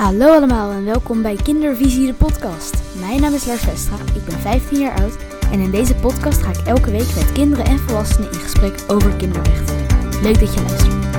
Hallo 0.00 0.32
allemaal 0.32 0.70
en 0.70 0.84
welkom 0.84 1.22
bij 1.22 1.36
Kindervisie 1.36 2.06
de 2.06 2.14
podcast. 2.14 2.74
Mijn 3.00 3.20
naam 3.20 3.34
is 3.34 3.46
Lars 3.46 3.60
Vestra, 3.60 3.96
ik 4.14 4.24
ben 4.24 4.38
15 4.38 4.78
jaar 4.78 5.00
oud 5.00 5.16
en 5.52 5.60
in 5.60 5.70
deze 5.70 5.94
podcast 5.94 6.42
ga 6.42 6.50
ik 6.50 6.66
elke 6.66 6.90
week 6.90 7.14
met 7.14 7.32
kinderen 7.32 7.64
en 7.64 7.78
volwassenen 7.78 8.32
in 8.32 8.38
gesprek 8.38 8.84
over 8.88 9.16
kinderrechten. 9.16 9.76
Leuk 10.22 10.40
dat 10.40 10.54
je 10.54 10.60
luistert. 10.60 11.09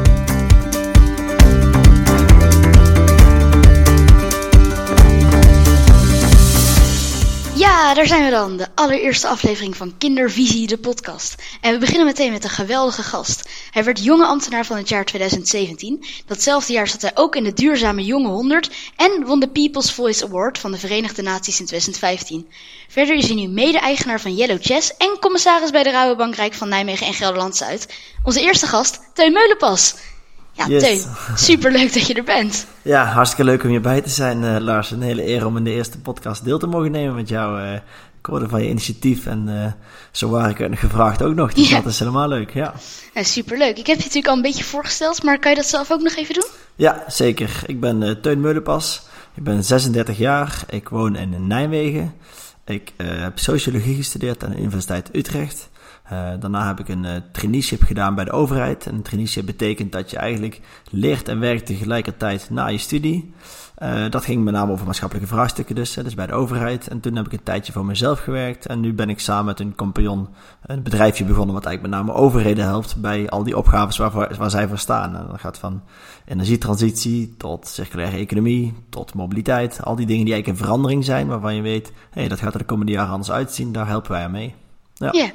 Daar 7.82 8.08
zijn 8.08 8.24
we 8.24 8.30
dan. 8.30 8.58
De 8.58 8.68
allereerste 8.76 9.28
aflevering 9.28 9.78
van 9.78 9.98
Kindervisie, 9.98 10.68
de 10.68 10.78
podcast. 10.78 11.36
En 11.62 11.74
we 11.74 11.80
beginnen 11.80 12.06
meteen 12.06 12.32
met 12.32 12.44
een 12.44 12.50
geweldige 12.50 13.04
gast. 13.04 13.50
Hij 13.72 13.84
werd 13.84 14.04
jonge 14.04 14.26
ambtenaar 14.26 14.66
van 14.66 14.78
het 14.78 14.90
jaar 14.90 15.06
2017. 15.06 16.06
Datzelfde 16.26 16.74
jaar 16.74 16.88
zat 16.88 17.02
hij 17.02 17.12
ook 17.14 17.36
in 17.36 17.44
de 17.44 17.54
duurzame 17.54 18.04
Jonge 18.04 18.28
100 18.28 18.70
en 18.96 19.26
won 19.26 19.40
de 19.40 19.48
People's 19.48 19.92
Voice 19.92 20.26
Award 20.26 20.58
van 20.58 20.72
de 20.72 20.78
Verenigde 20.78 21.22
Naties 21.22 21.60
in 21.60 21.66
2015. 21.66 22.48
Verder 22.88 23.16
is 23.16 23.26
hij 23.26 23.36
nu 23.36 23.48
mede-eigenaar 23.48 24.22
van 24.22 24.36
Yellow 24.36 24.60
Chess 24.62 24.98
en 24.98 25.18
commissaris 25.20 25.72
bij 25.72 25.84
de 25.84 25.92
Rabobank 25.92 26.36
Rijk 26.36 26.54
van 26.54 26.70
Nijmegen 26.70 27.08
en 27.08 27.14
Gelderland-Zuid. 27.14 27.94
Onze 28.24 28.42
eerste 28.42 28.68
gast, 28.68 29.00
Teun 29.14 29.34
Meulenpas. 29.34 29.96
Ja, 30.54 30.68
Yes. 30.68 30.82
Teun, 30.84 31.12
superleuk 31.36 31.94
dat 31.94 32.08
je 32.08 32.14
er 32.14 32.24
bent. 32.24 32.66
Ja, 32.82 33.06
hartstikke 33.06 33.44
leuk 33.52 33.64
om 33.64 33.70
hierbij 33.70 34.02
te 34.02 34.10
zijn, 34.10 34.44
eh, 34.44 34.56
Lars. 34.60 34.92
Een 34.92 35.02
hele 35.02 35.28
eer 35.28 35.46
om 35.46 35.58
in 35.58 35.64
de 35.64 35.72
eerste 35.72 36.00
podcast 36.00 36.44
deel 36.44 36.60
te 36.60 36.68
mogen 36.68 36.92
nemen 36.92 37.16
met 37.16 37.30
jou. 37.30 37.62
eh 37.62 37.74
ik 38.20 38.28
hoorde 38.28 38.50
van 38.50 38.64
je 38.64 38.70
initiatief 38.70 39.26
en 39.26 39.64
eh, 39.64 39.72
zo 40.12 40.30
waar 40.30 40.50
ik 40.50 40.58
het 40.58 40.80
gevraagd 40.80 41.22
ook 41.24 41.36
nog. 41.36 41.54
Dus 41.54 41.70
Ja. 41.70 41.76
dat 41.82 41.92
is 41.92 42.00
helemaal 42.00 42.28
leuk, 42.28 42.54
ja. 42.54 42.74
Ja, 43.14 43.24
superleuk. 43.24 43.78
Ik 43.78 43.88
heb 43.88 43.98
je 43.98 44.04
natuurlijk 44.04 44.28
al 44.28 44.36
een 44.36 44.42
beetje 44.42 44.64
voorgesteld, 44.64 45.24
maar 45.24 45.40
kan 45.40 45.52
je 45.52 45.58
dat 45.58 45.66
zelf 45.66 45.92
ook 45.92 46.02
nog 46.02 46.16
even 46.16 46.34
doen? 46.34 46.46
Ja, 46.76 47.04
zeker. 47.08 47.62
Ik 47.66 47.80
ben 47.80 48.04
eh, 48.04 48.12
Teun 48.12 48.42
Meulenpas. 48.42 49.02
Ik 49.36 49.44
ben 49.44 49.64
36 49.64 50.18
jaar. 50.18 50.64
Ik 50.70 50.90
woon 50.90 51.16
in 51.16 51.48
Nijmegen. 51.48 52.14
Ik 52.66 52.92
eh, 52.98 53.08
heb 53.22 53.40
sociologie 53.40 53.96
gestudeerd 53.96 54.44
aan 54.44 54.50
de 54.52 54.58
Universiteit 54.58 55.10
Utrecht. 55.16 55.70
Eh, 56.12 56.30
daarna 56.40 56.68
heb 56.68 56.80
ik 56.80 56.90
een 56.90 57.06
eh, 57.06 57.22
traineeship 57.32 57.84
gedaan 57.84 58.16
bij 58.16 58.26
de 58.26 58.32
overheid. 58.32 58.88
En 58.88 58.96
een 58.96 59.02
traineeship 59.02 59.46
betekent 59.46 59.92
dat 59.92 60.12
je 60.12 60.18
eigenlijk 60.18 60.62
leert 60.90 61.28
en 61.28 61.40
werkt 61.40 61.66
tegelijkertijd 61.66 62.50
na 62.50 62.68
je 62.68 62.78
studie. 62.78 63.34
Eh, 63.76 64.10
dat 64.10 64.26
ging 64.26 64.44
met 64.44 64.54
name 64.54 64.72
over 64.72 64.86
maatschappelijke 64.86 65.30
vraagstukken 65.30 65.76
dus, 65.76 65.94
dus 65.94 66.14
bij 66.14 66.28
de 66.28 66.34
overheid. 66.34 66.88
En 66.88 67.00
toen 67.00 67.16
heb 67.16 67.26
ik 67.26 67.32
een 67.32 67.44
tijdje 67.44 67.72
voor 67.72 67.86
mezelf 67.86 68.20
gewerkt. 68.20 68.66
En 68.66 68.80
nu 68.80 68.94
ben 68.94 69.10
ik 69.10 69.20
samen 69.20 69.46
met 69.46 69.60
een 69.60 69.76
compagnon 69.76 70.28
een 70.66 70.84
bedrijfje 70.84 71.26
begonnen... 71.26 71.56
wat 71.56 71.66
eigenlijk 71.66 71.96
met 71.96 72.06
name 72.06 72.20
overheden 72.20 72.66
helpt 72.66 72.96
bij 72.96 73.30
al 73.30 73.44
die 73.44 73.58
opgaves 73.58 73.98
waarvoor, 73.98 74.36
waar 74.38 74.50
zij 74.50 74.68
voor 74.68 74.78
staan. 74.78 75.16
En 75.16 75.28
dat 75.30 75.40
gaat 75.40 75.58
van 75.58 75.82
energietransitie 76.26 77.36
tot 77.38 77.68
circulaire 77.68 78.18
economie, 78.18 78.74
tot 78.90 79.14
mobiliteit. 79.14 79.84
Al 79.84 79.96
die 79.96 80.06
dingen 80.06 80.26
die 80.26 80.34
eigenlijk 80.34 80.60
in 80.60 80.66
verandering 80.66 81.06
zijn, 81.06 81.28
waarvan 81.28 81.56
je 81.56 81.62
weet... 81.62 81.92
hé, 82.10 82.28
dat 82.28 82.40
gaat 82.40 82.54
er 82.54 82.60
de 82.60 82.66
komende 82.66 82.92
jaren 82.92 83.12
anders 83.12 83.32
uitzien, 83.32 83.72
daar 83.72 83.88
helpen 83.88 84.12
wij 84.12 84.24
aan 84.24 84.32
mee. 84.32 84.56
Ja. 84.94 85.32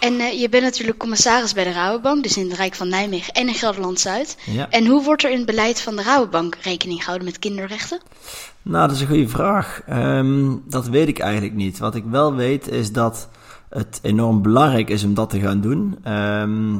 En 0.00 0.20
eh, 0.20 0.40
je 0.40 0.48
bent 0.48 0.62
natuurlijk 0.62 0.98
commissaris 0.98 1.52
bij 1.52 1.64
de 1.64 1.72
Rabobank, 1.72 2.22
dus 2.22 2.36
in 2.36 2.48
het 2.48 2.56
Rijk 2.56 2.74
van 2.74 2.88
Nijmegen 2.88 3.32
en 3.32 3.48
in 3.48 3.54
Gelderland-Zuid. 3.54 4.36
Ja. 4.44 4.70
En 4.70 4.86
hoe 4.86 5.04
wordt 5.04 5.24
er 5.24 5.30
in 5.30 5.36
het 5.36 5.46
beleid 5.46 5.80
van 5.80 5.96
de 5.96 6.02
Rabobank 6.02 6.54
rekening 6.62 6.98
gehouden 6.98 7.26
met 7.26 7.38
kinderrechten? 7.38 8.00
Nou, 8.62 8.86
dat 8.86 8.96
is 8.96 9.02
een 9.02 9.08
goede 9.08 9.28
vraag. 9.28 9.80
Ehm, 9.86 10.56
dat 10.68 10.88
weet 10.88 11.08
ik 11.08 11.18
eigenlijk 11.18 11.54
niet. 11.54 11.78
Wat 11.78 11.94
ik 11.94 12.04
wel 12.04 12.34
weet 12.34 12.68
is 12.68 12.92
dat 12.92 13.28
het 13.68 13.98
enorm 14.02 14.42
belangrijk 14.42 14.90
is 14.90 15.04
om 15.04 15.14
dat 15.14 15.30
te 15.30 15.40
gaan 15.40 15.60
doen. 15.60 15.98
Ehm, 16.02 16.74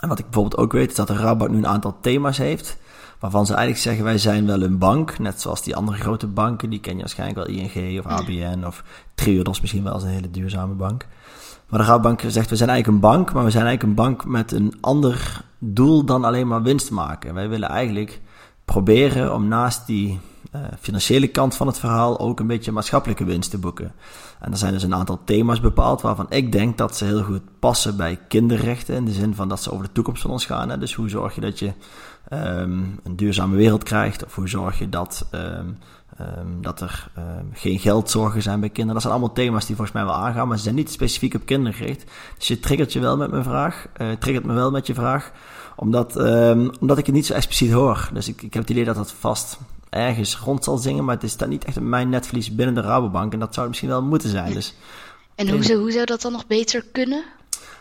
en 0.00 0.08
wat 0.08 0.18
ik 0.18 0.24
bijvoorbeeld 0.24 0.56
ook 0.56 0.72
weet 0.72 0.90
is 0.90 0.96
dat 0.96 1.06
de 1.06 1.16
Rabobank 1.16 1.50
nu 1.50 1.56
een 1.56 1.66
aantal 1.66 1.96
thema's 2.00 2.38
heeft. 2.38 2.76
Waarvan 3.18 3.46
ze 3.46 3.52
eigenlijk 3.52 3.82
zeggen 3.82 4.04
wij 4.04 4.18
zijn 4.18 4.46
wel 4.46 4.62
een 4.62 4.78
bank. 4.78 5.18
Net 5.18 5.40
zoals 5.40 5.62
die 5.62 5.76
andere 5.76 5.98
grote 5.98 6.26
banken. 6.26 6.70
Die 6.70 6.80
ken 6.80 6.94
je 6.94 7.00
waarschijnlijk 7.00 7.46
wel 7.46 7.56
ING 7.56 7.98
of 7.98 8.06
ABN 8.06 8.64
of 8.66 8.84
Triodos 9.14 9.60
misschien 9.60 9.84
wel 9.84 9.92
als 9.92 10.02
een 10.02 10.08
hele 10.08 10.30
duurzame 10.30 10.74
bank. 10.74 11.06
Maar 11.74 11.82
de 11.82 11.88
Rabobank 11.88 12.20
zegt 12.20 12.50
we 12.50 12.56
zijn 12.56 12.68
eigenlijk 12.68 12.86
een 12.86 13.10
bank. 13.10 13.32
Maar 13.32 13.44
we 13.44 13.50
zijn 13.50 13.66
eigenlijk 13.66 13.98
een 13.98 14.04
bank 14.04 14.24
met 14.24 14.52
een 14.52 14.74
ander 14.80 15.44
doel 15.58 16.04
dan 16.04 16.24
alleen 16.24 16.46
maar 16.46 16.62
winst 16.62 16.90
maken. 16.90 17.34
Wij 17.34 17.48
willen 17.48 17.68
eigenlijk 17.68 18.20
proberen 18.64 19.34
om 19.34 19.48
naast 19.48 19.86
die 19.86 20.20
eh, 20.52 20.60
financiële 20.80 21.28
kant 21.28 21.54
van 21.54 21.66
het 21.66 21.78
verhaal 21.78 22.18
ook 22.18 22.40
een 22.40 22.46
beetje 22.46 22.72
maatschappelijke 22.72 23.24
winst 23.24 23.50
te 23.50 23.58
boeken. 23.58 23.92
En 24.40 24.52
er 24.52 24.58
zijn 24.58 24.72
dus 24.72 24.82
een 24.82 24.94
aantal 24.94 25.20
thema's 25.24 25.60
bepaald 25.60 26.02
waarvan 26.02 26.26
ik 26.28 26.52
denk 26.52 26.78
dat 26.78 26.96
ze 26.96 27.04
heel 27.04 27.22
goed 27.22 27.42
passen 27.58 27.96
bij 27.96 28.18
kinderrechten. 28.28 28.94
In 28.94 29.04
de 29.04 29.12
zin 29.12 29.34
van 29.34 29.48
dat 29.48 29.62
ze 29.62 29.72
over 29.72 29.84
de 29.84 29.92
toekomst 29.92 30.22
van 30.22 30.30
ons 30.30 30.46
gaan. 30.46 30.68
Hè. 30.68 30.78
Dus 30.78 30.94
hoe 30.94 31.08
zorg 31.08 31.34
je 31.34 31.40
dat 31.40 31.58
je 31.58 31.72
ehm, 32.28 32.82
een 33.02 33.16
duurzame 33.16 33.56
wereld 33.56 33.82
krijgt? 33.82 34.24
Of 34.24 34.34
hoe 34.34 34.48
zorg 34.48 34.78
je 34.78 34.88
dat, 34.88 35.26
ehm, 35.30 35.68
ehm, 36.18 36.60
dat 36.60 36.80
er 36.80 37.08
ehm, 37.14 37.44
geen 37.52 37.78
geldzorgen 37.78 38.42
zijn 38.42 38.60
bij 38.60 38.68
kinderen? 38.68 38.92
Dat 38.92 39.02
zijn 39.02 39.14
allemaal 39.14 39.34
thema's 39.34 39.66
die 39.66 39.76
volgens 39.76 39.96
mij 39.96 40.04
wel 40.06 40.14
aangaan, 40.14 40.48
maar 40.48 40.56
ze 40.56 40.62
zijn 40.62 40.74
niet 40.74 40.90
specifiek 40.90 41.34
op 41.34 41.46
kinderen 41.46 41.74
gericht. 41.78 42.04
Dus 42.38 42.48
je 42.48 42.60
triggert 42.60 42.92
je 42.92 43.00
wel 43.00 43.16
met 43.16 43.30
mijn 43.30 43.44
vraag. 43.44 43.86
eh 43.92 44.08
triggert 44.18 44.46
me 44.46 44.52
wel 44.52 44.70
met 44.70 44.86
je 44.86 44.94
vraag 44.94 45.32
omdat, 45.76 46.16
ehm, 46.16 46.68
omdat 46.80 46.98
ik 46.98 47.06
het 47.06 47.14
niet 47.14 47.26
zo 47.26 47.32
expliciet 47.32 47.72
hoor. 47.72 48.08
Dus 48.12 48.28
ik, 48.28 48.42
ik 48.42 48.52
heb 48.54 48.62
het 48.62 48.70
idee 48.70 48.84
dat 48.84 48.96
dat 48.96 49.12
vast 49.12 49.58
ergens 49.90 50.36
rond 50.36 50.64
zal 50.64 50.76
zingen. 50.76 51.04
Maar 51.04 51.14
het 51.14 51.24
is 51.24 51.36
dan 51.36 51.48
niet 51.48 51.64
echt 51.64 51.76
op 51.76 51.82
mijn 51.82 52.08
netvlies 52.08 52.54
binnen 52.54 52.74
de 52.74 52.80
Rabobank. 52.80 53.32
En 53.32 53.38
dat 53.38 53.48
zou 53.54 53.60
het 53.60 53.68
misschien 53.68 53.88
wel 53.88 54.02
moeten 54.02 54.28
zijn. 54.28 54.52
Dus, 54.52 54.74
En 55.34 55.48
hoe 55.48 55.62
zou, 55.62 55.78
hoe 55.78 55.90
zou 55.92 56.04
dat 56.04 56.20
dan 56.22 56.32
nog 56.32 56.46
beter 56.46 56.84
kunnen? 56.92 57.24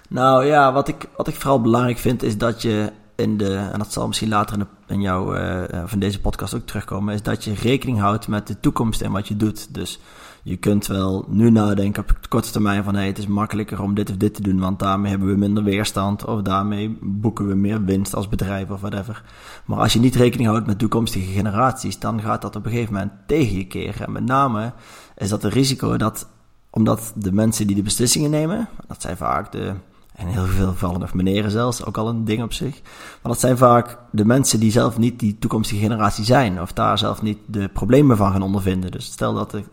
nou 0.10 0.46
ja, 0.46 0.74
wat 0.74 0.88
ik, 0.88 1.06
wat 1.18 1.28
ik 1.28 1.36
vooral 1.36 1.62
belangrijk 1.62 1.98
vind 1.98 2.24
is 2.24 2.38
dat 2.38 2.62
je 2.62 2.92
in 3.16 3.38
de... 3.38 3.56
En 3.56 3.78
dat 3.78 3.94
zal 3.94 4.08
misschien 4.08 4.30
later 4.30 4.54
in, 4.54 4.60
de, 4.60 4.94
in 4.94 5.02
jouw, 5.02 5.34
eh, 5.34 5.84
van 5.86 6.00
deze 6.00 6.22
podcast 6.22 6.54
ook 6.54 6.66
terugkomen. 6.66 7.14
Is 7.14 7.22
dat 7.22 7.44
je 7.44 7.54
rekening 7.54 8.00
houdt 8.00 8.28
met 8.28 8.48
de 8.48 8.60
toekomst 8.60 9.02
en 9.02 9.12
wat 9.12 9.28
je 9.28 9.38
doet. 9.38 9.74
Dus 9.74 10.00
je 10.44 10.58
kunt 10.58 10.88
wel 10.88 11.26
nu 11.28 11.50
nadenken 11.50 12.04
op 12.04 12.18
korte 12.30 12.52
termijn 12.52 12.84
van... 12.84 12.96
Hey, 12.96 13.08
het 13.08 13.18
is 13.18 13.28
makkelijker 13.28 13.82
om 13.82 13.94
dit 13.94 14.10
of 14.10 14.18
dit 14.18 14.34
te 14.34 14.42
doen, 14.42 14.60
want 14.60 14.80
daarmee 14.80 15.10
hebben 15.10 15.30
we 15.30 15.36
minder 15.36 15.64
weerstand. 15.64 16.26
Of 16.26 16.42
daarmee 16.42 16.98
boeken 17.02 17.48
we 17.48 17.56
meer 17.56 17.84
winst 17.84 18.16
als 18.16 18.28
bedrijf 18.28 18.70
of 18.70 18.82
whatever. 18.82 19.24
Maar 19.66 19.80
als 19.80 19.94
je 19.94 20.00
niet 20.00 20.16
rekening 20.16 20.50
houdt 20.50 20.68
met 20.68 20.80
toekomstige 20.80 21.32
generaties... 21.32 22.00
dan 22.00 22.22
gaat 22.22 22.42
dat 22.42 22.56
op 22.56 22.66
een 22.66 22.72
gegeven 22.72 22.94
moment 22.94 23.12
tegen 23.28 23.58
je 23.58 23.68
keren. 23.68 24.06
En 24.06 24.12
met 24.12 24.26
name 24.26 24.74
is 25.18 25.30
dat 25.30 25.44
het 25.44 25.54
risico 25.54 25.98
dat... 25.98 26.28
omdat 26.70 27.14
de 27.16 27.32
mensen 27.32 27.68
die 27.68 27.76
de 27.76 27.82
beslissingen 27.82 28.30
nemen... 28.30 28.70
dat 28.88 29.02
zijn 29.02 29.18
vaak 29.18 29.52
de... 29.52 29.74
In 30.18 30.28
heel 30.28 30.46
veel 30.46 30.68
gevallen 30.68 31.00
nog 31.00 31.14
meneren 31.14 31.52
zelfs, 31.52 31.86
ook 31.86 31.98
al 31.98 32.08
een 32.08 32.26
ding 32.26 32.44
op 32.44 32.54
zich. 32.54 32.82
Maar 33.22 33.32
dat 33.32 33.40
zijn 33.40 33.58
vaak 33.58 33.98
de 34.12 34.26
mensen 34.26 34.60
die 34.60 34.72
zelf 34.72 34.98
niet 34.98 35.20
die 35.20 35.40
toekomstige 35.40 35.82
generatie 35.82 36.26
zijn. 36.26 36.62
Of 36.62 36.74
daar 36.74 36.98
zelf 36.98 37.22
niet 37.22 37.38
de 37.46 37.68
problemen 37.68 38.18
van 38.18 38.32
gaan 38.32 38.42
ondervinden. 38.42 38.92
Dus 38.92 39.06
stel 39.06 39.34
dat 39.34 39.52
de, 39.52 39.64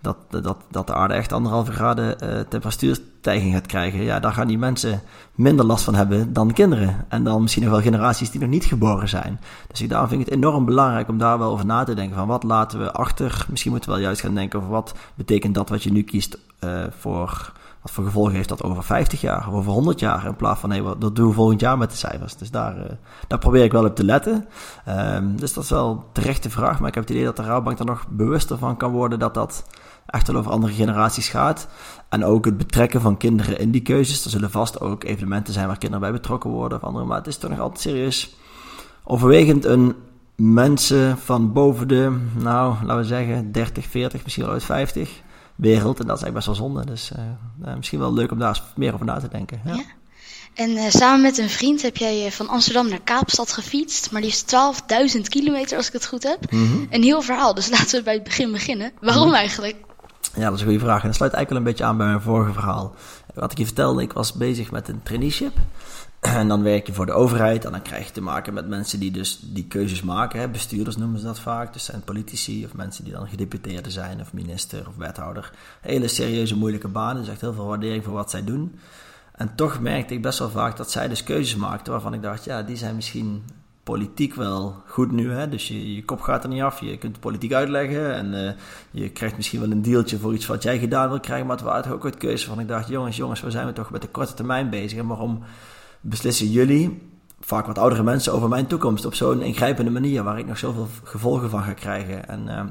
dat, 0.00 0.16
dat, 0.30 0.56
dat 0.70 0.86
de 0.86 0.94
aarde 0.94 1.14
echt 1.14 1.32
anderhalve 1.32 1.72
graden 1.72 2.20
eh, 2.20 2.40
temperatuurstijging 2.48 3.52
gaat 3.54 3.66
krijgen. 3.66 4.02
Ja, 4.02 4.20
daar 4.20 4.32
gaan 4.32 4.46
die 4.46 4.58
mensen 4.58 5.02
minder 5.34 5.64
last 5.64 5.84
van 5.84 5.94
hebben 5.94 6.32
dan 6.32 6.52
kinderen. 6.52 7.06
En 7.08 7.24
dan 7.24 7.42
misschien 7.42 7.62
nog 7.62 7.72
wel 7.72 7.82
generaties 7.82 8.30
die 8.30 8.40
nog 8.40 8.50
niet 8.50 8.64
geboren 8.64 9.08
zijn. 9.08 9.40
Dus 9.68 9.80
ik, 9.80 9.88
daarom 9.88 10.08
vind 10.08 10.20
ik 10.20 10.26
het 10.26 10.36
enorm 10.36 10.64
belangrijk 10.64 11.08
om 11.08 11.18
daar 11.18 11.38
wel 11.38 11.50
over 11.50 11.66
na 11.66 11.84
te 11.84 11.94
denken. 11.94 12.16
Van 12.16 12.26
wat 12.26 12.42
laten 12.42 12.78
we 12.78 12.92
achter? 12.92 13.46
Misschien 13.48 13.70
moeten 13.70 13.90
we 13.90 13.96
wel 13.96 14.04
juist 14.04 14.20
gaan 14.20 14.34
denken 14.34 14.58
over 14.58 14.70
wat 14.70 14.94
betekent 15.14 15.54
dat 15.54 15.68
wat 15.68 15.82
je 15.82 15.92
nu 15.92 16.02
kiest 16.02 16.38
eh, 16.58 16.82
voor... 16.98 17.52
Wat 17.82 17.90
voor 17.90 18.04
gevolgen 18.04 18.34
heeft 18.34 18.48
dat 18.48 18.62
over 18.62 18.82
50 18.82 19.20
jaar 19.20 19.48
of 19.48 19.54
over 19.54 19.72
100 19.72 20.00
jaar? 20.00 20.26
In 20.26 20.36
plaats 20.36 20.60
van, 20.60 20.68
nee, 20.68 20.82
wat 20.82 21.00
dat 21.00 21.16
doen 21.16 21.28
we 21.28 21.34
volgend 21.34 21.60
jaar 21.60 21.78
met 21.78 21.90
de 21.90 21.96
cijfers. 21.96 22.36
Dus 22.36 22.50
daar, 22.50 22.76
eh, 22.76 22.92
daar 23.26 23.38
probeer 23.38 23.64
ik 23.64 23.72
wel 23.72 23.84
op 23.84 23.96
te 23.96 24.04
letten. 24.04 24.48
Ehm, 24.84 25.36
dus 25.36 25.52
dat 25.52 25.64
is 25.64 25.70
wel 25.70 26.04
terechte 26.12 26.50
vraag. 26.50 26.78
Maar 26.78 26.88
ik 26.88 26.94
heb 26.94 27.02
het 27.02 27.12
idee 27.12 27.24
dat 27.24 27.36
de 27.36 27.42
Rabobank 27.42 27.78
er 27.78 27.84
nog 27.84 28.06
bewuster 28.08 28.58
van 28.58 28.76
kan 28.76 28.92
worden 28.92 29.18
dat 29.18 29.34
dat 29.34 29.64
echt 30.06 30.26
wel 30.26 30.36
over 30.36 30.50
andere 30.50 30.72
generaties 30.72 31.28
gaat. 31.28 31.68
En 32.08 32.24
ook 32.24 32.44
het 32.44 32.56
betrekken 32.56 33.00
van 33.00 33.16
kinderen 33.16 33.58
in 33.58 33.70
die 33.70 33.82
keuzes. 33.82 34.24
Er 34.24 34.30
zullen 34.30 34.50
vast 34.50 34.80
ook 34.80 35.04
evenementen 35.04 35.52
zijn 35.52 35.66
waar 35.66 35.78
kinderen 35.78 36.10
bij 36.10 36.20
betrokken 36.20 36.50
worden 36.50 36.78
of 36.78 36.84
andere. 36.84 37.04
Maar 37.04 37.18
het 37.18 37.26
is 37.26 37.36
toch 37.38 37.50
nog 37.50 37.60
altijd 37.60 37.80
serieus 37.80 38.36
overwegend 39.04 39.64
een 39.64 39.94
mensen 40.36 41.18
van 41.18 41.52
boven 41.52 41.88
de, 41.88 42.18
nou, 42.36 42.74
laten 42.82 42.96
we 42.96 43.04
zeggen, 43.04 43.52
30, 43.52 43.86
40, 43.86 44.22
misschien 44.22 44.44
wel 44.44 44.52
uit 44.52 44.64
50 44.64 45.22
wereld. 45.58 46.00
En 46.00 46.06
dat 46.06 46.16
is 46.16 46.22
eigenlijk 46.22 46.34
best 46.34 46.46
wel 46.46 46.54
zonde. 46.54 46.84
Dus 46.84 47.10
eh, 47.12 47.18
nou, 47.56 47.76
misschien 47.76 47.98
wel 47.98 48.12
leuk 48.12 48.30
om 48.30 48.38
daar 48.38 48.48
eens 48.48 48.62
meer 48.76 48.94
over 48.94 49.06
na 49.06 49.18
te 49.18 49.28
denken. 49.28 49.60
Ja. 49.64 49.74
Ja. 49.74 49.84
En 50.54 50.76
eh, 50.76 50.90
samen 50.90 51.20
met 51.20 51.38
een 51.38 51.48
vriend 51.48 51.82
heb 51.82 51.96
jij 51.96 52.26
eh, 52.26 52.30
van 52.30 52.48
Amsterdam 52.48 52.88
naar 52.88 53.00
Kaapstad 53.00 53.52
gefietst. 53.52 54.10
Maar 54.10 54.22
liefst 54.22 54.54
12.000 55.16 55.20
kilometer, 55.20 55.76
als 55.76 55.86
ik 55.86 55.92
het 55.92 56.06
goed 56.06 56.22
heb. 56.22 56.52
Mhm. 56.52 56.84
Een 56.90 57.02
heel 57.02 57.22
verhaal, 57.22 57.54
dus 57.54 57.70
laten 57.78 57.98
we 57.98 58.02
bij 58.02 58.14
het 58.14 58.22
begin 58.22 58.52
beginnen. 58.52 58.92
Waarom 59.00 59.34
eigenlijk? 59.34 59.76
Ja, 60.34 60.44
dat 60.44 60.54
is 60.54 60.60
een 60.60 60.66
goede 60.66 60.84
vraag. 60.84 61.00
En 61.00 61.06
dat 61.06 61.16
sluit 61.16 61.32
eigenlijk 61.32 61.48
wel 61.48 61.58
een 61.58 61.64
beetje 61.64 61.84
aan 61.84 61.96
bij 61.96 62.06
mijn 62.06 62.20
vorige 62.20 62.52
verhaal. 62.52 62.94
Wat 63.34 63.52
ik 63.52 63.58
je 63.58 63.64
vertelde, 63.64 64.02
ik 64.02 64.12
was 64.12 64.32
bezig 64.32 64.70
met 64.70 64.88
een 64.88 65.02
traineeship. 65.02 65.56
En 66.20 66.48
dan 66.48 66.62
werk 66.62 66.86
je 66.86 66.92
voor 66.92 67.06
de 67.06 67.12
overheid 67.12 67.64
en 67.64 67.70
dan 67.72 67.82
krijg 67.82 68.06
je 68.06 68.12
te 68.12 68.20
maken 68.20 68.54
met 68.54 68.68
mensen 68.68 69.00
die 69.00 69.10
dus 69.10 69.40
die 69.42 69.64
keuzes 69.64 70.02
maken. 70.02 70.40
Hè. 70.40 70.48
Bestuurders 70.48 70.96
noemen 70.96 71.20
ze 71.20 71.26
dat 71.26 71.40
vaak. 71.40 71.72
Dus 71.72 71.84
zijn 71.84 72.02
politici 72.04 72.64
of 72.64 72.74
mensen 72.74 73.04
die 73.04 73.12
dan 73.12 73.28
gedeputeerde 73.28 73.90
zijn 73.90 74.20
of 74.20 74.32
minister 74.32 74.88
of 74.88 74.96
wethouder. 74.96 75.52
Hele 75.80 76.08
serieuze, 76.08 76.56
moeilijke 76.56 76.88
banen. 76.88 77.22
Dus 77.22 77.30
echt 77.30 77.40
heel 77.40 77.52
veel 77.52 77.66
waardering 77.66 78.04
voor 78.04 78.12
wat 78.12 78.30
zij 78.30 78.44
doen. 78.44 78.78
En 79.32 79.54
toch 79.54 79.80
merkte 79.80 80.14
ik 80.14 80.22
best 80.22 80.38
wel 80.38 80.50
vaak 80.50 80.76
dat 80.76 80.90
zij 80.90 81.08
dus 81.08 81.24
keuzes 81.24 81.56
maakten 81.56 81.92
waarvan 81.92 82.14
ik 82.14 82.22
dacht, 82.22 82.44
ja, 82.44 82.62
die 82.62 82.76
zijn 82.76 82.94
misschien 82.94 83.44
politiek 83.92 84.34
wel 84.34 84.82
goed 84.86 85.12
nu. 85.12 85.32
Hè? 85.32 85.48
Dus 85.48 85.68
je, 85.68 86.04
kop 86.04 86.20
gaat 86.20 86.42
er 86.42 86.48
niet 86.48 86.62
af. 86.62 86.80
Je 86.80 86.98
kunt 86.98 87.14
de 87.14 87.20
politiek 87.20 87.52
uitleggen. 87.52 88.14
En 88.14 88.34
uh, 88.34 88.50
je 88.90 89.08
krijgt 89.08 89.36
misschien 89.36 89.60
wel 89.60 89.70
een 89.70 89.82
deeltje 89.82 90.18
voor 90.18 90.34
iets 90.34 90.46
wat 90.46 90.62
jij 90.62 90.78
gedaan 90.78 91.08
wil 91.08 91.20
krijgen. 91.20 91.46
Maar 91.46 91.56
het 91.56 91.64
waren 91.64 91.92
ook 91.92 92.04
uit 92.04 92.16
keuze 92.16 92.46
van. 92.46 92.60
Ik 92.60 92.68
dacht, 92.68 92.88
jongens, 92.88 93.16
jongens, 93.16 93.40
we 93.40 93.50
zijn 93.50 93.66
we 93.66 93.72
toch 93.72 93.90
met 93.90 94.02
de 94.02 94.08
korte 94.08 94.34
termijn 94.34 94.70
bezig. 94.70 94.98
En 94.98 95.06
waarom 95.06 95.42
beslissen 96.00 96.50
jullie, 96.50 97.02
vaak 97.40 97.66
wat 97.66 97.78
oudere 97.78 98.02
mensen, 98.02 98.32
over 98.32 98.48
mijn 98.48 98.66
toekomst 98.66 99.04
op 99.04 99.14
zo'n 99.14 99.42
ingrijpende 99.42 99.90
manier. 99.90 100.22
Waar 100.22 100.38
ik 100.38 100.46
nog 100.46 100.58
zoveel 100.58 100.88
gevolgen 101.02 101.50
van 101.50 101.62
ga 101.62 101.72
krijgen. 101.72 102.28
En 102.28 102.44
uh, 102.46 102.64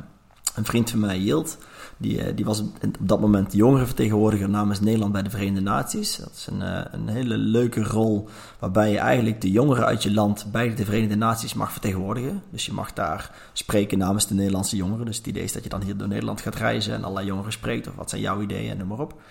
een 0.58 0.66
vriend 0.66 0.90
van 0.90 1.00
mij, 1.00 1.20
Yield 1.20 1.58
die, 1.98 2.22
eh, 2.22 2.36
die 2.36 2.46
was 2.46 2.60
op 2.60 2.96
dat 3.00 3.20
moment 3.20 3.54
jongerenvertegenwoordiger 3.54 4.50
namens 4.50 4.80
Nederland 4.80 5.12
bij 5.12 5.24
de 5.24 5.30
Verenigde 5.30 5.62
Naties. 5.62 6.16
Dat 6.16 6.32
is 6.36 6.48
een, 6.52 6.62
eh, 6.62 6.86
een 6.92 7.08
hele 7.08 7.38
leuke 7.38 7.84
rol 7.84 8.28
waarbij 8.60 8.92
je 8.92 8.98
eigenlijk 8.98 9.42
de 9.42 9.52
jongeren 9.52 9.86
uit 9.86 10.04
je 10.04 10.14
land 10.14 10.46
bij 10.52 10.76
de 10.76 10.86
Verenigde 10.86 11.16
Naties 11.16 11.54
mag 11.54 11.72
vertegenwoordigen. 11.72 12.44
Dus 12.52 12.66
je 12.66 12.74
mag 12.74 12.94
daar 12.94 13.32
spreken 13.54 13.98
namens 13.98 14.28
de 14.28 14.34
Nederlandse 14.34 14.76
jongeren. 14.76 15.06
Dus 15.06 15.18
het 15.18 15.28
idee 15.28 15.44
is 15.44 15.54
dat 15.54 15.64
je 15.64 15.70
dan 15.70 15.82
hier 15.82 15.98
door 15.98 16.08
Nederland 16.08 16.42
gaat 16.42 16.56
reizen 16.56 16.94
en 16.94 17.04
allerlei 17.04 17.26
jongeren 17.28 17.52
spreekt. 17.52 17.88
Of 17.88 17.96
wat 17.96 18.10
zijn 18.10 18.22
jouw 18.22 18.42
ideeën 18.42 18.72
en 18.72 18.78
noem 18.78 18.88
maar 18.88 19.00
op. 19.00 19.22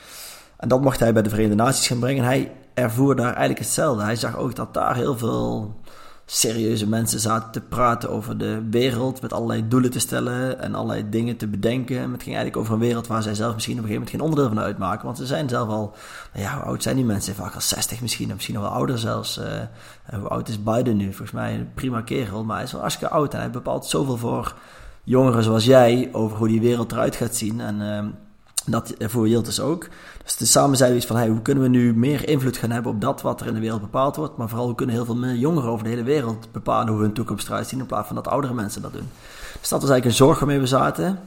En 0.56 0.69
dat 0.69 0.81
mocht 0.81 1.00
hij 1.00 1.12
bij 1.12 1.22
de 1.22 1.29
Verenigde 1.29 1.62
Naties 1.62 1.87
gaan 1.87 1.99
brengen. 1.99 2.22
En 2.22 2.29
hij 2.29 2.52
ervoer 2.75 3.17
daar 3.17 3.26
eigenlijk 3.26 3.58
hetzelfde. 3.58 4.02
Hij 4.02 4.17
zag 4.17 4.37
ook 4.37 4.55
dat 4.55 4.75
daar 4.75 4.96
heel 4.96 5.19
veel 5.19 5.81
serieuze 6.28 6.88
mensen 6.88 7.20
zaten 7.20 7.50
te 7.50 7.61
praten 7.61 8.11
over 8.11 8.38
de 8.38 8.62
wereld, 8.70 9.23
met 9.23 9.32
allerlei 9.32 9.69
doelen 9.69 9.90
te 9.90 9.99
stellen 9.99 10.61
en 10.61 10.75
allerlei 10.75 11.08
dingen 11.08 11.37
te 11.37 11.46
bedenken. 11.46 11.96
En 11.99 12.12
het 12.12 12.23
ging 12.23 12.37
eigenlijk 12.37 12.56
over 12.56 12.73
een 12.73 12.87
wereld 12.87 13.06
waar 13.06 13.23
zij 13.23 13.34
zelf 13.34 13.55
misschien 13.55 13.78
op 13.78 13.82
een 13.82 13.88
gegeven 13.88 14.11
moment 14.11 14.11
geen 14.11 14.31
onderdeel 14.31 14.62
van 14.62 14.73
uitmaken. 14.73 15.05
Want 15.05 15.19
ze 15.19 15.26
zijn 15.26 15.49
zelf 15.49 15.69
al, 15.69 15.94
nou 16.32 16.44
ja, 16.44 16.55
hoe 16.55 16.62
oud 16.62 16.82
zijn 16.82 16.96
die 16.96 17.05
mensen? 17.05 17.34
Vaak 17.34 17.55
al 17.55 17.61
60 17.61 18.00
misschien, 18.00 18.28
misschien 18.32 18.55
nog 18.55 18.62
wel 18.62 18.73
ouder 18.73 18.99
zelfs. 18.99 19.38
Uh, 19.38 19.44
hoe 20.19 20.28
oud 20.28 20.49
is 20.49 20.62
Biden 20.62 20.96
nu? 20.96 21.05
Volgens 21.05 21.31
mij 21.31 21.55
een 21.55 21.70
prima 21.75 22.00
kerel, 22.00 22.44
maar 22.44 22.56
hij 22.56 22.64
is 22.64 22.72
wel 22.72 22.81
hartstikke 22.81 23.14
oud 23.14 23.34
en 23.34 23.40
hij 23.40 23.50
bepaalt 23.50 23.87
zoveel 23.87 24.17
voor 24.17 24.55
jongeren 25.05 25.43
zoals 25.43 25.64
jij 25.64 26.08
over 26.12 26.37
hoe 26.37 26.49
die 26.49 26.61
wereld 26.61 26.93
eruit 26.93 27.17
gaat 27.17 27.34
zien. 27.34 27.61
En 27.61 27.81
uh, 27.81 28.12
dat 28.72 28.94
voor 28.98 29.28
Yildiz 29.28 29.58
ook. 29.58 29.88
Dus 30.24 30.36
de 30.36 30.46
samen 30.46 30.76
zeiden 30.76 30.98
we 30.98 31.04
iets 31.04 31.12
van, 31.12 31.20
hey, 31.20 31.28
hoe 31.28 31.42
kunnen 31.42 31.62
we 31.62 31.68
nu 31.68 31.94
meer 31.94 32.28
invloed 32.28 32.56
gaan 32.56 32.70
hebben 32.70 32.92
op 32.92 33.00
dat 33.00 33.22
wat 33.22 33.40
er 33.40 33.46
in 33.46 33.54
de 33.54 33.60
wereld 33.60 33.80
bepaald 33.80 34.16
wordt. 34.16 34.36
Maar 34.36 34.48
vooral, 34.48 34.66
hoe 34.66 34.74
kunnen 34.74 34.94
heel 34.94 35.04
veel 35.04 35.16
meer 35.16 35.34
jongeren 35.34 35.70
over 35.70 35.84
de 35.84 35.90
hele 35.90 36.02
wereld 36.02 36.48
bepalen 36.52 36.92
hoe 36.92 37.02
hun 37.02 37.12
toekomst 37.12 37.46
eruit 37.46 37.66
zien. 37.66 37.78
In 37.80 37.86
plaats 37.86 38.06
van 38.06 38.16
dat 38.16 38.28
oudere 38.28 38.54
mensen 38.54 38.82
dat 38.82 38.92
doen. 38.92 39.08
Dus 39.60 39.68
dat 39.68 39.80
was 39.80 39.90
eigenlijk 39.90 40.04
een 40.04 40.26
zorg 40.26 40.38
waarmee 40.38 40.60
we 40.60 40.66
zaten. 40.66 41.18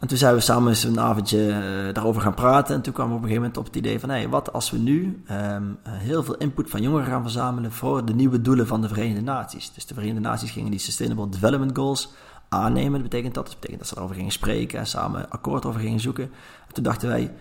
En 0.00 0.08
toen 0.08 0.18
zijn 0.18 0.34
we 0.34 0.40
samen 0.40 0.68
eens 0.68 0.84
een 0.84 1.00
avondje 1.00 1.38
uh, 1.38 1.94
daarover 1.94 2.22
gaan 2.22 2.34
praten. 2.34 2.74
En 2.74 2.80
toen 2.80 2.92
kwamen 2.92 3.12
we 3.12 3.18
op 3.18 3.22
een 3.22 3.28
gegeven 3.28 3.50
moment 3.50 3.68
op 3.68 3.74
het 3.74 3.84
idee 3.84 4.00
van, 4.00 4.08
hey, 4.08 4.28
wat 4.28 4.52
als 4.52 4.70
we 4.70 4.78
nu 4.78 5.22
um, 5.30 5.78
heel 5.88 6.22
veel 6.22 6.36
input 6.36 6.70
van 6.70 6.82
jongeren 6.82 7.06
gaan 7.06 7.22
verzamelen 7.22 7.72
voor 7.72 8.04
de 8.04 8.14
nieuwe 8.14 8.40
doelen 8.40 8.66
van 8.66 8.80
de 8.80 8.88
Verenigde 8.88 9.22
Naties. 9.22 9.72
Dus 9.74 9.86
de 9.86 9.94
Verenigde 9.94 10.20
Naties 10.20 10.50
gingen 10.50 10.70
die 10.70 10.80
Sustainable 10.80 11.28
Development 11.28 11.76
Goals 11.76 12.12
aannemen. 12.48 13.02
Betekent 13.02 13.34
dat. 13.34 13.46
Dat 13.46 13.54
betekent 13.54 13.78
dat 13.78 13.88
ze 13.88 13.96
erover 13.96 14.16
gingen 14.16 14.32
spreken 14.32 14.78
en 14.78 14.86
samen 14.86 15.30
akkoord 15.30 15.64
over 15.64 15.80
gingen 15.80 16.00
zoeken. 16.00 16.24
En 16.68 16.74
toen 16.74 16.84
dachten 16.84 17.08
wij, 17.08 17.32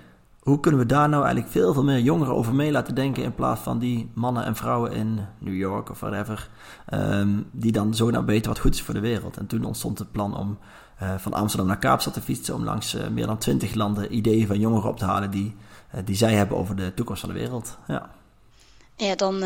hoe 0.45 0.59
kunnen 0.59 0.79
we 0.79 0.85
daar 0.85 1.09
nou 1.09 1.23
eigenlijk 1.23 1.53
veel, 1.53 1.73
veel 1.73 1.83
meer 1.83 1.99
jongeren 1.99 2.35
over 2.35 2.55
mee 2.55 2.71
laten 2.71 2.95
denken 2.95 3.23
in 3.23 3.35
plaats 3.35 3.61
van 3.61 3.79
die 3.79 4.11
mannen 4.13 4.45
en 4.45 4.55
vrouwen 4.55 4.91
in 4.91 5.19
New 5.37 5.55
York 5.55 5.89
of 5.89 5.99
whatever, 5.99 6.49
um, 6.93 7.49
die 7.51 7.71
dan 7.71 7.93
zo 7.93 8.09
naar 8.09 8.25
weten 8.25 8.51
wat 8.51 8.59
goed 8.59 8.73
is 8.73 8.81
voor 8.81 8.93
de 8.93 8.99
wereld. 8.99 9.37
En 9.37 9.47
toen 9.47 9.63
ontstond 9.63 9.99
het 9.99 10.11
plan 10.11 10.37
om 10.37 10.57
uh, 11.03 11.15
van 11.17 11.33
Amsterdam 11.33 11.67
naar 11.67 11.79
Kaapstad 11.79 12.13
te 12.13 12.21
fietsen, 12.21 12.55
om 12.55 12.63
langs 12.63 12.95
uh, 12.95 13.07
meer 13.07 13.25
dan 13.25 13.37
twintig 13.37 13.73
landen 13.73 14.15
ideeën 14.15 14.47
van 14.47 14.59
jongeren 14.59 14.89
op 14.89 14.97
te 14.97 15.05
halen 15.05 15.31
die, 15.31 15.55
uh, 15.95 16.01
die 16.05 16.15
zij 16.15 16.33
hebben 16.33 16.57
over 16.57 16.75
de 16.75 16.93
toekomst 16.93 17.21
van 17.21 17.29
de 17.29 17.39
wereld. 17.39 17.77
Ja, 17.87 18.09
ja 18.95 19.15
dan 19.15 19.43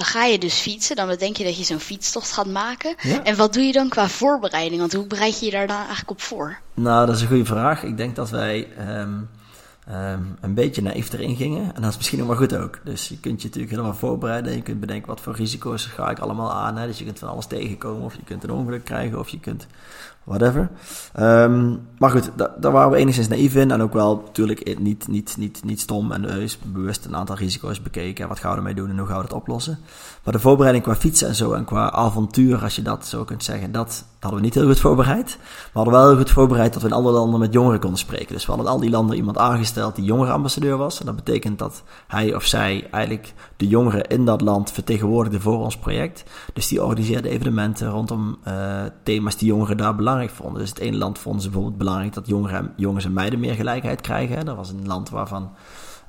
dan 0.00 0.08
ga 0.08 0.24
je 0.24 0.38
dus 0.38 0.54
fietsen. 0.54 0.96
Dan 0.96 1.06
bedenk 1.06 1.36
je 1.36 1.44
dat 1.44 1.56
je 1.58 1.64
zo'n 1.64 1.80
fietstocht 1.80 2.32
gaat 2.32 2.46
maken. 2.46 2.94
Ja. 3.02 3.24
En 3.24 3.36
wat 3.36 3.52
doe 3.52 3.62
je 3.62 3.72
dan 3.72 3.88
qua 3.88 4.08
voorbereiding? 4.08 4.80
Want 4.80 4.92
hoe 4.92 5.06
bereid 5.06 5.40
je 5.40 5.44
je 5.44 5.50
daar 5.50 5.66
dan 5.66 5.76
eigenlijk 5.76 6.10
op 6.10 6.20
voor? 6.20 6.58
Nou, 6.74 7.06
dat 7.06 7.14
is 7.14 7.22
een 7.22 7.28
goede 7.28 7.44
vraag. 7.44 7.82
Ik 7.82 7.96
denk 7.96 8.16
dat 8.16 8.30
wij 8.30 8.68
um, 8.78 9.28
um, 9.90 10.36
een 10.40 10.54
beetje 10.54 10.82
naïef 10.82 11.12
erin 11.12 11.36
gingen. 11.36 11.74
En 11.74 11.82
dat 11.82 11.90
is 11.90 11.96
misschien 11.96 12.18
nog 12.18 12.26
maar 12.28 12.36
goed 12.36 12.56
ook. 12.56 12.80
Dus 12.84 13.08
je 13.08 13.20
kunt 13.20 13.40
je 13.40 13.46
natuurlijk 13.46 13.72
helemaal 13.72 13.94
voorbereiden. 13.94 14.54
Je 14.54 14.62
kunt 14.62 14.80
bedenken 14.80 15.08
wat 15.08 15.20
voor 15.20 15.34
risico's 15.34 15.84
ga 15.84 16.10
ik 16.10 16.18
allemaal 16.18 16.52
aan. 16.52 16.76
Hè? 16.76 16.86
Dus 16.86 16.98
je 16.98 17.04
kunt 17.04 17.18
van 17.18 17.28
alles 17.28 17.46
tegenkomen. 17.46 18.04
Of 18.04 18.14
je 18.14 18.24
kunt 18.24 18.44
een 18.44 18.50
ongeluk 18.50 18.84
krijgen. 18.84 19.18
Of 19.18 19.28
je 19.28 19.40
kunt 19.40 19.66
whatever. 20.24 20.70
Um, 21.20 21.80
maar 21.98 22.10
goed, 22.10 22.30
da 22.36 22.54
daar 22.60 22.72
waren 22.72 22.90
we 22.90 22.96
enigszins 22.96 23.28
naïef 23.28 23.54
in. 23.54 23.70
En 23.70 23.82
ook 23.82 23.92
wel 23.92 24.22
natuurlijk 24.24 24.78
niet, 24.78 25.08
niet, 25.08 25.34
niet, 25.38 25.60
niet 25.64 25.80
stom 25.80 26.12
en 26.12 26.24
heus 26.24 26.58
bewust 26.58 27.04
een 27.04 27.16
aantal 27.16 27.36
risico's 27.36 27.82
bekeken. 27.82 28.28
Wat 28.28 28.38
gaan 28.38 28.50
we 28.50 28.56
ermee 28.56 28.74
doen 28.74 28.90
en 28.90 28.98
hoe 28.98 29.06
gaan 29.06 29.16
we 29.16 29.22
het 29.22 29.32
oplossen. 29.32 29.78
Maar 30.24 30.32
de 30.32 30.40
voorbereiding 30.40 30.84
qua 30.84 30.94
fietsen 30.94 31.28
en 31.28 31.34
zo 31.34 31.52
en 31.52 31.64
qua 31.64 31.90
avontuur, 31.90 32.62
als 32.62 32.76
je 32.76 32.82
dat 32.82 33.06
zo 33.06 33.24
kunt 33.24 33.44
zeggen, 33.44 33.72
dat 33.72 34.04
hadden 34.20 34.40
we 34.40 34.46
niet 34.46 34.54
heel 34.54 34.66
goed 34.66 34.80
voorbereid. 34.80 35.38
We 35.40 35.70
hadden 35.72 35.92
wel 35.92 36.08
heel 36.08 36.16
goed 36.16 36.30
voorbereid 36.30 36.72
dat 36.72 36.82
we 36.82 36.88
in 36.88 36.94
alle 36.94 37.12
landen 37.12 37.40
met 37.40 37.52
jongeren 37.52 37.80
konden 37.80 37.98
spreken. 37.98 38.34
Dus 38.34 38.46
we 38.46 38.52
hadden 38.52 38.66
in 38.66 38.72
al 38.72 38.80
die 38.80 38.90
landen 38.90 39.16
iemand 39.16 39.38
aangesteld 39.38 39.96
die 39.96 40.04
jongerenambassadeur 40.04 40.76
was. 40.76 41.00
En 41.00 41.06
dat 41.06 41.16
betekent 41.16 41.58
dat 41.58 41.82
hij 42.06 42.34
of 42.34 42.44
zij 42.44 42.88
eigenlijk 42.90 43.34
de 43.56 43.68
jongeren 43.68 44.02
in 44.04 44.24
dat 44.24 44.40
land 44.40 44.70
vertegenwoordigde 44.70 45.40
voor 45.40 45.58
ons 45.58 45.78
project. 45.78 46.24
Dus 46.52 46.68
die 46.68 46.82
organiseerde 46.82 47.28
evenementen 47.28 47.90
rondom 47.90 48.38
uh, 48.48 48.82
thema's 49.02 49.36
die 49.36 49.48
jongeren 49.48 49.76
daar 49.76 49.94
belangrijk 49.94 50.09
vonden. 50.18 50.60
Dus 50.60 50.68
het 50.68 50.78
ene 50.78 50.96
land 50.96 51.18
vonden 51.18 51.42
ze 51.42 51.48
bijvoorbeeld 51.48 51.78
belangrijk 51.78 52.12
dat 52.12 52.26
jongeren, 52.26 52.72
jongens 52.76 53.04
en 53.04 53.12
meiden 53.12 53.40
meer 53.40 53.54
gelijkheid 53.54 54.00
krijgen. 54.00 54.44
Dat 54.44 54.56
was 54.56 54.70
een 54.70 54.86
land 54.86 55.10
waarvan 55.10 55.50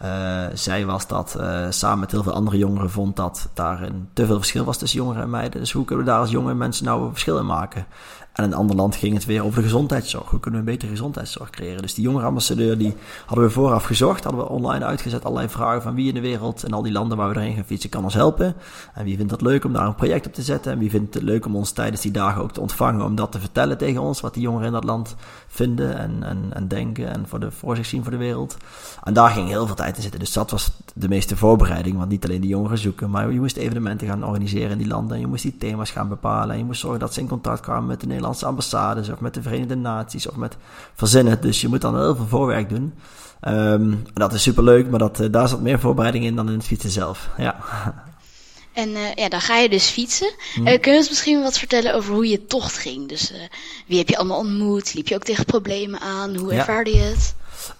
uh, 0.03 0.45
zij 0.53 0.85
was 0.85 1.07
dat 1.07 1.35
uh, 1.39 1.65
samen 1.69 1.99
met 1.99 2.11
heel 2.11 2.23
veel 2.23 2.33
andere 2.33 2.57
jongeren 2.57 2.89
vond 2.89 3.15
dat 3.15 3.49
daar 3.53 3.81
een 3.81 4.09
te 4.13 4.25
veel 4.25 4.37
verschil 4.37 4.63
was 4.63 4.77
tussen 4.77 4.99
jongeren 4.99 5.23
en 5.23 5.29
meiden. 5.29 5.59
Dus 5.59 5.71
hoe 5.71 5.85
kunnen 5.85 6.05
we 6.05 6.11
daar 6.11 6.19
als 6.19 6.31
jonge 6.31 6.53
mensen 6.53 6.85
nou 6.85 7.03
een 7.03 7.11
verschil 7.11 7.37
in 7.37 7.45
maken? 7.45 7.85
En 8.31 8.43
in 8.43 8.51
een 8.51 8.57
ander 8.57 8.75
land 8.75 8.95
ging 8.95 9.13
het 9.13 9.25
weer 9.25 9.43
over 9.43 9.57
de 9.57 9.67
gezondheidszorg. 9.67 10.29
Hoe 10.29 10.39
kunnen 10.39 10.63
we 10.63 10.67
een 10.67 10.73
betere 10.73 10.91
gezondheidszorg 10.91 11.49
creëren? 11.49 11.81
Dus 11.81 11.93
die 11.93 12.03
jongerenambassadeur 12.03 12.77
die 12.77 12.95
hadden 13.25 13.45
we 13.45 13.51
vooraf 13.51 13.83
gezocht. 13.83 14.23
Hadden 14.23 14.41
we 14.41 14.49
online 14.49 14.85
uitgezet. 14.85 15.23
Allerlei 15.23 15.49
vragen 15.49 15.81
van 15.81 15.95
wie 15.95 16.07
in 16.07 16.13
de 16.13 16.19
wereld 16.21 16.63
en 16.63 16.71
al 16.71 16.81
die 16.81 16.91
landen 16.91 17.17
waar 17.17 17.29
we 17.29 17.35
erheen 17.35 17.55
gaan 17.55 17.63
fietsen 17.63 17.89
kan 17.89 18.03
ons 18.03 18.13
helpen. 18.13 18.55
En 18.93 19.05
wie 19.05 19.17
vindt 19.17 19.31
het 19.31 19.41
leuk 19.41 19.65
om 19.65 19.73
daar 19.73 19.87
een 19.87 19.95
project 19.95 20.27
op 20.27 20.33
te 20.33 20.41
zetten. 20.41 20.71
En 20.71 20.79
wie 20.79 20.89
vindt 20.89 21.13
het 21.13 21.23
leuk 21.23 21.45
om 21.45 21.55
ons 21.55 21.71
tijdens 21.71 22.01
die 22.01 22.11
dagen 22.11 22.41
ook 22.41 22.51
te 22.51 22.61
ontvangen. 22.61 23.05
Om 23.05 23.15
dat 23.15 23.31
te 23.31 23.39
vertellen 23.39 23.77
tegen 23.77 24.01
ons. 24.01 24.21
Wat 24.21 24.33
die 24.33 24.43
jongeren 24.43 24.67
in 24.67 24.73
dat 24.73 24.83
land 24.83 25.15
vinden 25.47 25.97
en, 25.97 26.23
en, 26.23 26.39
en 26.49 26.67
denken. 26.67 27.13
En 27.13 27.27
voor, 27.27 27.39
de, 27.39 27.51
voor 27.51 27.75
zich 27.75 27.85
zien 27.85 28.01
voor 28.01 28.11
de 28.11 28.17
wereld. 28.17 28.57
En 29.03 29.13
daar 29.13 29.29
ging 29.29 29.47
heel 29.47 29.65
veel 29.65 29.75
tijd 29.75 29.95
in 29.95 30.01
zitten. 30.01 30.19
Dus 30.19 30.33
dat 30.33 30.51
was 30.51 30.71
de 30.93 31.07
meeste 31.07 31.37
voorbereiding. 31.37 31.97
Want 31.97 32.09
niet 32.09 32.25
alleen 32.25 32.41
die 32.41 32.49
jongeren 32.49 32.77
zoeken. 32.77 33.09
Maar 33.09 33.31
je 33.31 33.39
moest 33.39 33.57
evenementen 33.57 34.07
gaan 34.07 34.25
organiseren 34.25 34.71
in 34.71 34.77
die 34.77 34.87
landen. 34.87 35.15
En 35.15 35.21
je 35.21 35.27
moest 35.27 35.43
die 35.43 35.57
thema's 35.57 35.91
gaan 35.91 36.09
bepalen. 36.09 36.51
En 36.51 36.57
je 36.57 36.65
moest 36.65 36.81
zorgen 36.81 36.99
dat 36.99 37.13
ze 37.13 37.19
in 37.19 37.27
contact 37.27 37.61
kwamen 37.61 37.85
met 37.85 37.99
de 37.99 38.07
Nederlandse 38.21 38.45
ambassades 38.45 39.09
of 39.09 39.19
met 39.19 39.33
de 39.33 39.41
Verenigde 39.41 39.75
Naties 39.75 40.27
of 40.27 40.35
met 40.35 40.57
verzinnen. 40.95 41.41
Dus 41.41 41.61
je 41.61 41.67
moet 41.67 41.81
dan 41.81 41.99
heel 41.99 42.15
veel 42.15 42.27
voorwerk 42.27 42.69
doen. 42.69 42.93
Um, 43.47 44.03
dat 44.13 44.33
is 44.33 44.41
superleuk, 44.41 44.89
maar 44.89 44.99
dat, 44.99 45.19
uh, 45.19 45.27
daar 45.31 45.47
zat 45.47 45.61
meer 45.61 45.79
voorbereiding 45.79 46.25
in 46.25 46.35
dan 46.35 46.47
in 46.47 46.53
het 46.53 46.65
fietsen 46.65 46.89
zelf. 46.89 47.29
Ja. 47.37 47.55
En 48.73 48.89
uh, 48.89 49.13
ja, 49.15 49.29
dan 49.29 49.41
ga 49.41 49.57
je 49.57 49.69
dus 49.69 49.89
fietsen. 49.89 50.33
Hmm. 50.53 50.67
Uh, 50.67 50.79
kun 50.79 50.91
je 50.91 50.97
ons 50.97 51.09
misschien 51.09 51.41
wat 51.41 51.57
vertellen 51.57 51.93
over 51.95 52.13
hoe 52.13 52.27
je 52.27 52.45
tocht 52.45 52.77
ging? 52.77 53.09
Dus 53.09 53.33
wie 53.87 53.97
heb 53.97 54.09
je 54.09 54.17
allemaal 54.17 54.37
ontmoet? 54.37 54.93
Liep 54.93 55.07
je 55.07 55.15
ook 55.15 55.23
tegen 55.23 55.45
problemen 55.45 55.99
aan? 55.99 56.35
Hoe 56.35 56.53
ervaarde 56.53 56.91
je 56.91 57.01
het? 57.01 57.35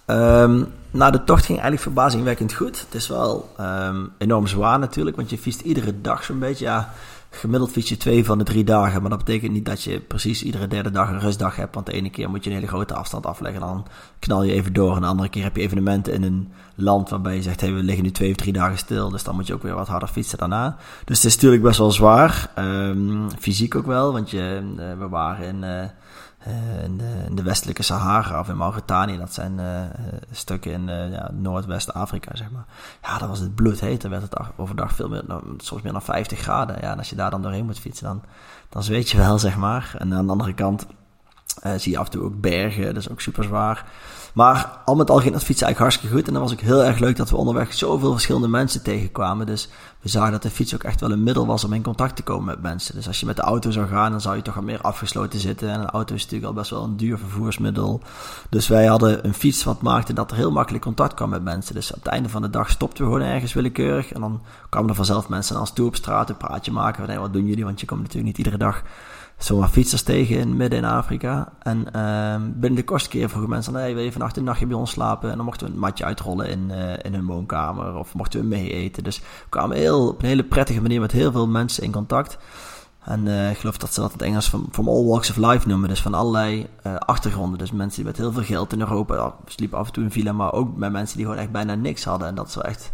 Um, 0.06 0.72
nou, 0.90 1.12
de 1.12 1.24
tocht 1.24 1.44
ging 1.44 1.58
eigenlijk 1.58 1.82
verbazingwekkend 1.82 2.52
goed. 2.52 2.80
Het 2.80 2.94
is 2.94 3.08
wel 3.08 3.54
um, 3.60 4.12
enorm 4.18 4.46
zwaar 4.46 4.78
natuurlijk, 4.78 5.16
want 5.16 5.30
je 5.30 5.38
fietst 5.38 5.60
iedere 5.60 6.00
dag 6.00 6.24
zo'n 6.24 6.38
beetje. 6.38 6.64
Ja, 6.64 6.92
Gemiddeld 7.34 7.70
fiets 7.70 7.88
je 7.88 7.96
twee 7.96 8.24
van 8.24 8.38
de 8.38 8.44
drie 8.44 8.64
dagen, 8.64 9.00
maar 9.00 9.10
dat 9.10 9.24
betekent 9.24 9.52
niet 9.52 9.64
dat 9.64 9.82
je 9.82 10.00
precies 10.00 10.42
iedere 10.42 10.66
derde 10.66 10.90
dag 10.90 11.08
een 11.08 11.20
rustdag 11.20 11.56
hebt. 11.56 11.74
Want 11.74 11.86
de 11.86 11.92
ene 11.92 12.10
keer 12.10 12.30
moet 12.30 12.44
je 12.44 12.50
een 12.50 12.56
hele 12.56 12.68
grote 12.68 12.94
afstand 12.94 13.26
afleggen, 13.26 13.60
dan 13.60 13.86
knal 14.18 14.42
je 14.42 14.52
even 14.52 14.72
door. 14.72 14.94
En 14.94 15.00
de 15.00 15.06
andere 15.06 15.28
keer 15.28 15.42
heb 15.42 15.56
je 15.56 15.62
evenementen 15.62 16.12
in 16.12 16.22
een 16.22 16.52
land 16.74 17.10
waarbij 17.10 17.34
je 17.34 17.42
zegt, 17.42 17.60
hey, 17.60 17.72
we 17.72 17.82
liggen 17.82 18.04
nu 18.04 18.10
twee 18.10 18.30
of 18.30 18.36
drie 18.36 18.52
dagen 18.52 18.78
stil. 18.78 19.10
Dus 19.10 19.22
dan 19.22 19.34
moet 19.34 19.46
je 19.46 19.54
ook 19.54 19.62
weer 19.62 19.74
wat 19.74 19.88
harder 19.88 20.08
fietsen 20.08 20.38
daarna. 20.38 20.76
Dus 21.04 21.16
het 21.16 21.26
is 21.26 21.34
natuurlijk 21.34 21.62
best 21.62 21.78
wel 21.78 21.90
zwaar. 21.90 22.50
Um, 22.58 23.26
fysiek 23.38 23.74
ook 23.74 23.86
wel, 23.86 24.12
want 24.12 24.30
je, 24.30 24.74
uh, 24.78 24.98
we 24.98 25.08
waren 25.08 25.46
in... 25.46 25.64
In, 25.64 25.90
de, 26.96 27.24
in, 27.28 27.34
de, 27.34 27.42
westelijke 27.42 27.82
Sahara 27.82 28.40
of 28.40 28.48
in 28.48 28.56
Mauritanië. 28.56 29.18
Dat 29.18 29.34
zijn 29.34 29.58
uh, 29.58 29.80
stukken 30.30 30.72
in 30.72 30.86
ja, 31.10 31.30
Noordwest-Afrika, 31.32 32.36
zeg 32.36 32.50
maar. 32.50 32.64
Ja, 33.02 33.18
dat 33.18 33.28
was 33.28 33.38
het 33.38 33.54
bloedheet. 33.54 34.00
Dan 34.00 34.10
werd 34.10 34.22
het 34.22 34.36
overdag 34.56 34.94
veel 34.94 35.08
meer, 35.08 35.22
nou, 35.26 35.42
soms 35.56 35.82
meer 35.82 35.92
dan 35.92 36.02
50 36.02 36.38
graden. 36.38 36.76
Ja, 36.80 36.90
en 36.90 36.98
als 36.98 37.10
je 37.10 37.16
daar 37.16 37.30
dan 37.30 37.42
doorheen 37.42 37.64
moet 37.64 37.78
fietsen, 37.78 38.06
dan, 38.06 38.22
dan 38.68 38.82
zweet 38.82 39.10
je 39.10 39.16
wel, 39.16 39.38
zeg 39.48 39.56
maar. 39.56 39.94
En 39.98 40.14
aan 40.14 40.26
de 40.26 40.32
andere 40.32 40.54
kant 40.54 40.86
zie 41.76 41.92
je 41.92 41.98
af 41.98 42.04
en 42.04 42.10
toe 42.10 42.22
ook 42.22 42.40
bergen, 42.40 42.84
dat 42.84 42.96
is 42.96 43.08
ook 43.08 43.20
super 43.20 43.44
zwaar. 43.44 43.86
Maar 44.32 44.78
al 44.84 44.94
met 44.94 45.10
al 45.10 45.18
ging 45.18 45.32
dat 45.32 45.44
fietsen 45.44 45.66
eigenlijk 45.66 45.78
hartstikke 45.78 46.16
goed. 46.16 46.26
En 46.26 46.32
dan 46.32 46.42
was 46.42 46.52
ook 46.52 46.60
heel 46.60 46.84
erg 46.84 46.98
leuk 46.98 47.16
dat 47.16 47.30
we 47.30 47.36
onderweg 47.36 47.74
zoveel 47.74 48.12
verschillende 48.12 48.48
mensen 48.48 48.82
tegenkwamen. 48.82 49.46
Dus 49.46 49.68
we 50.00 50.08
zagen 50.08 50.32
dat 50.32 50.42
de 50.42 50.50
fiets 50.50 50.74
ook 50.74 50.82
echt 50.82 51.00
wel 51.00 51.10
een 51.10 51.22
middel 51.22 51.46
was 51.46 51.64
om 51.64 51.72
in 51.72 51.82
contact 51.82 52.16
te 52.16 52.22
komen 52.22 52.44
met 52.44 52.62
mensen. 52.62 52.94
Dus 52.94 53.06
als 53.06 53.20
je 53.20 53.26
met 53.26 53.36
de 53.36 53.42
auto 53.42 53.70
zou 53.70 53.86
gaan, 53.86 54.10
dan 54.10 54.20
zou 54.20 54.36
je 54.36 54.42
toch 54.42 54.54
wat 54.54 54.64
meer 54.64 54.80
afgesloten 54.80 55.40
zitten. 55.40 55.68
En 55.68 55.80
een 55.80 55.90
auto 55.90 56.14
is 56.14 56.22
natuurlijk 56.22 56.48
al 56.48 56.56
best 56.58 56.70
wel 56.70 56.82
een 56.82 56.96
duur 56.96 57.18
vervoersmiddel. 57.18 58.00
Dus 58.48 58.68
wij 58.68 58.86
hadden 58.86 59.26
een 59.26 59.34
fiets 59.34 59.64
wat 59.64 59.82
maakte 59.82 60.12
dat 60.12 60.30
er 60.30 60.36
heel 60.36 60.52
makkelijk 60.52 60.84
contact 60.84 61.14
kwam 61.14 61.28
met 61.28 61.42
mensen. 61.42 61.74
Dus 61.74 61.90
op 61.90 62.04
het 62.04 62.12
einde 62.12 62.28
van 62.28 62.42
de 62.42 62.50
dag 62.50 62.70
stopten 62.70 63.04
we 63.04 63.12
gewoon 63.12 63.26
ergens 63.26 63.52
willekeurig. 63.52 64.12
En 64.12 64.20
dan 64.20 64.40
kwamen 64.68 64.88
er 64.88 64.94
vanzelf 64.94 65.28
mensen 65.28 65.52
naar 65.52 65.62
ons 65.62 65.72
toe 65.72 65.86
op 65.86 65.96
straat, 65.96 66.28
een 66.28 66.36
praatje 66.36 66.72
maken. 66.72 67.06
Van, 67.06 67.18
wat 67.18 67.32
doen 67.32 67.46
jullie? 67.46 67.64
Want 67.64 67.80
je 67.80 67.86
komt 67.86 68.00
natuurlijk 68.00 68.26
niet 68.26 68.38
iedere 68.38 68.56
dag 68.56 68.82
zomaar 69.36 69.68
fietsers 69.68 70.02
tegen 70.02 70.36
in 70.36 70.56
midden 70.56 70.78
in 70.78 70.84
Afrika. 70.84 71.52
En 71.58 71.78
uh, 71.96 72.34
binnen 72.54 72.74
de 72.74 72.84
kortste 72.84 73.10
keer 73.10 73.28
vroegen 73.28 73.50
mensen: 73.50 73.74
hey, 73.74 73.94
wil 73.94 74.04
je 74.04 74.12
vannacht 74.12 74.36
een 74.36 74.44
nachtje 74.44 74.66
bij 74.66 74.76
ons 74.76 74.90
slapen? 74.90 75.30
En 75.30 75.36
dan 75.36 75.44
mochten 75.44 75.66
we 75.66 75.72
een 75.72 75.78
matje 75.78 76.04
uitrollen 76.04 76.48
in, 76.48 76.68
uh, 76.70 76.92
in 77.02 77.14
hun 77.14 77.26
woonkamer 77.26 77.94
of 77.94 78.14
mochten 78.14 78.40
we 78.40 78.46
mee 78.46 78.72
eten. 78.72 79.04
Dus 79.04 79.18
we 79.18 79.48
kwamen 79.48 79.76
heel, 79.76 80.08
op 80.08 80.22
een 80.22 80.28
hele 80.28 80.44
prettige 80.44 80.80
manier 80.80 81.00
met 81.00 81.12
heel 81.12 81.32
veel 81.32 81.48
mensen 81.48 81.84
in 81.84 81.92
contact. 81.92 82.38
En 83.04 83.26
uh, 83.26 83.50
ik 83.50 83.58
geloof 83.58 83.76
dat 83.76 83.94
ze 83.94 84.00
dat 84.00 84.10
in 84.10 84.18
het 84.18 84.26
Engels 84.26 84.50
van 84.50 84.68
from 84.72 84.88
all 84.88 85.04
walks 85.04 85.30
of 85.30 85.36
life 85.36 85.68
noemen. 85.68 85.88
Dus 85.88 86.02
van 86.02 86.14
allerlei 86.14 86.66
uh, 86.86 86.94
achtergronden. 86.96 87.58
Dus 87.58 87.72
mensen 87.72 87.96
die 87.96 88.04
met 88.04 88.16
heel 88.16 88.32
veel 88.32 88.42
geld 88.42 88.72
in 88.72 88.80
Europa 88.80 89.14
ja, 89.14 89.34
sliepen 89.46 89.78
af 89.78 89.86
en 89.86 89.92
toe 89.92 90.04
in 90.04 90.10
villa, 90.10 90.32
maar 90.32 90.52
ook 90.52 90.76
met 90.76 90.92
mensen 90.92 91.16
die 91.16 91.26
gewoon 91.26 91.40
echt 91.40 91.52
bijna 91.52 91.74
niks 91.74 92.04
hadden. 92.04 92.28
En 92.28 92.34
dat 92.34 92.48
is 92.48 92.56
echt 92.56 92.92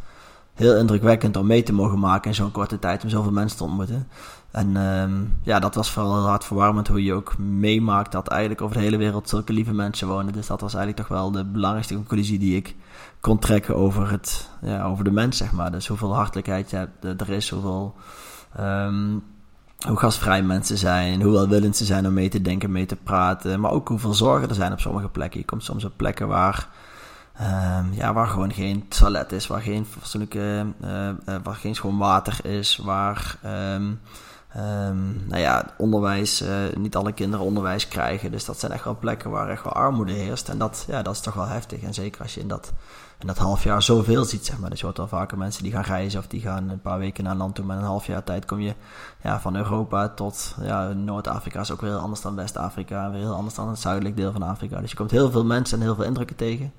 heel 0.55 0.77
indrukwekkend 0.77 1.37
om 1.37 1.47
mee 1.47 1.63
te 1.63 1.73
mogen 1.73 1.99
maken 1.99 2.31
in 2.31 2.37
zo'n 2.37 2.51
korte 2.51 2.79
tijd 2.79 3.03
om 3.03 3.09
zoveel 3.09 3.33
mensen 3.33 3.59
te 3.59 3.65
ontmoeten. 3.65 4.09
En 4.51 4.77
um, 4.77 5.39
ja, 5.43 5.59
dat 5.59 5.75
was 5.75 5.91
vooral 5.91 6.15
heel 6.15 6.29
hartverwarmend 6.29 6.89
hoe 6.89 7.05
je 7.05 7.15
ook 7.15 7.39
meemaakt 7.39 8.13
dat 8.13 8.29
eigenlijk 8.29 8.63
over 8.63 8.77
de 8.77 8.83
hele 8.83 8.97
wereld 8.97 9.29
zulke 9.29 9.53
lieve 9.53 9.73
mensen 9.73 10.09
wonen. 10.09 10.33
Dus 10.33 10.47
dat 10.47 10.61
was 10.61 10.75
eigenlijk 10.75 11.07
toch 11.07 11.19
wel 11.19 11.31
de 11.31 11.45
belangrijkste 11.45 11.95
conclusie 11.95 12.39
die 12.39 12.57
ik 12.57 12.77
kon 13.21 13.39
trekken 13.39 13.77
over, 13.77 14.11
het, 14.11 14.51
ja, 14.63 14.85
over 14.85 15.05
de 15.05 15.11
mens, 15.11 15.37
zeg 15.37 15.53
maar. 15.53 15.71
Dus 15.71 15.87
hoeveel 15.87 16.15
hartelijkheid 16.15 16.71
je 16.71 16.89
er 17.01 17.31
is, 17.31 17.51
hoeveel... 17.51 17.95
Um, 18.61 19.23
hoe 19.87 19.97
gastvrij 19.97 20.43
mensen 20.43 20.79
zijn, 20.79 21.23
hoe 21.23 21.33
welwillend 21.33 21.77
ze 21.77 21.85
zijn 21.85 22.07
om 22.07 22.13
mee 22.13 22.29
te 22.29 22.43
denken, 22.43 22.73
mee 22.73 22.87
te 22.87 22.97
praten. 22.97 23.61
Maar 23.61 23.71
ook 23.71 23.89
hoeveel 23.89 24.15
zorgen 24.15 24.49
er 24.49 24.55
zijn 24.55 24.73
op 24.73 24.81
sommige 24.81 25.09
plekken. 25.09 25.41
Je 25.41 25.47
komt 25.47 25.65
soms 25.65 25.85
op 25.85 25.93
plekken 25.97 26.29
waar 26.29 26.69
Um, 27.41 27.93
ja, 27.93 28.13
waar 28.13 28.27
gewoon 28.27 28.53
geen 28.53 28.89
toilet 28.89 29.33
is, 29.33 29.47
waar 29.47 29.61
geen 29.61 29.87
fatsoenlijke, 29.87 30.67
uh, 30.85 31.09
uh, 31.09 31.37
waar 31.43 31.55
geen 31.55 31.75
schoon 31.75 31.99
water 31.99 32.47
is, 32.47 32.77
waar 32.77 33.39
um, 34.57 35.25
nou 35.27 35.41
ja, 35.41 35.67
onderwijs, 35.77 36.43
uh, 36.43 36.49
niet 36.77 36.97
alle 36.97 37.13
kinderen 37.13 37.47
onderwijs 37.47 37.89
krijgen. 37.89 38.31
Dus 38.31 38.45
dat 38.45 38.59
zijn 38.59 38.73
echt 38.73 38.85
wel 38.85 38.97
plekken 38.99 39.31
waar 39.31 39.49
echt 39.49 39.65
wel 39.65 39.73
armoede 39.73 40.13
heerst. 40.13 40.49
En 40.49 40.59
dat, 40.59 40.85
ja, 40.89 41.03
dat 41.03 41.15
is 41.15 41.21
toch 41.21 41.35
wel 41.35 41.47
heftig. 41.47 41.83
En 41.83 41.95
zeker 41.95 42.23
als 42.23 42.35
je 42.35 42.41
in 42.41 42.49
dat, 42.49 42.73
in 43.19 43.27
dat 43.27 43.39
half 43.39 43.65
jaar 43.65 43.83
zoveel 43.83 44.25
ziet, 44.25 44.47
zeg 44.47 44.59
maar. 44.59 44.71
Dus 44.71 44.79
je 44.79 44.85
hoort 44.85 44.97
wel 44.97 45.09
vaker 45.09 45.39
mensen 45.39 45.63
die 45.63 45.73
gaan 45.73 45.83
reizen 45.83 46.21
of 46.21 46.27
die 46.27 46.41
gaan 46.41 46.69
een 46.69 46.81
paar 46.81 46.99
weken 46.99 47.25
naar 47.25 47.37
land 47.37 47.55
toe. 47.55 47.65
Met 47.65 47.77
een 47.77 47.83
half 47.83 48.07
jaar 48.07 48.25
tijd 48.25 48.45
kom 48.45 48.61
je 48.61 48.75
ja, 49.23 49.41
van 49.41 49.57
Europa 49.57 50.09
tot 50.09 50.55
ja, 50.61 50.93
Noord-Afrika 50.93 51.61
is 51.61 51.71
ook 51.71 51.81
weer 51.81 51.91
heel 51.91 52.01
anders 52.01 52.21
dan 52.21 52.35
West-Afrika. 52.35 53.11
Weer 53.11 53.21
heel 53.21 53.35
anders 53.35 53.55
dan 53.55 53.69
het 53.69 53.79
zuidelijk 53.79 54.17
deel 54.17 54.33
van 54.33 54.43
Afrika. 54.43 54.81
Dus 54.81 54.91
je 54.91 54.97
komt 54.97 55.11
heel 55.11 55.31
veel 55.31 55.45
mensen 55.45 55.79
en 55.79 55.85
heel 55.85 55.95
veel 55.95 56.05
indrukken 56.05 56.37
tegen. 56.37 56.73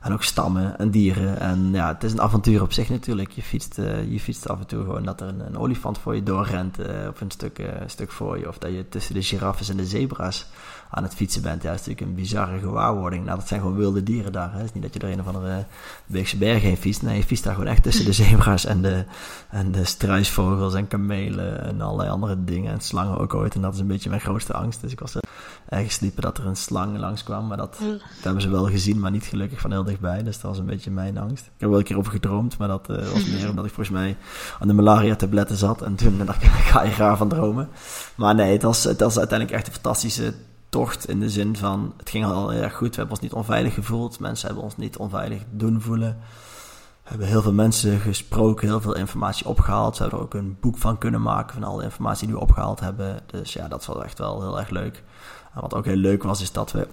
En 0.00 0.12
ook 0.12 0.22
stammen 0.22 0.78
en 0.78 0.90
dieren. 0.90 1.40
En 1.40 1.70
ja, 1.72 1.88
het 1.88 2.04
is 2.04 2.12
een 2.12 2.20
avontuur 2.20 2.62
op 2.62 2.72
zich 2.72 2.88
natuurlijk. 2.88 3.30
Je 3.30 3.42
fietst, 3.42 3.78
uh, 3.78 4.12
je 4.12 4.20
fietst 4.20 4.48
af 4.48 4.58
en 4.58 4.66
toe 4.66 4.80
gewoon 4.80 5.04
dat 5.04 5.20
er 5.20 5.28
een, 5.28 5.46
een 5.46 5.58
olifant 5.58 5.98
voor 5.98 6.14
je 6.14 6.22
doorrent. 6.22 6.80
Uh, 6.80 6.86
of 7.08 7.20
een 7.20 7.30
stuk, 7.30 7.58
uh, 7.58 7.66
stuk 7.86 8.10
voor 8.10 8.38
je. 8.38 8.48
Of 8.48 8.58
dat 8.58 8.70
je 8.70 8.88
tussen 8.88 9.14
de 9.14 9.22
giraffes 9.22 9.68
en 9.68 9.76
de 9.76 9.86
zebra's 9.86 10.46
aan 10.90 11.02
het 11.02 11.14
fietsen 11.14 11.42
bent. 11.42 11.62
Ja, 11.62 11.70
dat 11.70 11.80
is 11.80 11.86
natuurlijk 11.86 12.10
een 12.10 12.22
bizarre 12.22 12.58
gewaarwording. 12.58 13.24
Nou, 13.24 13.38
dat 13.38 13.48
zijn 13.48 13.60
gewoon 13.60 13.76
wilde 13.76 14.02
dieren 14.02 14.32
daar. 14.32 14.52
Hè. 14.52 14.56
Het 14.56 14.66
is 14.66 14.72
niet 14.72 14.82
dat 14.82 14.94
je 14.94 15.00
er 15.00 15.12
een 15.12 15.20
of 15.20 15.26
andere 15.26 15.64
Beekse 16.06 16.36
berg 16.36 16.62
heen 16.62 16.76
fietst. 16.76 17.02
Nee, 17.02 17.16
je 17.16 17.24
fietst 17.24 17.44
daar 17.44 17.54
gewoon 17.54 17.68
echt 17.68 17.82
tussen 17.82 18.04
de 18.04 18.12
zebra's 18.24 18.64
en 18.64 18.82
de, 18.82 19.04
en 19.50 19.72
de 19.72 19.84
struisvogels 19.84 20.74
en 20.74 20.88
kamelen 20.88 21.64
en 21.64 21.80
allerlei 21.80 22.10
andere 22.10 22.44
dingen. 22.44 22.72
En 22.72 22.80
slangen 22.80 23.18
ook 23.18 23.34
ooit. 23.34 23.54
En 23.54 23.60
dat 23.60 23.74
is 23.74 23.80
een 23.80 23.86
beetje 23.86 24.08
mijn 24.08 24.20
grootste 24.20 24.52
angst. 24.52 24.80
Dus 24.80 24.92
ik 24.92 25.00
was 25.00 25.14
er 25.14 25.22
ergens 25.68 25.94
sliepen 25.94 26.22
dat 26.22 26.38
er 26.38 26.46
een 26.46 26.56
slang 26.56 26.98
langskwam. 26.98 27.46
Maar 27.46 27.56
dat, 27.56 27.76
dat, 27.78 28.00
hebben 28.22 28.42
ze 28.42 28.50
wel 28.50 28.66
gezien, 28.66 29.00
maar 29.00 29.10
niet 29.10 29.24
gelukkig 29.24 29.60
van 29.60 29.70
heel 29.70 29.84
dichtbij. 29.86 30.22
Dus 30.22 30.40
dat 30.40 30.50
was 30.50 30.58
een 30.58 30.66
beetje 30.66 30.90
mijn 30.90 31.18
angst. 31.18 31.44
Ik 31.44 31.52
heb 31.56 31.68
wel 31.68 31.78
een 31.78 31.84
keer 31.84 31.98
over 31.98 32.12
gedroomd, 32.12 32.58
maar 32.58 32.68
dat 32.68 32.90
uh, 32.90 32.96
was 32.96 33.26
meer 33.26 33.48
omdat 33.48 33.64
ik 33.64 33.72
volgens 33.72 33.96
mij 33.96 34.16
aan 34.60 34.68
de 34.68 34.74
malaria-tabletten 34.74 35.56
zat. 35.56 35.82
En 35.82 35.94
toen 35.94 36.20
dacht 36.24 36.42
ik, 36.42 36.48
ga 36.72 36.82
je 36.82 36.90
graag 36.90 37.18
van 37.18 37.28
dromen. 37.28 37.68
Maar 38.14 38.34
nee, 38.34 38.52
het 38.52 38.62
was, 38.62 38.84
het 38.84 39.00
was 39.00 39.18
uiteindelijk 39.18 39.58
echt 39.58 39.66
een 39.66 39.72
fantastische 39.72 40.34
tocht 40.68 41.08
in 41.08 41.20
de 41.20 41.30
zin 41.30 41.56
van, 41.56 41.92
het 41.96 42.10
ging 42.10 42.24
al 42.24 42.48
heel 42.48 42.62
erg 42.62 42.74
goed. 42.74 42.88
We 42.88 42.96
hebben 42.96 43.14
ons 43.14 43.20
niet 43.20 43.32
onveilig 43.32 43.74
gevoeld. 43.74 44.20
Mensen 44.20 44.46
hebben 44.46 44.64
ons 44.64 44.76
niet 44.76 44.96
onveilig 44.96 45.42
doen 45.50 45.80
voelen. 45.80 46.16
We 47.02 47.12
hebben 47.12 47.26
heel 47.26 47.42
veel 47.42 47.52
mensen 47.52 47.98
gesproken, 47.98 48.68
heel 48.68 48.80
veel 48.80 48.96
informatie 48.96 49.46
opgehaald. 49.46 49.96
We 49.96 50.02
hebben 50.02 50.18
er 50.18 50.24
ook 50.24 50.34
een 50.34 50.56
boek 50.60 50.78
van 50.78 50.98
kunnen 50.98 51.22
maken 51.22 51.54
van 51.54 51.64
alle 51.64 51.82
informatie 51.82 52.26
die 52.26 52.36
we 52.36 52.42
opgehaald 52.42 52.80
hebben. 52.80 53.20
Dus 53.26 53.52
ja, 53.52 53.68
dat 53.68 53.86
was 53.86 54.04
echt 54.04 54.18
wel 54.18 54.40
heel 54.40 54.58
erg 54.58 54.70
leuk. 54.70 55.02
En 55.54 55.60
wat 55.60 55.74
ook 55.74 55.84
heel 55.84 55.96
leuk 55.96 56.22
was, 56.22 56.40
is 56.40 56.52
dat 56.52 56.72
we 56.72 56.88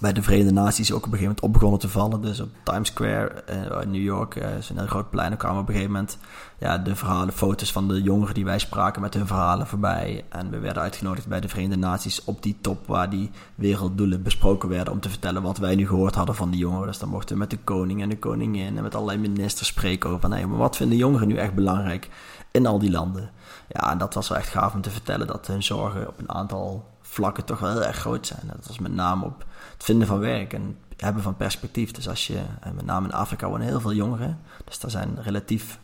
bij 0.00 0.12
de 0.12 0.22
Verenigde 0.22 0.52
Naties 0.52 0.92
ook 0.92 1.06
op 1.06 1.12
een 1.12 1.18
gegeven 1.18 1.26
moment 1.26 1.44
op 1.44 1.52
begonnen 1.52 1.80
te 1.80 1.88
vallen. 1.88 2.20
Dus 2.20 2.40
op 2.40 2.48
Times 2.62 2.88
Square 2.88 3.44
uh, 3.50 3.82
in 3.82 3.90
New 3.90 4.02
York, 4.02 4.34
uh, 4.34 4.44
een 4.44 4.78
heel 4.78 4.86
groot 4.86 5.10
plein. 5.10 5.36
Kwamen 5.36 5.60
op 5.60 5.68
een 5.68 5.74
gegeven 5.74 5.92
moment 5.92 6.18
ja, 6.58 6.78
de 6.78 6.96
verhalen, 6.96 7.34
foto's 7.34 7.72
van 7.72 7.88
de 7.88 8.02
jongeren 8.02 8.34
die 8.34 8.44
wij 8.44 8.58
spraken 8.58 9.02
met 9.02 9.14
hun 9.14 9.26
verhalen 9.26 9.66
voorbij. 9.66 10.24
En 10.28 10.50
we 10.50 10.58
werden 10.58 10.82
uitgenodigd 10.82 11.26
bij 11.26 11.40
de 11.40 11.48
Verenigde 11.48 11.76
Naties 11.76 12.24
op 12.24 12.42
die 12.42 12.56
top 12.60 12.86
waar 12.86 13.10
die 13.10 13.30
werelddoelen 13.54 14.22
besproken 14.22 14.68
werden. 14.68 14.92
Om 14.92 15.00
te 15.00 15.08
vertellen 15.08 15.42
wat 15.42 15.58
wij 15.58 15.74
nu 15.74 15.86
gehoord 15.86 16.14
hadden 16.14 16.34
van 16.34 16.50
die 16.50 16.60
jongeren. 16.60 16.86
Dus 16.86 16.98
dan 16.98 17.08
mochten 17.08 17.34
we 17.34 17.40
met 17.40 17.50
de 17.50 17.58
koning 17.58 18.02
en 18.02 18.08
de 18.08 18.18
koningin 18.18 18.76
en 18.76 18.82
met 18.82 18.94
allerlei 18.94 19.18
ministers 19.18 19.68
spreken 19.68 20.10
over. 20.10 20.28
Maar 20.28 20.56
wat 20.56 20.76
vinden 20.76 20.98
jongeren 20.98 21.28
nu 21.28 21.36
echt 21.36 21.54
belangrijk 21.54 22.08
in 22.50 22.66
al 22.66 22.78
die 22.78 22.90
landen? 22.90 23.30
Ja, 23.68 23.90
en 23.90 23.98
dat 23.98 24.14
was 24.14 24.28
wel 24.28 24.38
echt 24.38 24.48
gaaf 24.48 24.74
om 24.74 24.80
te 24.80 24.90
vertellen 24.90 25.26
dat 25.26 25.46
hun 25.46 25.62
zorgen 25.62 26.08
op 26.08 26.18
een 26.18 26.30
aantal 26.30 26.89
vlakken 27.10 27.44
toch 27.44 27.58
wel 27.58 27.70
heel 27.70 27.84
erg 27.84 27.96
groot 27.96 28.26
zijn. 28.26 28.40
Dat 28.46 28.66
was 28.66 28.78
met 28.78 28.94
name 28.94 29.24
op 29.24 29.44
het 29.74 29.84
vinden 29.84 30.06
van 30.06 30.18
werk 30.18 30.52
en 30.52 30.76
het 30.88 31.00
hebben 31.00 31.22
van 31.22 31.36
perspectief. 31.36 31.90
Dus 31.90 32.08
als 32.08 32.26
je, 32.26 32.40
en 32.60 32.74
met 32.74 32.84
name 32.84 33.06
in 33.06 33.14
Afrika 33.14 33.48
wonen 33.48 33.66
heel 33.66 33.80
veel 33.80 33.92
jongeren, 33.92 34.38
dus 34.64 34.78
daar 34.78 34.90
zijn 34.90 35.22
relatief, 35.22 35.80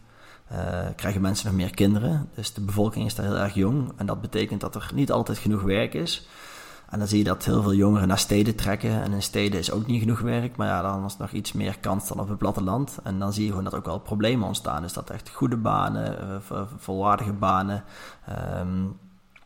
uh, 0.53 0.59
krijgen 0.97 1.21
mensen 1.21 1.47
nog 1.47 1.57
meer 1.57 1.75
kinderen. 1.75 2.29
Dus 2.35 2.55
de 2.55 2.61
bevolking 2.61 3.07
is 3.07 3.15
daar 3.15 3.27
heel 3.27 3.37
erg 3.37 3.55
jong 3.55 3.93
en 3.97 4.07
dat 4.07 4.21
betekent 4.21 4.61
dat 4.61 4.75
er 4.75 4.91
niet 4.95 5.13
altijd 5.13 5.39
genoeg 5.39 5.63
werk 5.63 5.95
is. 5.95 6.27
En 6.91 6.99
dan 6.99 7.09
zie 7.09 7.19
je 7.19 7.25
dat 7.25 7.45
heel 7.45 7.63
veel 7.63 7.75
jongeren 7.75 8.09
naar 8.09 8.19
steden 8.19 8.55
trekken. 8.55 9.03
En 9.03 9.13
in 9.13 9.23
steden 9.23 9.59
is 9.59 9.71
ook 9.71 9.87
niet 9.87 10.01
genoeg 10.01 10.21
werk. 10.21 10.57
Maar 10.57 10.67
ja, 10.67 10.83
dan 10.83 11.05
is 11.05 11.17
nog 11.17 11.31
iets 11.31 11.53
meer 11.53 11.79
kans 11.79 12.09
dan 12.09 12.21
op 12.21 12.29
het 12.29 12.39
platteland. 12.39 12.99
En 13.03 13.19
dan 13.19 13.33
zie 13.33 13.43
je 13.43 13.49
gewoon 13.49 13.65
dat 13.65 13.75
ook 13.75 13.85
wel 13.85 13.99
problemen 13.99 14.47
ontstaan. 14.47 14.83
Dus 14.83 14.93
dat 14.93 15.11
echt 15.11 15.31
goede 15.31 15.57
banen, 15.57 16.41
uh, 16.53 16.61
volwaardige 16.77 17.33
banen, 17.33 17.85
um, 18.61 18.99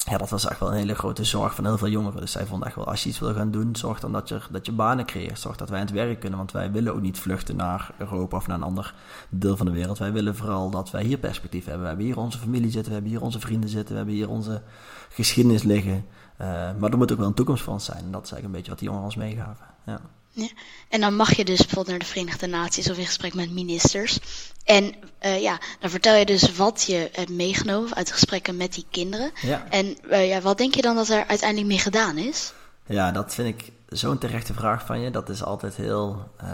ja, 0.06 0.18
dat 0.18 0.30
was 0.30 0.48
echt 0.48 0.60
wel 0.60 0.68
een 0.68 0.76
hele 0.76 0.94
grote 0.94 1.24
zorg 1.24 1.54
van 1.54 1.64
heel 1.64 1.78
veel 1.78 1.88
jongeren. 1.88 2.20
Dus 2.20 2.32
zij 2.32 2.46
vonden 2.46 2.66
echt 2.66 2.76
wel, 2.76 2.86
als 2.86 3.02
je 3.02 3.08
iets 3.08 3.18
wil 3.18 3.34
gaan 3.34 3.50
doen, 3.50 3.76
zorg 3.76 4.00
dan 4.00 4.12
dat 4.12 4.28
je, 4.28 4.40
dat 4.50 4.66
je 4.66 4.72
banen 4.72 5.06
creëert. 5.06 5.38
Zorg 5.38 5.56
dat 5.56 5.68
wij 5.68 5.80
aan 5.80 5.86
het 5.86 5.94
werk 5.94 6.20
kunnen, 6.20 6.38
want 6.38 6.52
wij 6.52 6.72
willen 6.72 6.94
ook 6.94 7.00
niet 7.00 7.18
vluchten 7.18 7.56
naar 7.56 7.90
Europa 7.98 8.36
of 8.36 8.46
naar 8.46 8.56
een 8.56 8.62
ander 8.62 8.94
deel 9.28 9.56
van 9.56 9.66
de 9.66 9.72
wereld. 9.72 9.98
Wij 9.98 10.12
willen 10.12 10.36
vooral 10.36 10.70
dat 10.70 10.90
wij 10.90 11.02
hier 11.04 11.18
perspectief 11.18 11.64
hebben. 11.64 11.82
We 11.82 11.88
hebben 11.88 12.06
hier 12.06 12.18
onze 12.18 12.38
familie 12.38 12.70
zitten, 12.70 12.88
we 12.88 12.92
hebben 12.92 13.10
hier 13.10 13.22
onze 13.22 13.40
vrienden 13.40 13.70
zitten, 13.70 13.90
we 13.90 13.96
hebben 13.96 14.14
hier 14.14 14.28
onze 14.28 14.62
geschiedenis 15.08 15.62
liggen. 15.62 16.04
Uh, 16.40 16.46
maar 16.78 16.90
er 16.90 16.96
moet 16.96 17.12
ook 17.12 17.18
wel 17.18 17.26
een 17.26 17.34
toekomst 17.34 17.62
voor 17.62 17.72
ons 17.72 17.84
zijn. 17.84 18.04
En 18.04 18.10
dat 18.10 18.24
is 18.24 18.32
eigenlijk 18.32 18.44
een 18.44 18.52
beetje 18.52 18.70
wat 18.70 18.78
die 18.78 18.88
jongeren 18.88 19.06
ons 19.06 19.16
meegaven. 19.16 19.66
Ja. 19.86 20.00
Ja. 20.40 20.48
En 20.88 21.00
dan 21.00 21.16
mag 21.16 21.36
je 21.36 21.44
dus 21.44 21.58
bijvoorbeeld 21.58 21.88
naar 21.88 21.98
de 21.98 22.04
Verenigde 22.04 22.46
Naties 22.46 22.90
of 22.90 22.98
in 22.98 23.06
gesprek 23.06 23.34
met 23.34 23.50
ministers. 23.50 24.18
En 24.64 24.94
uh, 25.22 25.40
ja, 25.40 25.58
dan 25.80 25.90
vertel 25.90 26.14
je 26.14 26.26
dus 26.26 26.56
wat 26.56 26.82
je 26.86 27.10
hebt 27.12 27.30
meegenomen 27.30 27.94
uit 27.94 28.12
gesprekken 28.12 28.56
met 28.56 28.74
die 28.74 28.86
kinderen. 28.90 29.30
Ja. 29.42 29.66
En 29.70 29.96
uh, 30.10 30.28
ja, 30.28 30.40
wat 30.40 30.58
denk 30.58 30.74
je 30.74 30.82
dan 30.82 30.96
dat 30.96 31.08
er 31.08 31.26
uiteindelijk 31.26 31.68
mee 31.68 31.78
gedaan 31.78 32.18
is? 32.18 32.52
Ja, 32.86 33.12
dat 33.12 33.34
vind 33.34 33.60
ik 33.60 33.72
zo'n 33.88 34.18
terechte 34.18 34.54
vraag 34.54 34.86
van 34.86 35.00
je. 35.00 35.10
Dat 35.10 35.28
is 35.28 35.42
altijd 35.42 35.76
heel. 35.76 36.30
Uh, 36.42 36.48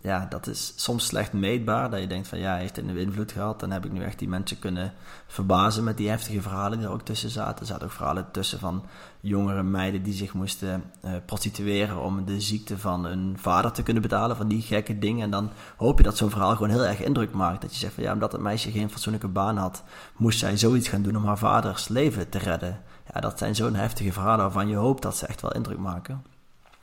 ja, 0.00 0.26
dat 0.28 0.46
is 0.46 0.72
soms 0.76 1.06
slecht 1.06 1.32
meetbaar. 1.32 1.90
Dat 1.90 2.00
je 2.00 2.06
denkt 2.06 2.28
van 2.28 2.38
ja, 2.38 2.56
heeft 2.56 2.76
het 2.76 2.88
een 2.88 2.96
invloed 2.96 3.32
gehad? 3.32 3.60
Dan 3.60 3.70
heb 3.70 3.84
ik 3.84 3.92
nu 3.92 4.02
echt 4.02 4.18
die 4.18 4.28
mensen 4.28 4.58
kunnen 4.58 4.94
verbazen 5.26 5.84
met 5.84 5.96
die 5.96 6.08
heftige 6.08 6.42
verhalen 6.42 6.78
die 6.78 6.86
er 6.86 6.92
ook 6.92 7.04
tussen 7.04 7.30
zaten. 7.30 7.60
Er 7.60 7.66
zaten 7.66 7.86
ook 7.86 7.92
verhalen 7.92 8.28
tussen 8.32 8.58
van 8.58 8.84
jongere 9.24 9.62
meiden 9.62 10.02
die 10.02 10.12
zich 10.12 10.32
moesten 10.32 10.84
uh, 11.04 11.12
prostitueren 11.26 12.02
om 12.02 12.24
de 12.24 12.40
ziekte 12.40 12.78
van 12.78 13.04
hun 13.04 13.34
vader 13.38 13.72
te 13.72 13.82
kunnen 13.82 14.02
betalen. 14.02 14.36
Van 14.36 14.48
die 14.48 14.62
gekke 14.62 14.98
dingen. 14.98 15.22
En 15.22 15.30
dan 15.30 15.50
hoop 15.76 15.98
je 15.98 16.04
dat 16.04 16.16
zo'n 16.16 16.30
verhaal 16.30 16.52
gewoon 16.52 16.70
heel 16.70 16.86
erg 16.86 17.02
indruk 17.02 17.32
maakt. 17.32 17.60
Dat 17.60 17.72
je 17.72 17.78
zegt 17.78 17.94
van 17.94 18.02
ja, 18.02 18.12
omdat 18.12 18.32
het 18.32 18.40
meisje 18.40 18.70
geen 18.70 18.90
fatsoenlijke 18.90 19.28
baan 19.28 19.56
had, 19.56 19.84
moest 20.16 20.38
zij 20.38 20.56
zoiets 20.56 20.88
gaan 20.88 21.02
doen 21.02 21.16
om 21.16 21.24
haar 21.24 21.38
vaders 21.38 21.88
leven 21.88 22.28
te 22.28 22.38
redden. 22.38 22.80
Ja, 23.14 23.20
dat 23.20 23.38
zijn 23.38 23.54
zo'n 23.54 23.74
heftige 23.74 24.12
verhalen 24.12 24.44
waarvan 24.44 24.68
je 24.68 24.76
hoopt 24.76 25.02
dat 25.02 25.16
ze 25.16 25.26
echt 25.26 25.40
wel 25.40 25.52
indruk 25.52 25.78
maken. 25.78 26.22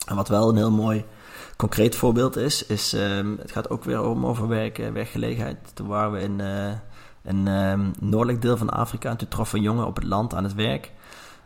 En 0.08 0.15
wat 0.15 0.27
wel 0.27 0.50
een 0.50 0.55
heel 0.55 0.72
mooi 0.72 1.05
concreet 1.58 1.96
voorbeeld 1.96 2.36
is, 2.36 2.65
is 2.65 2.93
um, 2.93 3.38
het 3.39 3.51
gaat 3.51 3.69
ook 3.69 3.84
weer 3.84 4.03
om 4.03 4.25
over 4.25 4.48
werk, 4.48 4.77
werkgelegenheid. 4.77 5.58
Toen 5.74 5.88
waren 5.88 6.12
we 6.12 6.19
in 6.22 6.39
een 7.24 7.48
um, 7.48 7.91
noordelijk 8.00 8.41
deel 8.41 8.58
van 8.58 8.69
Afrika 8.69 9.10
en 9.10 9.17
toen 9.17 9.27
trof 9.27 9.53
een 9.53 9.62
jongen 9.62 9.86
op 9.86 9.96
het 9.96 10.05
land 10.05 10.34
aan 10.34 10.43
het 10.43 10.53
werk. 10.53 10.91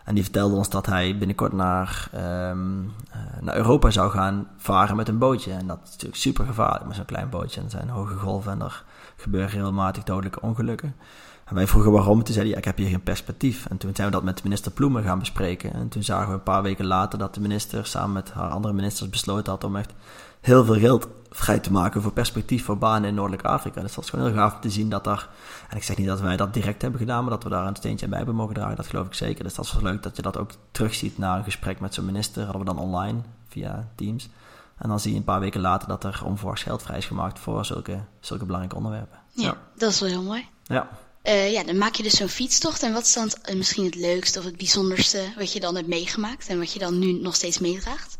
En 0.04 0.14
die 0.16 0.24
vertelde 0.24 0.56
ons 0.56 0.70
dat 0.70 0.86
hij 0.86 1.18
binnenkort 1.18 1.54
naar, 1.54 2.10
ehm, 2.12 2.82
naar 3.42 3.56
Europa 3.56 3.90
zou 3.90 4.12
gaan 4.12 4.48
varen 4.58 4.96
met 4.96 5.08
een 5.08 5.18
bootje. 5.18 5.52
En 5.52 5.68
dat 5.68 5.80
is 5.84 5.90
natuurlijk 5.90 6.22
super 6.22 6.46
gevaarlijk 6.46 6.86
met 6.86 6.96
zo'n 6.96 7.06
klein 7.06 7.30
bootje. 7.30 7.60
En 7.60 7.66
er 7.66 7.72
zijn 7.72 7.90
hoge 7.90 8.16
golven 8.16 8.52
en 8.52 8.62
er 8.62 8.84
gebeuren 9.16 9.50
regelmatig 9.50 10.04
dodelijke 10.04 10.42
ongelukken. 10.42 10.96
En 11.46 11.56
wij 11.56 11.68
vroegen 11.68 11.92
waarom. 11.92 12.24
Toen 12.24 12.34
zei 12.34 12.50
hij, 12.50 12.58
ik 12.58 12.66
heb 12.66 12.78
hier 12.78 12.90
geen 12.90 13.04
perspectief. 13.04 13.66
En 13.66 13.78
toen 13.78 13.96
zijn 13.96 14.08
we 14.08 14.14
dat 14.14 14.24
met 14.24 14.44
minister 14.44 14.72
Ploemen 14.72 15.04
gaan 15.04 15.20
bespreken. 15.20 15.74
En 15.74 15.90
toen 15.90 16.04
zagen 16.04 16.28
we 16.28 16.34
een 16.34 16.44
paar 16.44 16.62
weken 16.62 16.86
later 16.86 17.20
dat 17.20 17.34
de 17.34 17.42
minister 17.42 17.86
samen 17.86 18.12
met 18.14 18.32
haar 18.32 18.50
andere 18.50 18.74
ministers 18.74 19.10
besloten 19.10 19.52
had 19.52 19.64
om 19.64 19.76
echt 19.76 19.94
heel 20.42 20.66
veel 20.66 20.80
geld 20.80 21.08
vrij 21.36 21.60
te 21.60 21.72
maken 21.72 22.02
voor 22.02 22.12
perspectief 22.12 22.66
voor 22.66 22.78
banen 22.78 23.10
in 23.10 23.16
Noordelijk 23.16 23.46
Afrika. 23.46 23.82
Dus 23.82 23.96
dat 23.96 24.04
is 24.04 24.10
gewoon 24.10 24.26
heel 24.26 24.36
gaaf 24.36 24.60
te 24.60 24.70
zien 24.70 24.90
dat 24.90 25.04
daar, 25.04 25.30
en 25.70 25.78
ik 25.78 25.84
zeg 25.84 25.98
niet 25.98 26.08
dat 26.08 26.22
wij 26.22 26.38
dat 26.38 26.54
direct 26.54 26.82
hebben 26.82 27.00
gedaan, 27.00 27.22
maar 27.22 27.32
dat 27.32 27.44
we 27.44 27.50
daar 27.50 27.68
een 27.68 27.76
steentje 27.76 28.08
bij 28.08 28.18
hebben 28.18 28.36
mogen 28.36 28.54
dragen, 28.54 28.76
dat 28.76 28.88
geloof 28.88 29.08
ik 29.08 29.14
zeker. 29.14 29.44
Dus 29.44 29.54
dat 29.54 29.66
is 29.66 29.74
wel 29.74 29.82
leuk 29.82 30.04
dat 30.04 30.16
je 30.16 30.22
dat 30.22 30.38
ook 30.38 30.52
terugziet 30.72 31.18
na 31.18 31.38
een 31.38 31.44
gesprek 31.44 31.80
met 31.80 31.94
zo'n 31.94 32.06
minister, 32.06 32.44
hadden 32.44 32.62
we 32.62 32.74
dan 32.74 32.80
online 32.80 33.20
via 33.48 33.88
Teams. 33.96 34.30
En 34.78 34.90
dan 34.90 35.00
zie 35.00 35.12
je 35.12 35.18
een 35.18 35.24
paar 35.24 35.40
weken 35.40 35.62
later 35.62 35.88
dat 35.88 36.04
er 36.04 36.22
onverwachts 36.26 36.64
geld 36.64 36.82
vrij 36.82 36.98
is 36.98 37.06
gemaakt 37.06 37.40
voor 37.40 37.66
zulke, 37.66 38.00
zulke 38.20 38.46
belangrijke 38.46 38.78
onderwerpen. 38.78 39.20
Ja, 39.30 39.44
ja. 39.44 39.58
dat 39.76 39.92
is 39.92 40.00
wel 40.00 40.10
heel 40.10 40.24
mooi. 40.24 40.48
Ja. 40.64 40.88
Uh, 41.28 41.52
ja, 41.52 41.64
dan 41.64 41.78
maak 41.78 41.96
je 41.96 42.04
dus 42.04 42.18
zo'n 42.18 42.28
fietstocht. 42.28 42.84
En 42.84 42.94
wat 42.94 43.04
is 43.04 43.14
dan 43.14 43.24
het, 43.24 43.58
misschien 43.58 43.86
het 43.86 43.96
leukste 43.96 44.40
of 44.40 44.46
het 44.46 44.58
bijzonderste 44.58 45.24
wat 45.38 45.54
je 45.54 45.60
dan 45.60 45.76
hebt 45.76 45.88
meegemaakt 45.88 46.48
en 46.48 46.60
wat 46.60 46.74
je 46.74 46.80
dan 46.80 47.00
nu 47.00 47.12
nog 47.12 47.36
steeds 47.36 47.60
meedraagt? 47.60 48.18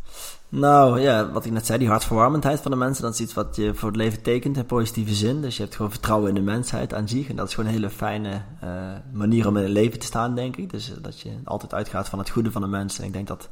Nou 0.50 1.02
ja, 1.02 1.32
wat 1.32 1.46
ik 1.46 1.52
net 1.52 1.66
zei, 1.66 1.80
die 1.80 1.88
hartverwarmendheid 1.88 2.60
van 2.60 2.72
de 2.72 2.78
mensen, 2.78 3.04
dat 3.04 3.14
is 3.14 3.20
iets 3.20 3.34
wat 3.34 3.56
je 3.56 3.74
voor 3.74 3.88
het 3.88 3.98
leven 3.98 4.22
tekent 4.22 4.58
in 4.58 4.66
positieve 4.66 5.14
zin. 5.14 5.42
Dus 5.42 5.56
je 5.56 5.64
hebt 5.64 5.76
gewoon 5.76 5.92
vertrouwen 5.92 6.30
in 6.30 6.36
de 6.36 6.42
mensheid 6.42 6.94
aan 6.94 7.08
zich. 7.08 7.30
En 7.30 7.36
dat 7.36 7.48
is 7.48 7.54
gewoon 7.54 7.70
een 7.70 7.76
hele 7.76 7.90
fijne 7.90 8.42
uh, 8.64 8.70
manier 9.14 9.48
om 9.48 9.58
in 9.58 9.64
het 9.64 9.72
leven 9.72 10.00
te 10.00 10.06
staan, 10.06 10.36
denk 10.36 10.56
ik. 10.56 10.70
Dus 10.70 10.92
dat 11.02 11.20
je 11.20 11.30
altijd 11.44 11.74
uitgaat 11.74 12.10
van 12.10 12.20
het 12.20 12.30
goede 12.30 12.52
van 12.52 12.62
de 12.62 12.68
mensen. 12.68 13.02
En 13.02 13.08
ik 13.08 13.14
denk 13.14 13.28
dat 13.28 13.50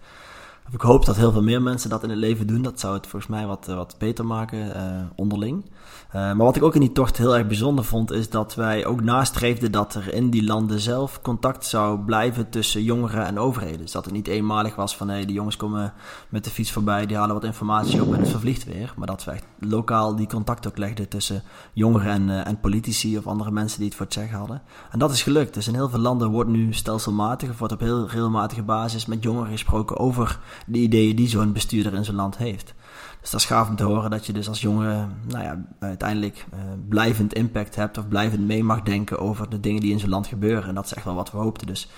ik 0.72 0.82
hoop 0.82 1.06
dat 1.06 1.16
heel 1.16 1.32
veel 1.32 1.44
meer 1.44 1.62
mensen 1.62 1.90
dat 1.90 2.04
in 2.04 2.10
het 2.10 2.18
leven 2.18 2.48
doen. 2.48 2.62
Dat 2.62 2.80
zou 2.80 2.94
het 2.94 3.08
volgens 3.08 3.32
mij 3.32 3.46
wat, 3.46 3.66
wat 3.66 3.96
beter 3.98 4.26
maken 4.26 4.68
uh, 4.68 5.02
onderling. 5.16 5.66
Uh, 5.66 6.14
maar 6.14 6.36
wat 6.36 6.56
ik 6.56 6.64
ook 6.64 6.76
in 6.76 6.82
die 6.82 6.92
tocht 6.92 7.18
heel 7.18 7.38
erg 7.38 7.48
bijzonder 7.48 7.86
vond, 7.86 8.12
is 8.12 8.30
dat 8.30 8.56
wij 8.56 8.86
ook 8.86 9.02
nastreefden 9.02 9.72
dat 9.72 9.94
er 9.94 10.14
in 10.14 10.30
die 10.30 10.44
landen 10.44 10.80
zelf 10.80 11.22
contact 11.22 11.66
zou 11.66 12.00
blijven 12.00 12.50
tussen 12.50 12.84
jongeren 12.84 13.26
en 13.26 13.40
overheden. 13.40 13.82
Dus 13.82 13.92
dat 13.92 14.06
het 14.06 14.14
niet 14.14 14.28
eenmalig 14.28 14.76
was 14.76 14.98
van 14.98 15.08
hé, 15.08 15.16
hey, 15.16 15.26
die 15.26 15.36
jongens 15.36 15.58
komen 15.58 15.94
met 16.30 16.44
de 16.44 16.50
fiets 16.50 16.72
voorbij, 16.72 17.06
die 17.06 17.18
halen 17.18 17.36
wat 17.36 17.44
informatie 17.44 18.02
op 18.02 18.14
en 18.14 18.20
het 18.20 18.30
vervliegt 18.30 18.64
weer. 18.64 18.94
Maar 18.98 19.08
dat 19.08 19.24
we 19.24 19.32
echt 19.32 19.46
lokaal 19.60 20.16
die 20.16 20.28
contact 20.28 20.68
ook 20.68 20.78
legden 20.78 21.08
tussen 21.08 21.44
jongeren 21.74 22.30
en, 22.30 22.46
en 22.46 22.60
politici 22.60 23.18
of 23.18 23.28
andere 23.28 23.52
mensen 23.52 23.78
die 23.78 23.88
het 23.88 23.98
voor 23.98 24.06
het 24.06 24.16
zeggen 24.16 24.38
hadden. 24.38 24.62
En 24.92 25.00
dat 25.00 25.12
is 25.12 25.24
gelukt. 25.24 25.54
Dus 25.54 25.68
in 25.68 25.74
heel 25.74 25.90
veel 25.90 26.00
landen 26.00 26.30
wordt 26.30 26.50
nu 26.50 26.74
stelselmatig 26.74 27.50
of 27.50 27.60
wordt 27.60 27.74
op 27.74 27.80
heel 27.80 28.08
regelmatige 28.08 28.64
basis 28.64 29.06
met 29.06 29.24
jongeren 29.24 29.52
gesproken 29.52 29.98
over 29.98 30.40
de 30.66 30.78
ideeën 30.78 31.16
die 31.16 31.30
zo'n 31.30 31.54
bestuurder 31.54 31.94
in 31.94 32.06
zo'n 32.06 32.16
land 32.16 32.38
heeft. 32.38 32.74
Dus 33.22 33.30
dat 33.30 33.40
is 33.40 33.46
gaaf 33.46 33.70
om 33.70 33.76
te 33.76 33.84
horen 33.84 34.10
dat 34.10 34.26
je 34.26 34.34
dus 34.34 34.48
als 34.48 34.62
jongen 34.62 35.18
nou 35.28 35.44
ja, 35.44 35.64
uiteindelijk 35.80 36.46
uh, 36.54 36.60
blijvend 36.90 37.34
impact 37.34 37.76
hebt 37.76 37.98
of 37.98 38.08
blijvend 38.08 38.48
mee 38.48 38.64
mag 38.64 38.82
denken 38.82 39.20
over 39.20 39.50
de 39.50 39.60
dingen 39.60 39.82
die 39.82 39.92
in 39.92 40.00
zo'n 40.00 40.10
land 40.10 40.28
gebeuren. 40.28 40.70
En 40.70 40.76
dat 40.76 40.86
is 40.86 40.94
echt 40.94 41.06
wel 41.06 41.16
wat 41.16 41.32
we 41.32 41.38
hoopten. 41.38 41.68
Dus 41.68 41.90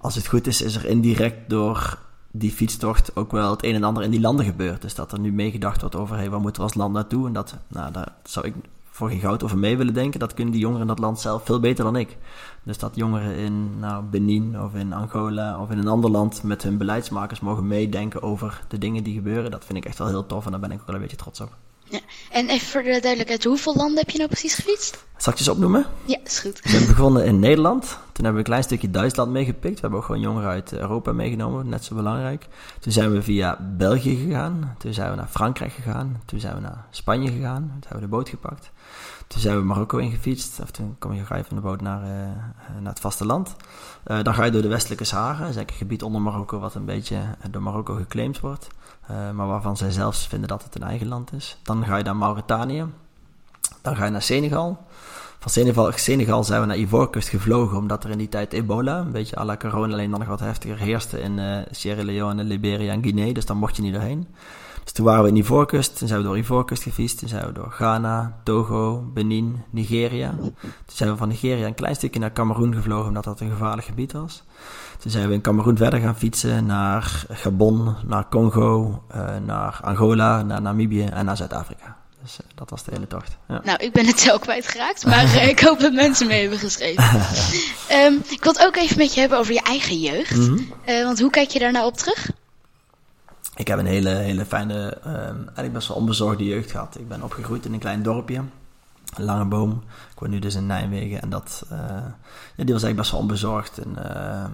als 0.00 0.14
het 0.14 0.26
goed 0.26 0.46
is, 0.46 0.62
is 0.62 0.74
er 0.74 0.86
indirect 0.86 1.50
door 1.50 1.98
die 2.30 2.50
fietstocht 2.50 3.16
ook 3.16 3.32
wel 3.32 3.50
het 3.50 3.64
een 3.64 3.74
en 3.74 3.84
ander 3.84 4.02
in 4.02 4.10
die 4.10 4.20
landen 4.20 4.44
gebeurd. 4.44 4.82
Dus 4.82 4.94
dat 4.94 5.12
er 5.12 5.18
nu 5.18 5.32
meegedacht 5.32 5.80
wordt 5.80 5.96
over, 5.96 6.16
hey, 6.16 6.30
waar 6.30 6.40
moeten 6.40 6.62
we 6.62 6.68
als 6.68 6.76
land 6.76 6.94
naartoe? 6.94 7.26
En 7.26 7.32
dat, 7.32 7.56
nou, 7.68 7.92
daar 7.92 8.12
zou 8.24 8.46
ik 8.46 8.54
voor 9.02 9.10
geen 9.10 9.20
goud 9.20 9.44
over 9.44 9.58
mee 9.58 9.76
willen 9.76 9.94
denken. 9.94 10.20
Dat 10.20 10.34
kunnen 10.34 10.52
die 10.52 10.62
jongeren 10.62 10.82
in 10.82 10.88
dat 10.88 10.98
land 10.98 11.20
zelf 11.20 11.44
veel 11.44 11.60
beter 11.60 11.84
dan 11.84 11.96
ik. 11.96 12.16
Dus 12.62 12.78
dat 12.78 12.96
jongeren 12.96 13.36
in 13.36 13.78
nou, 13.78 14.04
Benin 14.04 14.60
of 14.60 14.74
in 14.74 14.92
Angola 14.92 15.60
of 15.60 15.70
in 15.70 15.78
een 15.78 15.88
ander 15.88 16.10
land 16.10 16.42
met 16.42 16.62
hun 16.62 16.78
beleidsmakers 16.78 17.40
mogen 17.40 17.66
meedenken 17.66 18.22
over 18.22 18.62
de 18.68 18.78
dingen 18.78 19.04
die 19.04 19.14
gebeuren, 19.14 19.50
dat 19.50 19.64
vind 19.64 19.78
ik 19.78 19.84
echt 19.84 19.98
wel 19.98 20.08
heel 20.08 20.26
tof 20.26 20.44
en 20.44 20.50
daar 20.50 20.60
ben 20.60 20.70
ik 20.70 20.80
ook 20.80 20.86
wel 20.86 20.94
een 20.94 21.00
beetje 21.00 21.16
trots 21.16 21.40
op. 21.40 21.56
Ja. 21.92 22.00
En 22.30 22.48
even 22.48 22.66
voor 22.66 22.82
de 22.82 23.00
duidelijkheid, 23.00 23.44
hoeveel 23.44 23.74
landen 23.74 23.98
heb 23.98 24.10
je 24.10 24.18
nou 24.18 24.30
precies 24.30 24.54
gefietst? 24.54 25.04
Zal 25.16 25.32
ik 25.32 25.38
je 25.38 25.44
eens 25.44 25.54
opnoemen? 25.54 25.86
Ja, 26.04 26.18
is 26.24 26.38
goed. 26.38 26.60
We 26.62 26.68
zijn 26.68 26.86
begonnen 26.86 27.24
in 27.24 27.38
Nederland. 27.38 27.82
Toen 27.82 28.24
hebben 28.24 28.32
we 28.32 28.38
een 28.38 28.44
klein 28.44 28.62
stukje 28.62 28.90
Duitsland 28.90 29.30
meegepikt. 29.30 29.74
We 29.74 29.80
hebben 29.80 29.98
ook 29.98 30.04
gewoon 30.04 30.20
jongeren 30.20 30.50
uit 30.50 30.72
Europa 30.72 31.12
meegenomen, 31.12 31.68
net 31.68 31.84
zo 31.84 31.94
belangrijk. 31.94 32.46
Toen 32.80 32.92
zijn 32.92 33.12
we 33.12 33.22
via 33.22 33.58
België 33.76 34.16
gegaan. 34.16 34.74
Toen 34.78 34.94
zijn 34.94 35.10
we 35.10 35.16
naar 35.16 35.28
Frankrijk 35.28 35.72
gegaan. 35.72 36.22
Toen 36.24 36.40
zijn 36.40 36.54
we 36.54 36.60
naar 36.60 36.86
Spanje 36.90 37.30
gegaan. 37.30 37.62
Toen 37.62 37.80
hebben 37.80 37.94
we 37.94 38.00
de 38.00 38.16
boot 38.16 38.28
gepakt. 38.28 38.70
Toen 39.26 39.40
zijn 39.40 39.56
we 39.56 39.62
Marokko 39.62 39.98
ingefietst. 39.98 40.60
Of 40.60 40.70
toen 40.70 40.96
kom 40.98 41.12
je, 41.12 41.24
ga 41.24 41.36
je 41.36 41.44
van 41.44 41.56
de 41.56 41.62
boot 41.62 41.80
naar, 41.80 42.02
uh, 42.02 42.08
naar 42.80 42.92
het 42.92 43.00
vasteland. 43.00 43.56
Uh, 44.06 44.22
dan 44.22 44.34
ga 44.34 44.44
je 44.44 44.50
door 44.50 44.62
de 44.62 44.68
westelijke 44.68 45.04
Sahara. 45.04 45.38
Dat 45.38 45.48
is 45.48 45.56
een 45.56 45.70
gebied 45.72 46.02
onder 46.02 46.20
Marokko 46.20 46.58
wat 46.58 46.74
een 46.74 46.84
beetje 46.84 47.18
door 47.50 47.62
Marokko 47.62 47.94
geclaimd 47.94 48.40
wordt. 48.40 48.68
Uh, 49.10 49.30
maar 49.30 49.46
waarvan 49.46 49.76
zij 49.76 49.90
zelfs 49.90 50.26
vinden 50.26 50.48
dat 50.48 50.62
het 50.62 50.74
een 50.74 50.82
eigen 50.82 51.08
land 51.08 51.32
is. 51.32 51.58
Dan 51.62 51.84
ga 51.84 51.96
je 51.96 52.04
naar 52.04 52.16
Mauritanië. 52.16 52.86
Dan 53.82 53.96
ga 53.96 54.04
je 54.04 54.10
naar 54.10 54.22
Senegal. 54.22 54.86
Van 55.38 55.50
Senegal, 55.50 55.92
Senegal 55.94 56.44
zijn 56.44 56.60
we 56.60 56.66
naar 56.66 56.76
Ivoorkust 56.76 57.28
gevlogen, 57.28 57.76
omdat 57.76 58.04
er 58.04 58.10
in 58.10 58.18
die 58.18 58.28
tijd 58.28 58.52
ebola, 58.52 58.98
een 58.98 59.12
beetje 59.12 59.38
à 59.38 59.44
la 59.44 59.56
corona, 59.56 59.92
alleen 59.92 60.10
dan 60.10 60.18
nog 60.18 60.28
wat 60.28 60.40
heftiger 60.40 60.78
heerste 60.78 61.20
in 61.20 61.38
uh, 61.38 61.58
Sierra 61.70 62.04
Leone, 62.04 62.44
Liberia 62.44 62.92
en 62.92 63.02
Guinea. 63.02 63.32
Dus 63.32 63.46
dan 63.46 63.56
mocht 63.56 63.76
je 63.76 63.82
niet 63.82 63.92
doorheen. 63.92 64.26
Dus 64.82 64.92
toen 64.92 65.04
waren 65.04 65.22
we 65.22 65.28
in 65.28 65.36
Ivoorkust, 65.36 65.98
toen 65.98 66.08
zijn 66.08 66.20
we 66.20 66.26
door 66.26 66.38
Ivoorkust 66.38 66.82
gefietst, 66.82 67.18
toen 67.18 67.28
zijn 67.28 67.46
we 67.46 67.52
door 67.52 67.70
Ghana, 67.70 68.40
Togo, 68.44 69.04
Benin, 69.14 69.62
Nigeria. 69.70 70.34
Toen 70.40 70.54
zijn 70.86 71.10
we 71.10 71.16
van 71.16 71.28
Nigeria 71.28 71.66
een 71.66 71.74
klein 71.74 71.94
stukje 71.94 72.20
naar 72.20 72.32
Cameroen 72.32 72.74
gevlogen, 72.74 73.08
omdat 73.08 73.24
dat 73.24 73.40
een 73.40 73.50
gevaarlijk 73.50 73.86
gebied 73.86 74.12
was. 74.12 74.42
Toen 74.98 75.10
zijn 75.10 75.28
we 75.28 75.34
in 75.34 75.40
Cameroen 75.40 75.76
verder 75.76 76.00
gaan 76.00 76.16
fietsen 76.16 76.66
naar 76.66 77.24
Gabon, 77.30 77.94
naar 78.06 78.28
Congo, 78.28 79.02
uh, 79.14 79.36
naar 79.46 79.80
Angola, 79.82 80.42
naar 80.42 80.62
Namibië 80.62 81.04
en 81.04 81.24
naar 81.24 81.36
Zuid-Afrika. 81.36 81.96
Dus 82.22 82.38
uh, 82.40 82.46
dat 82.54 82.70
was 82.70 82.84
de 82.84 82.90
hele 82.94 83.06
tocht. 83.06 83.36
Ja. 83.48 83.60
Nou, 83.64 83.78
ik 83.78 83.92
ben 83.92 84.06
het 84.06 84.22
tel 84.22 84.38
kwijtgeraakt, 84.38 85.06
maar 85.06 85.24
uh, 85.24 85.48
ik 85.48 85.60
hoop 85.60 85.80
dat 85.80 85.92
mensen 85.92 86.26
mee 86.26 86.40
hebben 86.40 86.58
geschreven. 86.58 87.04
um, 87.92 88.22
ik 88.36 88.38
wil 88.42 88.52
het 88.52 88.66
ook 88.66 88.76
even 88.76 88.98
met 88.98 89.14
je 89.14 89.20
hebben 89.20 89.38
over 89.38 89.52
je 89.52 89.62
eigen 89.62 90.00
jeugd. 90.00 90.36
Mm 90.36 90.68
-hmm. 90.84 91.04
want 91.04 91.20
hoe 91.20 91.30
kijk 91.30 91.50
je 91.50 91.58
daar 91.58 91.72
nou 91.72 91.86
op 91.86 91.96
terug? 91.96 92.30
Ik 93.54 93.68
heb 93.68 93.78
een 93.78 93.86
hele, 93.86 94.08
hele 94.08 94.44
fijne, 94.44 94.98
um, 95.06 95.36
eigenlijk 95.36 95.72
best 95.72 95.88
wel 95.88 95.96
onbezorgde 95.96 96.44
jeugd 96.44 96.70
gehad. 96.70 96.98
Ik 96.98 97.08
ben 97.08 97.22
opgegroeid 97.22 97.64
in 97.64 97.72
een 97.72 97.78
klein 97.78 98.02
dorpje, 98.02 98.42
Lange 99.16 99.44
Boom. 99.44 99.82
Ik 100.12 100.18
woon 100.18 100.30
nu 100.30 100.38
dus 100.38 100.54
in 100.54 100.66
Nijmegen 100.66 101.22
en 101.22 101.30
dat, 101.30 101.66
uh, 101.72 101.78
ja, 102.56 102.64
die 102.64 102.74
was 102.74 102.82
eigenlijk 102.82 102.96
best 102.96 103.10
wel 103.10 103.20
onbezorgd. 103.20 103.78
En, 103.78 103.94
uh, 103.98 104.44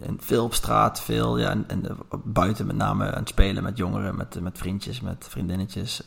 en 0.00 0.16
veel 0.18 0.44
op 0.44 0.54
straat, 0.54 1.00
veel 1.00 1.38
ja, 1.38 1.50
en, 1.50 1.64
en, 1.68 1.96
buiten 2.24 2.66
met 2.66 2.76
name 2.76 3.12
aan 3.12 3.20
het 3.20 3.28
spelen 3.28 3.62
met 3.62 3.76
jongeren, 3.76 4.16
met, 4.16 4.40
met 4.40 4.58
vriendjes, 4.58 5.00
met 5.00 5.26
vriendinnetjes. 5.28 6.02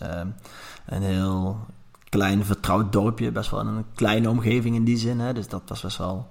een 0.86 1.02
heel 1.02 1.60
klein 2.10 2.46
vertrouwd 2.46 2.92
dorpje, 2.92 3.32
best 3.32 3.50
wel 3.50 3.60
in 3.60 3.68
een 3.68 3.86
kleine 3.96 4.30
omgeving 4.30 4.76
in 4.76 4.84
die 4.84 4.98
zin. 4.98 5.20
Hè? 5.20 5.34
Dus 5.34 5.48
dat 5.48 5.62
was 5.66 5.82
best 5.82 5.98
wel. 5.98 6.28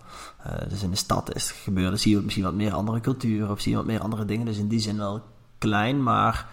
Uh, 0.47 0.69
dus 0.69 0.83
in 0.83 0.91
de 0.91 0.97
stad 0.97 1.35
is 1.35 1.49
het 1.49 1.57
gebeurd. 1.57 2.01
Zie 2.01 2.17
je 2.17 2.23
misschien 2.23 2.45
wat 2.45 2.55
meer 2.55 2.73
andere 2.73 3.01
culturen 3.01 3.51
of 3.51 3.61
zie 3.61 3.71
je 3.71 3.77
wat 3.77 3.87
meer 3.87 4.01
andere 4.01 4.25
dingen. 4.25 4.47
Dus 4.47 4.59
in 4.59 4.69
die 4.69 4.81
zin 4.81 4.99
wel 4.99 5.23
klein, 5.59 6.03
maar 6.03 6.47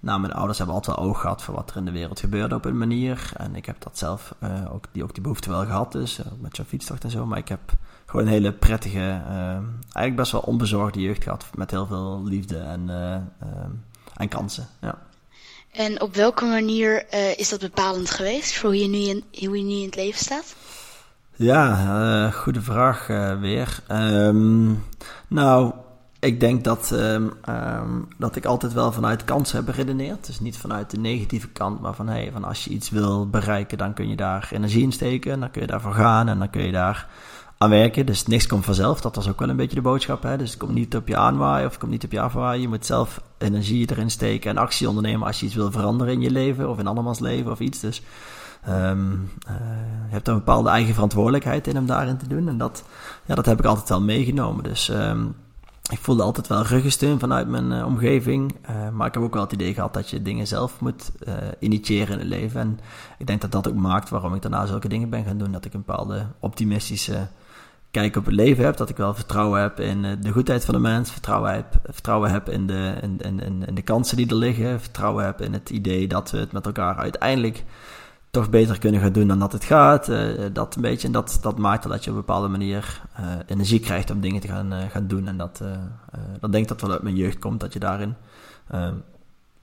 nou, 0.00 0.20
mijn 0.20 0.32
ouders 0.32 0.58
hebben 0.58 0.76
altijd 0.76 0.96
wel 0.96 1.06
oog 1.06 1.20
gehad 1.20 1.42
voor 1.42 1.54
wat 1.54 1.70
er 1.70 1.76
in 1.76 1.84
de 1.84 1.90
wereld 1.90 2.20
gebeurde 2.20 2.54
op 2.54 2.64
een 2.64 2.78
manier. 2.78 3.30
En 3.36 3.56
ik 3.56 3.66
heb 3.66 3.76
dat 3.78 3.98
zelf 3.98 4.34
uh, 4.42 4.74
ook, 4.74 4.84
die, 4.92 5.02
ook 5.02 5.12
die 5.12 5.22
behoefte 5.22 5.50
wel 5.50 5.64
gehad, 5.64 5.92
dus 5.92 6.18
uh, 6.18 6.26
met 6.40 6.56
zo'n 6.56 6.64
fietstocht 6.64 7.04
en 7.04 7.10
zo. 7.10 7.26
Maar 7.26 7.38
ik 7.38 7.48
heb 7.48 7.60
gewoon 8.06 8.26
een 8.26 8.32
hele 8.32 8.52
prettige, 8.52 8.98
uh, 8.98 9.36
eigenlijk 9.82 10.16
best 10.16 10.32
wel 10.32 10.40
onbezorgde 10.40 11.00
jeugd 11.00 11.22
gehad. 11.22 11.46
Met 11.54 11.70
heel 11.70 11.86
veel 11.86 12.22
liefde 12.24 12.58
en, 12.58 12.90
en 14.16 14.28
kansen. 14.28 14.66
Ja. 14.80 14.98
En 15.72 16.00
op 16.00 16.14
welke 16.14 16.44
manier 16.44 17.12
is 17.38 17.48
dat 17.48 17.60
bepalend 17.60 18.10
geweest 18.10 18.56
voor 18.56 18.70
hoe 18.70 18.80
je 18.80 18.88
nu 18.88 18.98
in, 18.98 19.48
hoe 19.48 19.58
je 19.58 19.64
nu 19.64 19.74
in 19.74 19.86
het 19.86 19.96
leven 19.96 20.18
staat? 20.18 20.54
Ja, 21.36 22.30
goede 22.30 22.62
vraag 22.62 23.06
weer. 23.40 23.82
Um, 23.90 24.84
nou, 25.28 25.72
ik 26.22 26.40
denk 26.40 26.64
dat, 26.64 26.90
um, 26.92 27.32
um, 27.48 28.08
dat 28.18 28.36
ik 28.36 28.44
altijd 28.44 28.72
wel 28.72 28.92
vanuit 28.92 29.24
kansen 29.24 29.56
heb 29.56 29.66
beredeneerd. 29.66 30.26
Dus 30.26 30.40
niet 30.40 30.56
vanuit 30.56 30.90
de 30.90 30.98
negatieve 30.98 31.48
kant, 31.48 31.80
maar 31.80 31.94
van, 31.94 32.08
hey, 32.08 32.30
van 32.32 32.44
als 32.44 32.64
je 32.64 32.70
iets 32.70 32.90
wil 32.90 33.28
bereiken, 33.28 33.78
dan 33.78 33.94
kun 33.94 34.08
je 34.08 34.16
daar 34.16 34.48
energie 34.52 34.82
in 34.82 34.92
steken. 34.92 35.40
Dan 35.40 35.50
kun 35.50 35.60
je 35.60 35.66
daarvoor 35.66 35.94
gaan 35.94 36.28
en 36.28 36.38
dan 36.38 36.50
kun 36.50 36.62
je 36.62 36.72
daar 36.72 37.08
aan 37.58 37.70
werken. 37.70 38.06
Dus 38.06 38.26
niks 38.26 38.46
komt 38.46 38.64
vanzelf. 38.64 39.00
Dat 39.00 39.16
was 39.16 39.28
ook 39.28 39.38
wel 39.38 39.48
een 39.48 39.56
beetje 39.56 39.74
de 39.74 39.82
boodschap. 39.82 40.22
Hè? 40.22 40.36
Dus 40.36 40.50
het 40.50 40.58
komt 40.58 40.74
niet 40.74 40.96
op 40.96 41.08
je 41.08 41.16
aanwaaien 41.16 41.64
of 41.64 41.70
het 41.70 41.80
komt 41.80 41.92
niet 41.92 42.04
op 42.04 42.12
je 42.12 42.20
afwaaien. 42.20 42.60
Je 42.62 42.68
moet 42.68 42.86
zelf 42.86 43.22
energie 43.38 43.90
erin 43.90 44.10
steken 44.10 44.50
en 44.50 44.56
actie 44.56 44.88
ondernemen 44.88 45.26
als 45.26 45.40
je 45.40 45.46
iets 45.46 45.54
wil 45.54 45.70
veranderen 45.70 46.12
in 46.12 46.20
je 46.20 46.30
leven 46.30 46.70
of 46.70 46.78
in 46.78 46.86
andermans 46.86 47.18
leven 47.18 47.50
of 47.50 47.60
iets. 47.60 47.80
Dus 47.80 48.02
um, 48.68 49.30
uh, 49.48 49.54
je 50.08 50.12
hebt 50.12 50.28
een 50.28 50.34
bepaalde 50.34 50.68
eigen 50.68 50.94
verantwoordelijkheid 50.94 51.66
in 51.66 51.78
om 51.78 51.86
daarin 51.86 52.16
te 52.16 52.28
doen. 52.28 52.48
En 52.48 52.58
dat, 52.58 52.84
ja, 53.24 53.34
dat 53.34 53.46
heb 53.46 53.58
ik 53.58 53.64
altijd 53.64 53.88
wel 53.88 54.02
meegenomen. 54.02 54.64
Dus 54.64 54.92
ik 55.92 55.98
voelde 55.98 56.22
altijd 56.22 56.46
wel 56.46 56.62
ruggensteun 56.62 57.18
vanuit 57.18 57.48
mijn 57.48 57.72
uh, 57.72 57.86
omgeving. 57.86 58.54
Uh, 58.70 58.88
maar 58.88 59.06
ik 59.06 59.14
heb 59.14 59.22
ook 59.22 59.34
wel 59.34 59.42
het 59.42 59.52
idee 59.52 59.74
gehad 59.74 59.94
dat 59.94 60.10
je 60.10 60.22
dingen 60.22 60.46
zelf 60.46 60.80
moet 60.80 61.12
uh, 61.28 61.34
initiëren 61.58 62.12
in 62.12 62.18
het 62.18 62.28
leven. 62.28 62.60
En 62.60 62.78
ik 63.18 63.26
denk 63.26 63.40
dat 63.40 63.52
dat 63.52 63.68
ook 63.68 63.74
maakt 63.74 64.08
waarom 64.08 64.34
ik 64.34 64.42
daarna 64.42 64.66
zulke 64.66 64.88
dingen 64.88 65.10
ben 65.10 65.24
gaan 65.24 65.38
doen. 65.38 65.52
Dat 65.52 65.64
ik 65.64 65.74
een 65.74 65.84
bepaalde 65.86 66.26
optimistische 66.38 67.28
kijk 67.90 68.16
op 68.16 68.24
het 68.24 68.34
leven 68.34 68.64
heb. 68.64 68.76
Dat 68.76 68.88
ik 68.88 68.96
wel 68.96 69.14
vertrouwen 69.14 69.60
heb 69.60 69.80
in 69.80 70.20
de 70.20 70.32
goedheid 70.32 70.64
van 70.64 70.74
de 70.74 70.80
mens. 70.80 71.10
Vertrouwen 71.10 71.54
heb, 71.54 71.66
vertrouwen 71.84 72.30
heb 72.30 72.48
in, 72.48 72.66
de, 72.66 72.94
in, 73.02 73.18
in, 73.20 73.66
in 73.66 73.74
de 73.74 73.82
kansen 73.82 74.16
die 74.16 74.28
er 74.28 74.34
liggen. 74.34 74.80
Vertrouwen 74.80 75.24
heb 75.24 75.40
in 75.40 75.52
het 75.52 75.70
idee 75.70 76.08
dat 76.08 76.30
we 76.30 76.38
het 76.38 76.52
met 76.52 76.66
elkaar 76.66 76.96
uiteindelijk 76.96 77.64
toch 78.32 78.50
beter 78.50 78.78
kunnen 78.78 79.00
gaan 79.00 79.12
doen 79.12 79.28
dan 79.28 79.38
dat 79.38 79.52
het 79.52 79.64
gaat. 79.64 80.08
Uh, 80.08 80.46
dat 80.52 80.74
een 80.74 80.82
beetje, 80.82 81.06
en 81.06 81.12
dat, 81.12 81.38
dat 81.40 81.58
maakt 81.58 81.88
dat 81.88 82.04
je 82.04 82.10
op 82.10 82.16
een 82.16 82.22
bepaalde 82.24 82.48
manier 82.48 83.02
uh, 83.20 83.26
energie 83.46 83.80
krijgt 83.80 84.10
om 84.10 84.20
dingen 84.20 84.40
te 84.40 84.48
gaan, 84.48 84.72
uh, 84.72 84.90
gaan 84.90 85.06
doen. 85.06 85.28
En 85.28 85.36
dat, 85.36 85.62
dan 86.40 86.50
denk 86.50 86.62
ik 86.62 86.68
dat 86.68 86.80
wel 86.80 86.90
uit 86.90 87.02
mijn 87.02 87.16
jeugd 87.16 87.38
komt, 87.38 87.60
dat 87.60 87.72
je 87.72 87.78
daarin 87.78 88.14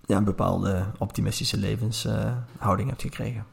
ja, 0.06 0.18
een 0.18 0.24
bepaalde 0.24 0.86
optimistische 0.98 1.58
levenshouding 1.58 2.90
hebt 2.90 3.02
gekregen. 3.02 3.46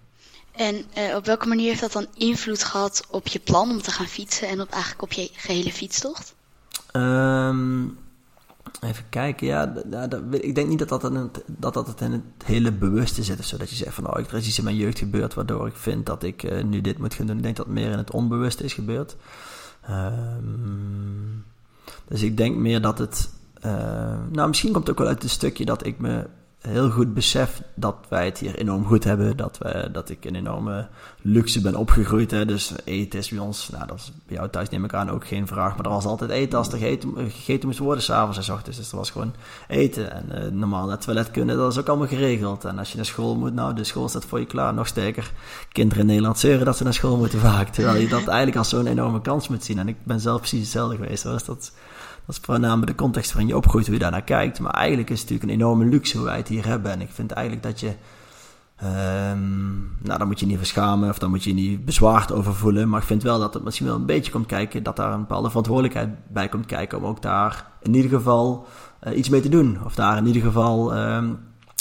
En 0.53 0.85
op 1.17 1.25
welke 1.25 1.49
manier 1.49 1.69
heeft 1.69 1.81
dat 1.81 1.93
dan 1.93 2.07
invloed 2.15 2.65
gehad 2.65 3.07
op 3.11 3.27
je 3.27 3.39
plan 3.39 3.71
om 3.71 3.83
te 3.83 3.91
gaan 3.91 4.07
fietsen 4.07 4.49
en 4.49 4.61
op 4.61 4.71
eigenlijk 4.71 5.03
op 5.03 5.13
je 5.13 5.31
gehele 5.33 5.73
fietstocht? 5.73 6.35
Um, 6.93 7.99
Even 8.81 9.05
kijken, 9.09 9.47
ja, 9.47 9.75
ik 10.31 10.55
denk 10.55 10.69
niet 10.69 10.79
dat 10.79 10.89
dat, 10.89 11.03
het, 11.03 11.43
dat 11.47 11.75
dat 11.75 11.87
het 11.87 12.01
in 12.01 12.13
het 12.13 12.23
hele 12.45 12.73
bewuste 12.73 13.23
zit. 13.23 13.45
Zodat 13.45 13.71
je 13.71 13.77
zegt 13.77 13.95
van, 13.95 14.11
oh, 14.11 14.19
er 14.19 14.35
is 14.35 14.47
iets 14.47 14.59
in 14.59 14.65
mijn 14.65 14.77
jeugd 14.77 14.99
gebeurd 14.99 15.35
waardoor 15.35 15.67
ik 15.67 15.77
vind 15.77 16.07
dat 16.07 16.23
ik 16.23 16.43
uh, 16.43 16.65
nu 16.65 16.81
dit 16.81 16.99
moet 16.99 17.15
gaan 17.15 17.27
doen. 17.27 17.37
Ik 17.37 17.43
denk 17.43 17.57
dat 17.57 17.67
het 17.67 17.75
meer 17.75 17.91
in 17.91 17.99
het 17.99 18.11
onbewuste 18.11 18.65
is 18.65 18.73
gebeurd. 18.73 19.17
Um, 19.91 21.45
dus 22.09 22.23
ik 22.23 22.37
denk 22.37 22.57
meer 22.57 22.81
dat 22.81 22.99
het, 22.99 23.31
uh, 23.65 23.73
nou 24.33 24.49
misschien 24.49 24.73
komt 24.73 24.87
het 24.87 24.97
ook 24.97 25.03
wel 25.03 25.13
uit 25.13 25.23
een 25.23 25.29
stukje 25.31 25.65
dat 25.65 25.87
ik 25.87 25.99
me 25.99 26.27
heel 26.67 26.91
goed 26.91 27.15
besef 27.15 27.63
dat 27.75 27.97
wij 28.09 28.25
het 28.25 28.39
hier 28.39 28.55
enorm 28.55 28.85
goed 28.85 29.05
hebben. 29.05 29.37
Dat, 29.37 29.59
we, 29.59 29.89
dat 29.93 30.11
ik 30.11 30.25
in 30.25 30.35
enorme 30.35 30.89
luxe 31.23 31.61
ben 31.61 31.75
opgegroeid. 31.75 32.31
Hè. 32.31 32.45
Dus 32.45 32.73
eten 32.85 33.19
is 33.19 33.29
bij 33.29 33.39
ons, 33.39 33.69
nou 33.69 33.87
dat 33.87 33.97
is 33.97 34.13
bij 34.27 34.37
jou 34.37 34.49
thuis 34.51 34.69
neem 34.69 34.85
ik 34.85 34.95
aan 34.95 35.11
ook 35.11 35.27
geen 35.27 35.47
vraag. 35.47 35.77
Maar 35.77 35.85
er 35.85 35.91
was 35.91 36.05
altijd 36.05 36.31
eten 36.31 36.59
als 36.59 36.69
er 36.69 36.79
gegeten, 36.79 37.15
gegeten 37.17 37.67
moest 37.69 37.79
worden, 37.79 38.03
s'avonds 38.03 38.49
en 38.49 38.55
ochtends. 38.55 38.79
Dus 38.79 38.91
er 38.91 38.97
was 38.97 39.11
gewoon 39.11 39.35
eten. 39.69 40.13
En 40.13 40.25
uh, 40.33 40.51
normaal 40.51 40.87
naar 40.87 40.99
toilet 40.99 41.31
kunnen, 41.31 41.57
dat 41.57 41.73
is 41.73 41.79
ook 41.79 41.89
allemaal 41.89 42.07
geregeld. 42.07 42.65
En 42.65 42.79
als 42.79 42.91
je 42.91 42.97
naar 42.97 43.05
school 43.05 43.37
moet, 43.37 43.55
nou 43.55 43.75
de 43.75 43.85
school 43.85 44.09
staat 44.09 44.25
voor 44.25 44.41
je 44.41 44.47
klaar. 44.47 44.75
Nog 44.75 44.87
sterker, 44.87 45.33
kinderen 45.73 46.01
in 46.01 46.07
Nederland 46.07 46.39
zeuren 46.39 46.65
dat 46.65 46.77
ze 46.77 46.85
naar 46.85 46.95
school 46.95 47.17
moeten 47.17 47.41
vaak. 47.41 47.69
Terwijl 47.69 48.01
je 48.01 48.09
dat 48.09 48.27
eigenlijk 48.27 48.57
als 48.57 48.69
zo'n 48.69 48.87
enorme 48.87 49.21
kans 49.21 49.49
moet 49.49 49.65
zien. 49.65 49.79
En 49.79 49.89
ik 49.89 49.97
ben 50.03 50.21
zelf 50.21 50.39
precies 50.39 50.61
hetzelfde 50.61 50.97
geweest. 50.97 51.23
Dus 51.23 51.45
dat 51.45 51.73
dat 52.27 52.37
is 52.37 52.41
voornamelijk 52.43 52.87
de 52.87 53.03
context 53.03 53.33
waarin 53.33 53.49
je 53.49 53.57
opgroeit, 53.57 53.85
hoe 53.85 53.95
je 53.95 54.01
daarnaar 54.01 54.23
kijkt. 54.23 54.61
Maar 54.61 54.73
eigenlijk 54.73 55.11
is 55.11 55.21
het 55.21 55.31
natuurlijk 55.31 55.59
een 55.59 55.65
enorme 55.65 55.85
luxe 55.85 56.17
hoe 56.17 56.27
wij 56.27 56.37
het 56.37 56.49
hier 56.49 56.67
hebben. 56.67 56.93
En 56.93 57.01
ik 57.01 57.11
vind 57.11 57.31
eigenlijk 57.31 57.67
dat 57.67 57.81
je. 57.81 57.93
Um, 58.85 59.97
nou, 60.03 60.19
dan 60.19 60.27
moet 60.27 60.41
je 60.41 60.47
niet 60.47 60.57
verschamen 60.57 61.09
of 61.09 61.19
dan 61.19 61.31
moet 61.31 61.45
je 61.45 61.55
niet 61.55 61.85
bezwaard 61.85 62.33
over 62.33 62.55
voelen. 62.55 62.89
Maar 62.89 63.01
ik 63.01 63.07
vind 63.07 63.23
wel 63.23 63.39
dat 63.39 63.55
het 63.55 63.65
misschien 63.65 63.87
wel 63.87 63.97
een 63.97 64.07
beetje 64.07 64.33
komt 64.33 64.47
kijken, 64.47 64.83
dat 64.83 64.97
daar 64.97 65.13
een 65.13 65.21
bepaalde 65.21 65.49
verantwoordelijkheid 65.49 66.09
bij 66.29 66.49
komt 66.49 66.67
kijken. 66.67 66.99
Om 66.99 67.05
ook 67.05 67.23
daar 67.23 67.67
in 67.83 67.95
ieder 67.95 68.11
geval 68.11 68.67
uh, 69.07 69.17
iets 69.19 69.29
mee 69.29 69.41
te 69.41 69.49
doen. 69.49 69.79
Of 69.85 69.95
daar 69.95 70.17
in 70.17 70.27
ieder 70.27 70.43
geval 70.43 70.97
um, 70.97 71.39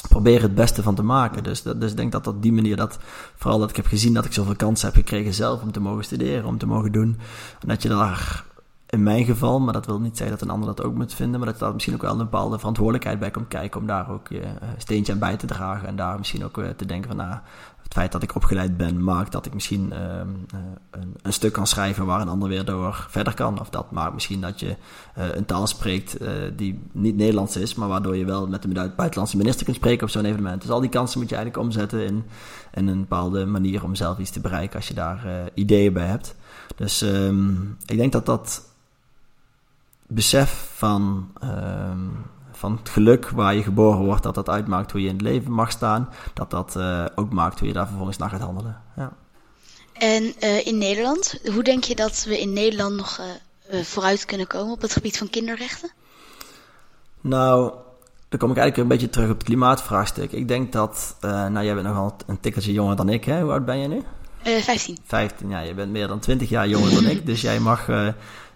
proberen 0.09 0.41
het 0.41 0.55
beste 0.55 0.83
van 0.83 0.95
te 0.95 1.03
maken. 1.03 1.43
Dus, 1.43 1.63
dat, 1.63 1.81
dus 1.81 1.91
ik 1.91 1.97
denk 1.97 2.11
dat 2.11 2.27
op 2.27 2.41
die 2.41 2.53
manier, 2.53 2.75
dat, 2.75 2.97
vooral 3.35 3.59
dat 3.59 3.69
ik 3.69 3.75
heb 3.75 3.85
gezien 3.85 4.13
dat 4.13 4.25
ik 4.25 4.33
zoveel 4.33 4.55
kansen 4.55 4.87
heb 4.87 4.95
gekregen 4.95 5.33
zelf 5.33 5.61
om 5.61 5.71
te 5.71 5.79
mogen 5.79 6.03
studeren, 6.03 6.45
om 6.45 6.57
te 6.57 6.67
mogen 6.67 6.91
doen. 6.91 7.17
En 7.61 7.67
dat 7.67 7.81
je 7.81 7.89
daar 7.89 8.43
in 8.95 9.03
mijn 9.03 9.25
geval, 9.25 9.59
maar 9.59 9.73
dat 9.73 9.85
wil 9.85 9.99
niet 9.99 10.17
zeggen 10.17 10.37
dat 10.37 10.47
een 10.47 10.53
ander 10.53 10.75
dat 10.75 10.85
ook 10.85 10.95
moet 10.95 11.13
vinden, 11.13 11.39
maar 11.39 11.49
dat 11.49 11.59
daar 11.59 11.73
misschien 11.73 11.93
ook 11.93 12.01
wel 12.01 12.11
een 12.11 12.17
bepaalde 12.17 12.57
verantwoordelijkheid 12.57 13.19
bij 13.19 13.31
komt 13.31 13.47
kijken 13.47 13.79
om 13.79 13.87
daar 13.87 14.09
ook 14.09 14.27
je 14.27 14.41
uh, 14.41 14.47
steentje 14.77 15.13
aan 15.13 15.19
bij 15.19 15.37
te 15.37 15.45
dragen 15.45 15.87
en 15.87 15.95
daar 15.95 16.17
misschien 16.17 16.45
ook 16.45 16.57
uh, 16.57 16.69
te 16.69 16.85
denken 16.85 17.07
van, 17.07 17.17
nou, 17.17 17.39
het 17.83 17.93
feit 17.93 18.11
dat 18.11 18.23
ik 18.23 18.35
opgeleid 18.35 18.77
ben 18.77 19.03
maakt 19.03 19.31
dat 19.31 19.45
ik 19.45 19.53
misschien 19.53 19.89
uh, 19.93 19.97
een, 20.91 21.15
een, 21.21 21.33
stuk 21.33 21.53
kan 21.53 21.67
schrijven 21.67 22.05
waar 22.05 22.21
een 22.21 22.29
ander 22.29 22.49
weer 22.49 22.65
door 22.65 23.05
verder 23.09 23.33
kan. 23.33 23.59
Of 23.59 23.69
dat 23.69 23.91
maakt 23.91 24.13
misschien 24.13 24.41
dat 24.41 24.59
je 24.59 24.75
een 25.13 25.45
taal 25.45 25.67
spreekt 25.67 26.17
die 26.55 26.79
niet 26.91 27.15
Nederlands 27.15 27.55
is, 27.57 27.75
maar 27.75 27.87
waardoor 27.87 28.15
je 28.15 28.25
wel 28.25 28.47
met 28.47 28.63
een 28.63 28.73
buitenlandse 28.73 29.37
minister 29.37 29.65
kunt 29.65 29.77
spreken 29.77 30.03
op 30.03 30.09
zo'n 30.09 30.25
evenement. 30.25 30.61
Dus 30.61 30.71
al 30.71 30.79
die 30.79 30.89
kansen 30.89 31.19
moet 31.19 31.29
je 31.29 31.35
eigenlijk 31.35 31.65
omzetten 31.65 32.05
in, 32.05 32.23
in 32.73 32.87
een 32.87 32.99
bepaalde 32.99 33.45
manier 33.45 33.83
om 33.83 33.95
zelf 33.95 34.17
iets 34.17 34.31
te 34.31 34.39
bereiken 34.39 34.75
als 34.75 34.87
je 34.87 34.93
daar 34.93 35.49
ideeën 35.53 35.93
bij 35.93 36.07
hebt. 36.07 36.35
Dus 36.75 37.01
um, 37.01 37.77
ik 37.85 37.97
denk 37.97 38.11
dat 38.11 38.25
dat 38.25 38.74
besef 40.07 40.69
van, 40.75 41.31
um, 41.43 42.25
van 42.51 42.77
het 42.77 42.89
geluk 42.89 43.29
waar 43.29 43.55
je 43.55 43.63
geboren 43.63 44.05
wordt, 44.05 44.23
dat 44.23 44.35
dat 44.35 44.49
uitmaakt 44.49 44.91
hoe 44.91 45.01
je 45.01 45.07
in 45.07 45.13
het 45.13 45.21
leven 45.21 45.51
mag 45.51 45.71
staan, 45.71 46.09
dat 46.33 46.51
dat 46.51 46.75
uh, 46.77 47.05
ook 47.15 47.33
maakt 47.33 47.59
hoe 47.59 47.67
je 47.67 47.73
daar 47.73 47.87
vervolgens 47.87 48.17
naar 48.17 48.29
gaat 48.29 48.41
handelen. 48.41 48.81
Ja. 48.95 49.13
En 49.93 50.33
uh, 50.39 50.67
in 50.67 50.77
Nederland, 50.77 51.39
hoe 51.53 51.63
denk 51.63 51.83
je 51.83 51.95
dat 51.95 52.23
we 52.27 52.39
in 52.39 52.53
Nederland 52.53 52.95
nog 52.95 53.19
uh, 53.71 53.83
vooruit 53.83 54.25
kunnen 54.25 54.47
komen 54.47 54.73
op 54.73 54.81
het 54.81 54.93
gebied 54.93 55.17
van 55.17 55.29
kinderrechten? 55.29 55.91
Nou, 57.21 57.73
dan 58.29 58.39
kom 58.39 58.51
ik 58.51 58.57
eigenlijk 58.57 58.77
een 58.77 58.97
beetje 58.97 59.09
terug 59.09 59.29
op 59.29 59.37
het 59.37 59.45
klimaatvraagstuk. 59.45 60.31
Ik 60.31 60.47
denk 60.47 60.71
dat, 60.71 61.15
nou 61.21 61.63
jij 61.63 61.73
bent 61.73 61.87
nogal 61.87 62.15
een 62.25 62.39
tikkeltje 62.39 62.73
jonger 62.73 62.95
dan 62.95 63.09
ik, 63.09 63.25
hè? 63.25 63.41
Hoe 63.41 63.51
oud 63.51 63.65
ben 63.65 63.77
je 63.77 63.87
nu? 63.87 64.03
Uh, 64.47 64.61
15. 64.61 64.97
15, 65.03 65.49
ja, 65.49 65.59
je 65.59 65.73
bent 65.73 65.91
meer 65.91 66.07
dan 66.07 66.19
20 66.19 66.49
jaar 66.49 66.67
jonger 66.67 66.93
dan 66.93 67.05
ik. 67.05 67.25
Dus 67.25 67.41
jij 67.41 67.59
mag, 67.59 67.87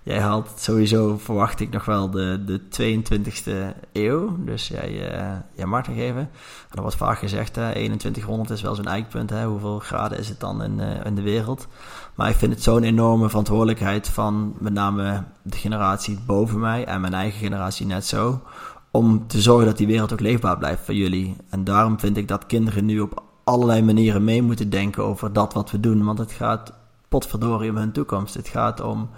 jij 0.03 0.19
haalt 0.19 0.51
sowieso, 0.55 1.17
verwacht 1.17 1.59
ik 1.59 1.69
nog 1.69 1.85
wel, 1.85 2.09
de, 2.09 2.43
de 2.45 2.61
22e 2.61 3.77
eeuw. 3.91 4.35
Dus 4.45 4.67
jij, 4.67 5.13
uh, 5.13 5.37
jij 5.53 5.65
mag 5.65 5.87
nog 5.87 5.97
even. 5.97 6.29
En 6.69 6.81
wordt 6.81 6.95
vaak 6.95 7.17
gezegd, 7.17 7.55
hè, 7.55 7.71
2100 7.71 8.49
is 8.49 8.61
wel 8.61 8.75
zo'n 8.75 8.85
eikpunt. 8.85 9.29
Hè, 9.29 9.45
hoeveel 9.45 9.79
graden 9.79 10.17
is 10.17 10.29
het 10.29 10.39
dan 10.39 10.63
in, 10.63 10.79
uh, 10.79 11.05
in 11.05 11.15
de 11.15 11.21
wereld? 11.21 11.67
Maar 12.15 12.29
ik 12.29 12.35
vind 12.35 12.53
het 12.53 12.63
zo'n 12.63 12.83
enorme 12.83 13.29
verantwoordelijkheid 13.29 14.07
van 14.07 14.55
met 14.59 14.73
name 14.73 15.23
de 15.41 15.57
generatie 15.57 16.19
boven 16.25 16.59
mij 16.59 16.85
en 16.85 17.01
mijn 17.01 17.13
eigen 17.13 17.39
generatie 17.39 17.85
net 17.85 18.05
zo. 18.05 18.41
Om 18.91 19.27
te 19.27 19.41
zorgen 19.41 19.65
dat 19.65 19.77
die 19.77 19.87
wereld 19.87 20.13
ook 20.13 20.19
leefbaar 20.19 20.57
blijft 20.57 20.85
voor 20.85 20.93
jullie. 20.93 21.35
En 21.49 21.63
daarom 21.63 21.99
vind 21.99 22.17
ik 22.17 22.27
dat 22.27 22.45
kinderen 22.45 22.85
nu 22.85 22.99
op 22.99 23.23
allerlei 23.43 23.81
manieren 23.81 24.23
mee 24.23 24.41
moeten 24.41 24.69
denken 24.69 25.03
over 25.03 25.33
dat 25.33 25.53
wat 25.53 25.71
we 25.71 25.79
doen. 25.79 26.05
Want 26.05 26.17
het 26.17 26.31
gaat 26.31 26.73
potverdorie 27.09 27.69
om 27.69 27.77
hun 27.77 27.91
toekomst. 27.91 28.33
Het 28.33 28.47
gaat 28.47 28.81
om 28.81 29.09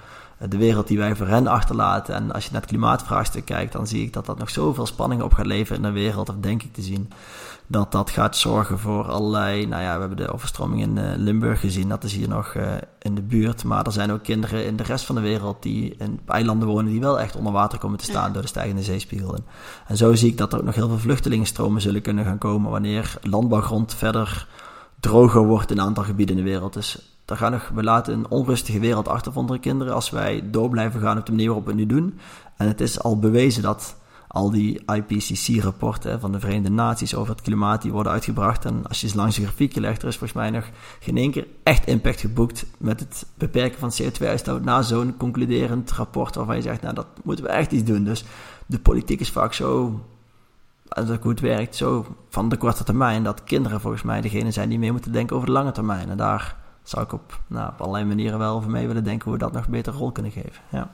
de 0.49 0.58
wereld 0.58 0.88
die 0.88 0.97
wij 0.97 1.15
voor 1.15 1.27
hen 1.27 1.47
achterlaten. 1.47 2.15
En 2.15 2.32
als 2.32 2.43
je 2.45 2.51
naar 2.51 2.62
het 2.62 2.69
klimaatvraagstuk 2.69 3.45
kijkt, 3.45 3.71
dan 3.71 3.88
zie 3.88 4.04
ik 4.04 4.13
dat 4.13 4.25
dat 4.25 4.38
nog 4.38 4.49
zoveel 4.49 4.86
spanning 4.86 5.21
op 5.21 5.34
gaat 5.34 5.45
leveren 5.45 5.84
in 5.84 5.88
de 5.93 5.99
wereld, 5.99 6.30
of 6.30 6.36
denk 6.39 6.63
ik 6.63 6.73
te 6.73 6.82
zien. 6.82 7.10
Dat 7.67 7.91
dat 7.91 8.10
gaat 8.10 8.38
zorgen 8.38 8.80
voor 8.80 9.04
allerlei. 9.04 9.65
Nou 9.65 9.82
ja, 9.82 9.93
we 9.93 9.99
hebben 9.99 10.17
de 10.17 10.34
overstroming 10.34 10.82
in 10.82 10.97
uh, 10.97 11.12
Limburg 11.15 11.60
gezien, 11.60 11.89
dat 11.89 12.04
is 12.04 12.13
hier 12.13 12.27
nog 12.27 12.54
uh, 12.54 12.73
in 12.99 13.15
de 13.15 13.21
buurt. 13.21 13.63
Maar 13.63 13.86
er 13.86 13.91
zijn 13.91 14.12
ook 14.12 14.23
kinderen 14.23 14.65
in 14.65 14.75
de 14.75 14.84
rest 14.84 15.06
van 15.06 15.15
de 15.15 15.21
wereld 15.21 15.63
die 15.63 15.95
in 15.97 16.19
eilanden 16.27 16.67
wonen, 16.67 16.91
die 16.91 16.99
wel 16.99 17.19
echt 17.19 17.36
onder 17.36 17.54
water 17.54 17.80
komen 17.80 17.97
te 17.97 18.06
staan 18.06 18.34
door 18.34 18.41
de 18.41 18.47
stijgende 18.47 18.84
zeespiegel. 18.84 19.36
En, 19.36 19.45
en 19.88 19.97
zo 19.97 20.15
zie 20.15 20.30
ik 20.30 20.38
dat 20.38 20.54
er 20.54 20.60
ook 20.60 20.65
nog 20.65 20.75
heel 20.75 20.88
veel 20.88 20.99
vluchtelingenstromen 20.99 21.82
zullen 21.82 22.01
kunnen 22.01 22.25
gaan 22.25 22.38
komen 22.38 22.71
wanneer 22.71 23.17
landbouwgrond 23.21 23.95
verder 23.95 24.47
droger 24.99 25.45
wordt 25.45 25.71
in 25.71 25.77
een 25.77 25.86
aantal 25.86 26.04
gebieden 26.04 26.38
in 26.38 26.43
de 26.43 26.49
wereld. 26.49 26.73
Dus 26.73 26.99
gaan 27.38 27.62
we 27.74 27.84
laten 27.84 28.13
een 28.13 28.30
onrustige 28.30 28.80
wereld 28.80 29.08
achter 29.08 29.32
voor 29.32 29.41
onze 29.41 29.60
kinderen 29.60 29.94
als 29.94 30.10
wij 30.10 30.50
door 30.52 30.70
blijven 30.70 31.02
gaan 31.02 31.17
op 31.17 31.26
de 31.26 31.32
manier 31.32 31.48
waarop 31.48 31.65
we 31.65 31.72
het 31.72 31.80
nu 31.80 31.86
doen. 31.86 32.20
En 32.58 32.67
het 32.67 32.82
is 32.82 33.00
al 33.00 33.20
bewezen 33.20 33.62
dat 33.62 33.96
al 34.32 34.52
die 34.52 34.82
IPCC-rapporten 34.86 36.20
van 36.20 36.32
de 36.32 36.39
Verenigde 36.39 36.70
Naties 36.70 37.15
over 37.15 37.34
het 37.34 37.44
klimaat 37.44 37.82
die 37.82 37.91
worden 37.91 38.12
uitgebracht. 38.12 38.65
En 38.65 38.88
als 38.88 39.02
je 39.02 39.08
eens 39.08 39.15
langs 39.15 39.36
de 39.36 39.41
grafiekje 39.41 39.80
legt, 39.80 40.02
er 40.02 40.08
is 40.08 40.17
volgens 40.17 40.39
mij 40.39 40.50
nog 40.50 40.70
geen 41.00 41.17
één 41.17 41.32
keer 41.32 41.48
echt 41.63 41.88
impact 41.88 42.20
geboekt 42.20 42.65
met 42.78 43.00
het 43.00 43.26
beperken 43.38 43.80
van 43.80 43.91
CO2-uitstoot 44.02 44.63
na 44.63 44.82
zo'n 44.82 45.17
concluderend 45.17 45.91
rapport 45.91 46.36
waarvan 46.36 46.56
je 46.56 46.62
zegt, 46.62 46.82
nou 46.82 46.94
dat 46.94 47.08
moeten 47.24 47.46
we 47.46 47.52
echt 47.52 47.72
iets 47.72 47.84
doen. 47.84 48.04
Dus 48.04 48.26
de 48.65 48.80
politiek 48.80 49.20
is 49.20 49.30
vaak 49.30 49.54
zo, 49.54 50.02
als 50.88 51.10
het 51.10 51.22
goed 51.22 51.39
werkt, 51.39 51.76
zo 51.76 52.06
van 52.30 52.50
de 52.50 52.58
korte 52.58 52.84
termijn, 52.84 53.24
dat 53.24 53.44
kinderen 53.44 53.82
volgens 53.82 54.04
mij 54.04 54.22
degene 54.22 54.52
zijn 54.52 54.70
die 54.70 54.80
mee 54.80 54.91
moeten 54.91 55.12
denken 55.12 55.36
over 55.36 55.48
de 55.48 55.54
lange 55.54 55.72
termijn. 55.72 56.10
En 56.10 56.17
daar 56.17 56.61
zou 56.84 57.04
ik 57.04 57.13
op, 57.13 57.39
nou, 57.48 57.70
op 57.72 57.82
allerlei 57.82 58.06
manieren 58.06 58.39
wel 58.39 58.56
over 58.56 58.70
mee 58.70 58.88
willen 58.88 59.04
denken 59.04 59.24
hoe 59.24 59.34
we 59.34 59.39
dat 59.39 59.52
nog 59.52 59.67
beter 59.67 59.94
rol 59.94 60.12
kunnen 60.12 60.32
geven. 60.32 60.62
Ja. 60.72 60.91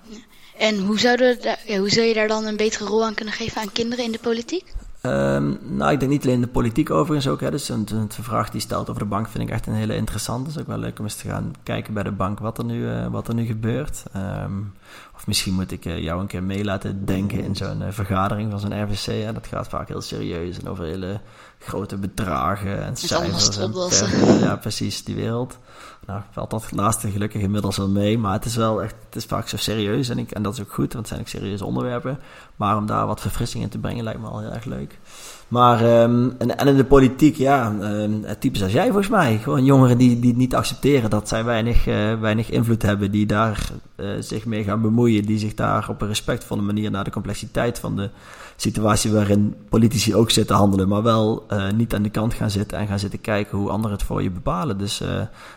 En 0.57 0.85
hoe, 0.85 0.99
zouden 0.99 1.37
ja, 1.65 1.77
hoe 1.77 1.89
zou 1.89 2.05
je 2.05 2.13
daar 2.13 2.27
dan 2.27 2.45
een 2.45 2.57
betere 2.57 2.85
rol 2.85 3.05
aan 3.05 3.13
kunnen 3.13 3.33
geven 3.33 3.61
aan 3.61 3.71
kinderen 3.71 4.05
in 4.05 4.11
de 4.11 4.19
politiek? 4.19 4.73
Um, 5.01 5.59
nou, 5.61 5.91
ik 5.91 5.99
denk 5.99 6.11
niet 6.11 6.25
alleen 6.25 6.41
de 6.41 6.47
politiek 6.47 6.89
overigens 6.89 7.27
ook. 7.27 7.41
Hè. 7.41 7.51
Dus 7.51 7.69
een, 7.69 7.87
een 7.91 8.09
vraag 8.09 8.49
die 8.49 8.61
stelt 8.61 8.89
over 8.89 9.01
de 9.01 9.07
bank 9.07 9.27
vind 9.27 9.43
ik 9.43 9.49
echt 9.49 9.67
een 9.67 9.73
hele 9.73 9.95
interessante. 9.95 10.47
Het 10.47 10.55
is 10.55 10.61
ook 10.61 10.67
wel 10.67 10.77
leuk 10.77 10.99
om 10.99 11.05
eens 11.05 11.15
te 11.15 11.27
gaan 11.27 11.53
kijken 11.63 11.93
bij 11.93 12.03
de 12.03 12.11
bank 12.11 12.39
wat 12.39 12.57
er 12.57 12.65
nu, 12.65 12.81
uh, 12.81 13.07
wat 13.07 13.27
er 13.27 13.33
nu 13.33 13.45
gebeurt. 13.45 14.03
Um, 14.15 14.73
of 15.15 15.27
misschien 15.27 15.53
moet 15.53 15.71
ik 15.71 15.85
uh, 15.85 15.99
jou 15.99 16.21
een 16.21 16.27
keer 16.27 16.43
mee 16.43 16.63
laten 16.63 17.05
denken 17.05 17.43
in 17.43 17.55
zo'n 17.55 17.81
uh, 17.81 17.87
vergadering 17.89 18.51
van 18.51 18.59
zo'n 18.59 18.83
RVC. 18.83 19.23
Hè. 19.23 19.33
Dat 19.33 19.47
gaat 19.47 19.67
vaak 19.67 19.87
heel 19.87 20.01
serieus 20.01 20.59
en 20.59 20.67
over 20.67 20.85
hele 20.85 21.21
grote 21.59 21.97
bedragen 21.97 22.83
en 22.83 22.95
cijfers. 22.95 23.57
En 23.57 24.39
ja, 24.39 24.55
precies, 24.55 25.03
die 25.03 25.15
wereld. 25.15 25.57
Nou, 26.05 26.21
valt 26.31 26.49
dat 26.49 26.71
laatste 26.71 27.11
gelukkig 27.11 27.41
inmiddels 27.41 27.77
wel 27.77 27.89
mee. 27.89 28.17
Maar 28.17 28.33
het 28.33 28.45
is 28.45 28.55
wel 28.55 28.83
echt, 28.83 28.95
het 29.05 29.15
is 29.15 29.25
vaak 29.25 29.47
zo 29.47 29.57
serieus. 29.57 30.09
En, 30.09 30.17
ik, 30.17 30.31
en 30.31 30.43
dat 30.43 30.53
is 30.53 30.61
ook 30.61 30.73
goed, 30.73 30.93
want 30.93 30.95
het 30.95 31.07
zijn 31.07 31.19
ook 31.19 31.27
serieuze 31.27 31.65
onderwerpen. 31.65 32.19
Maar 32.55 32.77
om 32.77 32.85
daar 32.85 33.07
wat 33.07 33.21
verfrissing 33.21 33.63
in 33.63 33.69
te 33.69 33.77
brengen 33.77 34.03
lijkt 34.03 34.19
me 34.19 34.27
al 34.27 34.39
heel 34.39 34.51
erg 34.51 34.65
leuk. 34.65 34.99
Maar, 35.47 35.81
ehm, 35.81 36.29
en, 36.37 36.57
en, 36.57 36.67
in 36.67 36.75
de 36.75 36.85
politiek, 36.85 37.35
ja, 37.35 37.75
um, 37.81 38.25
types 38.39 38.63
als 38.63 38.71
jij 38.71 38.85
volgens 38.85 39.07
mij. 39.07 39.37
Gewoon 39.37 39.65
jongeren 39.65 39.97
die, 39.97 40.19
die 40.19 40.35
niet 40.35 40.55
accepteren 40.55 41.09
dat 41.09 41.27
zij 41.27 41.43
weinig, 41.43 41.87
uh, 41.87 42.19
weinig 42.19 42.49
invloed 42.49 42.81
hebben, 42.81 43.11
die 43.11 43.25
daar 43.25 43.69
uh, 43.95 44.09
zich 44.19 44.45
mee 44.45 44.63
gaan 44.63 44.81
bemoeien, 44.81 45.25
die 45.25 45.37
zich 45.37 45.53
daar 45.53 45.89
op 45.89 46.01
een 46.01 46.07
respectvolle 46.07 46.61
manier 46.61 46.91
naar 46.91 47.03
de 47.03 47.11
complexiteit 47.11 47.79
van 47.79 47.95
de 47.95 48.09
situatie 48.55 49.11
waarin 49.11 49.55
politici 49.69 50.15
ook 50.15 50.31
zitten 50.31 50.55
handelen, 50.55 50.87
maar 50.87 51.03
wel 51.03 51.45
uh, 51.51 51.71
niet 51.71 51.93
aan 51.93 52.03
de 52.03 52.09
kant 52.09 52.33
gaan 52.33 52.49
zitten 52.49 52.77
en 52.77 52.87
gaan 52.87 52.99
zitten 52.99 53.21
kijken 53.21 53.57
hoe 53.57 53.69
anderen 53.69 53.97
het 53.97 54.05
voor 54.05 54.23
je 54.23 54.31
bepalen. 54.31 54.77
Dus 54.77 55.03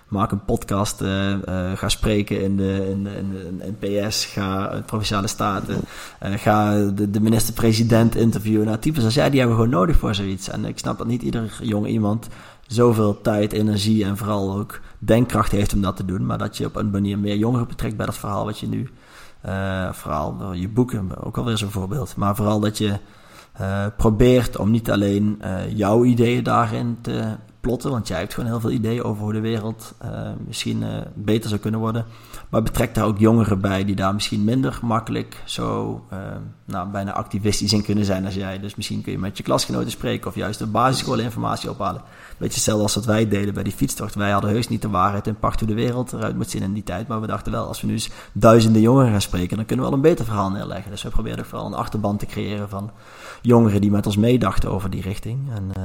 maak 0.09 0.33
een 0.33 0.45
podcast, 0.45 1.03
ga 1.75 1.89
spreken 1.89 2.43
in 2.43 2.57
de, 2.57 2.97
in, 3.61 3.77
PS, 3.79 4.25
ga 4.25 4.83
provinciale 4.87 5.27
staten, 5.27 5.77
ga 6.21 6.85
de, 6.85 7.11
de 7.11 7.21
minister-president 7.21 8.17
interviewen. 8.17 8.67
Nou, 8.67 8.79
types 8.79 9.05
als 9.05 9.15
jij, 9.15 9.31
die 9.31 9.39
hebben 9.39 9.57
gewoon 9.57 9.71
voor 9.89 10.15
zoiets. 10.15 10.49
En 10.49 10.65
ik 10.65 10.79
snap 10.79 10.99
dat 10.99 11.07
niet 11.07 11.23
ieder 11.23 11.59
jong 11.63 11.87
iemand 11.87 12.29
zoveel 12.67 13.21
tijd, 13.21 13.53
energie 13.53 14.05
en 14.05 14.17
vooral 14.17 14.59
ook 14.59 14.81
denkkracht 14.99 15.53
heeft 15.53 15.75
om 15.75 15.81
dat 15.81 15.97
te 15.97 16.05
doen, 16.05 16.27
maar 16.27 16.39
dat 16.39 16.57
je 16.57 16.67
op 16.67 16.77
een 16.77 16.91
manier 16.91 17.19
meer 17.19 17.37
jongeren 17.37 17.69
betrekt 17.69 17.97
bij 17.97 18.07
dat 18.07 18.19
verhaal 18.19 18.45
wat 18.45 18.59
je 18.59 18.69
nu 18.69 18.91
uh, 19.47 19.93
vooral 19.93 20.53
je 20.53 20.69
boeken, 20.69 21.25
ook 21.25 21.37
alweer 21.37 21.59
zo'n 21.59 21.71
voorbeeld. 21.71 22.17
Maar 22.17 22.37
vooral 22.37 22.61
dat 22.61 22.79
je 22.79 22.99
uh, 23.61 23.87
probeert 23.97 24.57
om 24.57 24.71
niet 24.71 24.91
alleen 24.91 25.39
uh, 25.43 25.77
jouw 25.77 26.05
ideeën 26.05 26.43
daarin 26.43 26.99
te 27.01 27.37
plotten, 27.61 27.91
want 27.91 28.09
jij 28.09 28.19
hebt 28.19 28.35
gewoon 28.35 28.51
heel 28.51 28.61
veel 28.61 28.71
ideeën 28.71 29.03
over 29.03 29.23
hoe 29.23 29.33
de 29.33 29.41
wereld 29.41 29.95
misschien 30.47 30.85
beter 31.15 31.49
zou 31.49 31.61
kunnen 31.61 31.81
worden. 31.81 32.05
Maar 32.49 32.63
betrek 32.63 32.95
daar 32.95 33.05
ook 33.05 33.19
jongeren 33.19 33.61
bij 33.61 33.85
die 33.85 33.95
daar 33.95 34.15
misschien 34.15 34.45
minder 34.45 34.79
makkelijk 34.83 35.43
zo 35.45 36.01
nou, 36.65 36.89
bijna 36.89 37.13
activistisch 37.13 37.73
in 37.73 37.83
kunnen 37.83 38.05
zijn 38.05 38.25
als 38.25 38.35
jij. 38.35 38.61
Dus 38.61 38.75
misschien 38.75 39.03
kun 39.03 39.13
je 39.13 39.19
met 39.19 39.37
je 39.37 39.43
klasgenoten 39.43 39.91
spreken 39.91 40.29
of 40.29 40.35
juist 40.35 40.59
de 40.59 40.67
basisschoolinformatie 40.67 41.71
ophalen. 41.71 42.03
Beetje 42.39 42.55
hetzelfde 42.55 42.83
als 42.83 42.95
wat 42.95 43.05
wij 43.05 43.29
deden 43.29 43.55
bij 43.55 43.63
die 43.63 43.73
fietstocht. 43.73 44.15
Wij 44.15 44.31
hadden 44.31 44.51
heus 44.51 44.69
niet 44.69 44.83
de 44.83 44.89
waarheid 44.89 45.27
in 45.27 45.39
pacht 45.39 45.59
hoe 45.61 45.69
de 45.69 45.75
wereld 45.75 46.13
eruit 46.13 46.37
moet 46.37 46.51
zien 46.51 46.63
in 46.63 46.73
die 46.73 46.83
tijd. 46.83 47.09
Maar 47.09 47.21
we 47.21 47.27
dachten 47.27 47.53
wel, 47.53 47.67
als 47.67 47.81
we 47.81 47.87
nu 47.87 47.93
eens 47.93 48.11
duizenden 48.33 48.83
jongeren 48.83 49.11
gaan 49.11 49.21
spreken, 49.21 49.57
dan 49.57 49.67
kunnen 49.67 49.85
we 49.85 49.91
wel 49.91 50.01
een 50.01 50.09
beter 50.09 50.25
verhaal 50.25 50.51
neerleggen. 50.51 50.91
Dus 50.91 51.03
we 51.03 51.09
probeerden 51.09 51.47
vooral 51.47 51.67
een 51.67 51.75
achterban 51.75 52.17
te 52.17 52.27
creëren 52.27 52.69
van 52.69 52.91
jongeren 53.43 53.81
die 53.81 53.91
met 53.91 54.07
ons 54.07 54.17
meedachten 54.17 54.71
over 54.71 54.91
die 54.91 55.03
richting. 55.03 55.51
En 55.53 55.71
uh, 55.79 55.85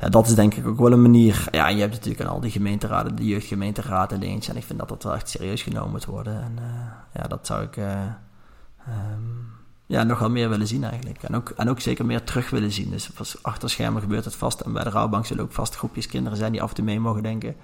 ja, 0.00 0.08
dat 0.08 0.26
is 0.26 0.34
denk 0.34 0.54
ik 0.54 0.66
ook 0.66 0.78
wel 0.78 0.92
een 0.92 1.02
manier. 1.02 1.48
Ja, 1.50 1.68
je 1.68 1.80
hebt 1.80 1.94
natuurlijk 1.94 2.28
al 2.28 2.40
die 2.40 2.50
gemeenteraden, 2.50 3.16
de 3.16 3.26
jeugdgemeenteraad 3.26 4.12
en 4.12 4.20
dingetjes. 4.20 4.48
En 4.48 4.56
ik 4.56 4.64
vind 4.64 4.78
dat 4.78 4.88
dat 4.88 5.02
wel 5.02 5.14
echt 5.14 5.28
serieus 5.28 5.62
genomen 5.62 5.90
moet 5.90 6.04
worden. 6.04 6.42
En 6.42 6.52
uh, 6.58 6.66
ja, 7.14 7.22
dat 7.28 7.46
zou 7.46 7.62
ik. 7.62 7.76
Um, 7.76 9.58
ja, 9.90 10.02
nog 10.02 10.18
wel 10.18 10.30
meer 10.30 10.48
willen 10.48 10.66
zien 10.66 10.84
eigenlijk. 10.84 11.22
En 11.22 11.36
ook, 11.36 11.50
en 11.50 11.68
ook 11.68 11.80
zeker 11.80 12.06
meer 12.06 12.24
terug 12.24 12.50
willen 12.50 12.72
zien. 12.72 12.90
Dus 12.90 13.10
achter 13.42 13.70
schermen 13.70 14.02
gebeurt 14.02 14.24
het 14.24 14.34
vast. 14.34 14.60
En 14.60 14.72
bij 14.72 14.84
de 14.84 14.90
rouwbank 14.90 15.26
zullen 15.26 15.44
ook 15.44 15.52
vast 15.52 15.76
groepjes 15.76 16.06
kinderen 16.06 16.38
zijn 16.38 16.52
die 16.52 16.62
af 16.62 16.68
en 16.68 16.74
toe 16.74 16.84
mee 16.84 17.00
mogen 17.00 17.22
denken. 17.22 17.56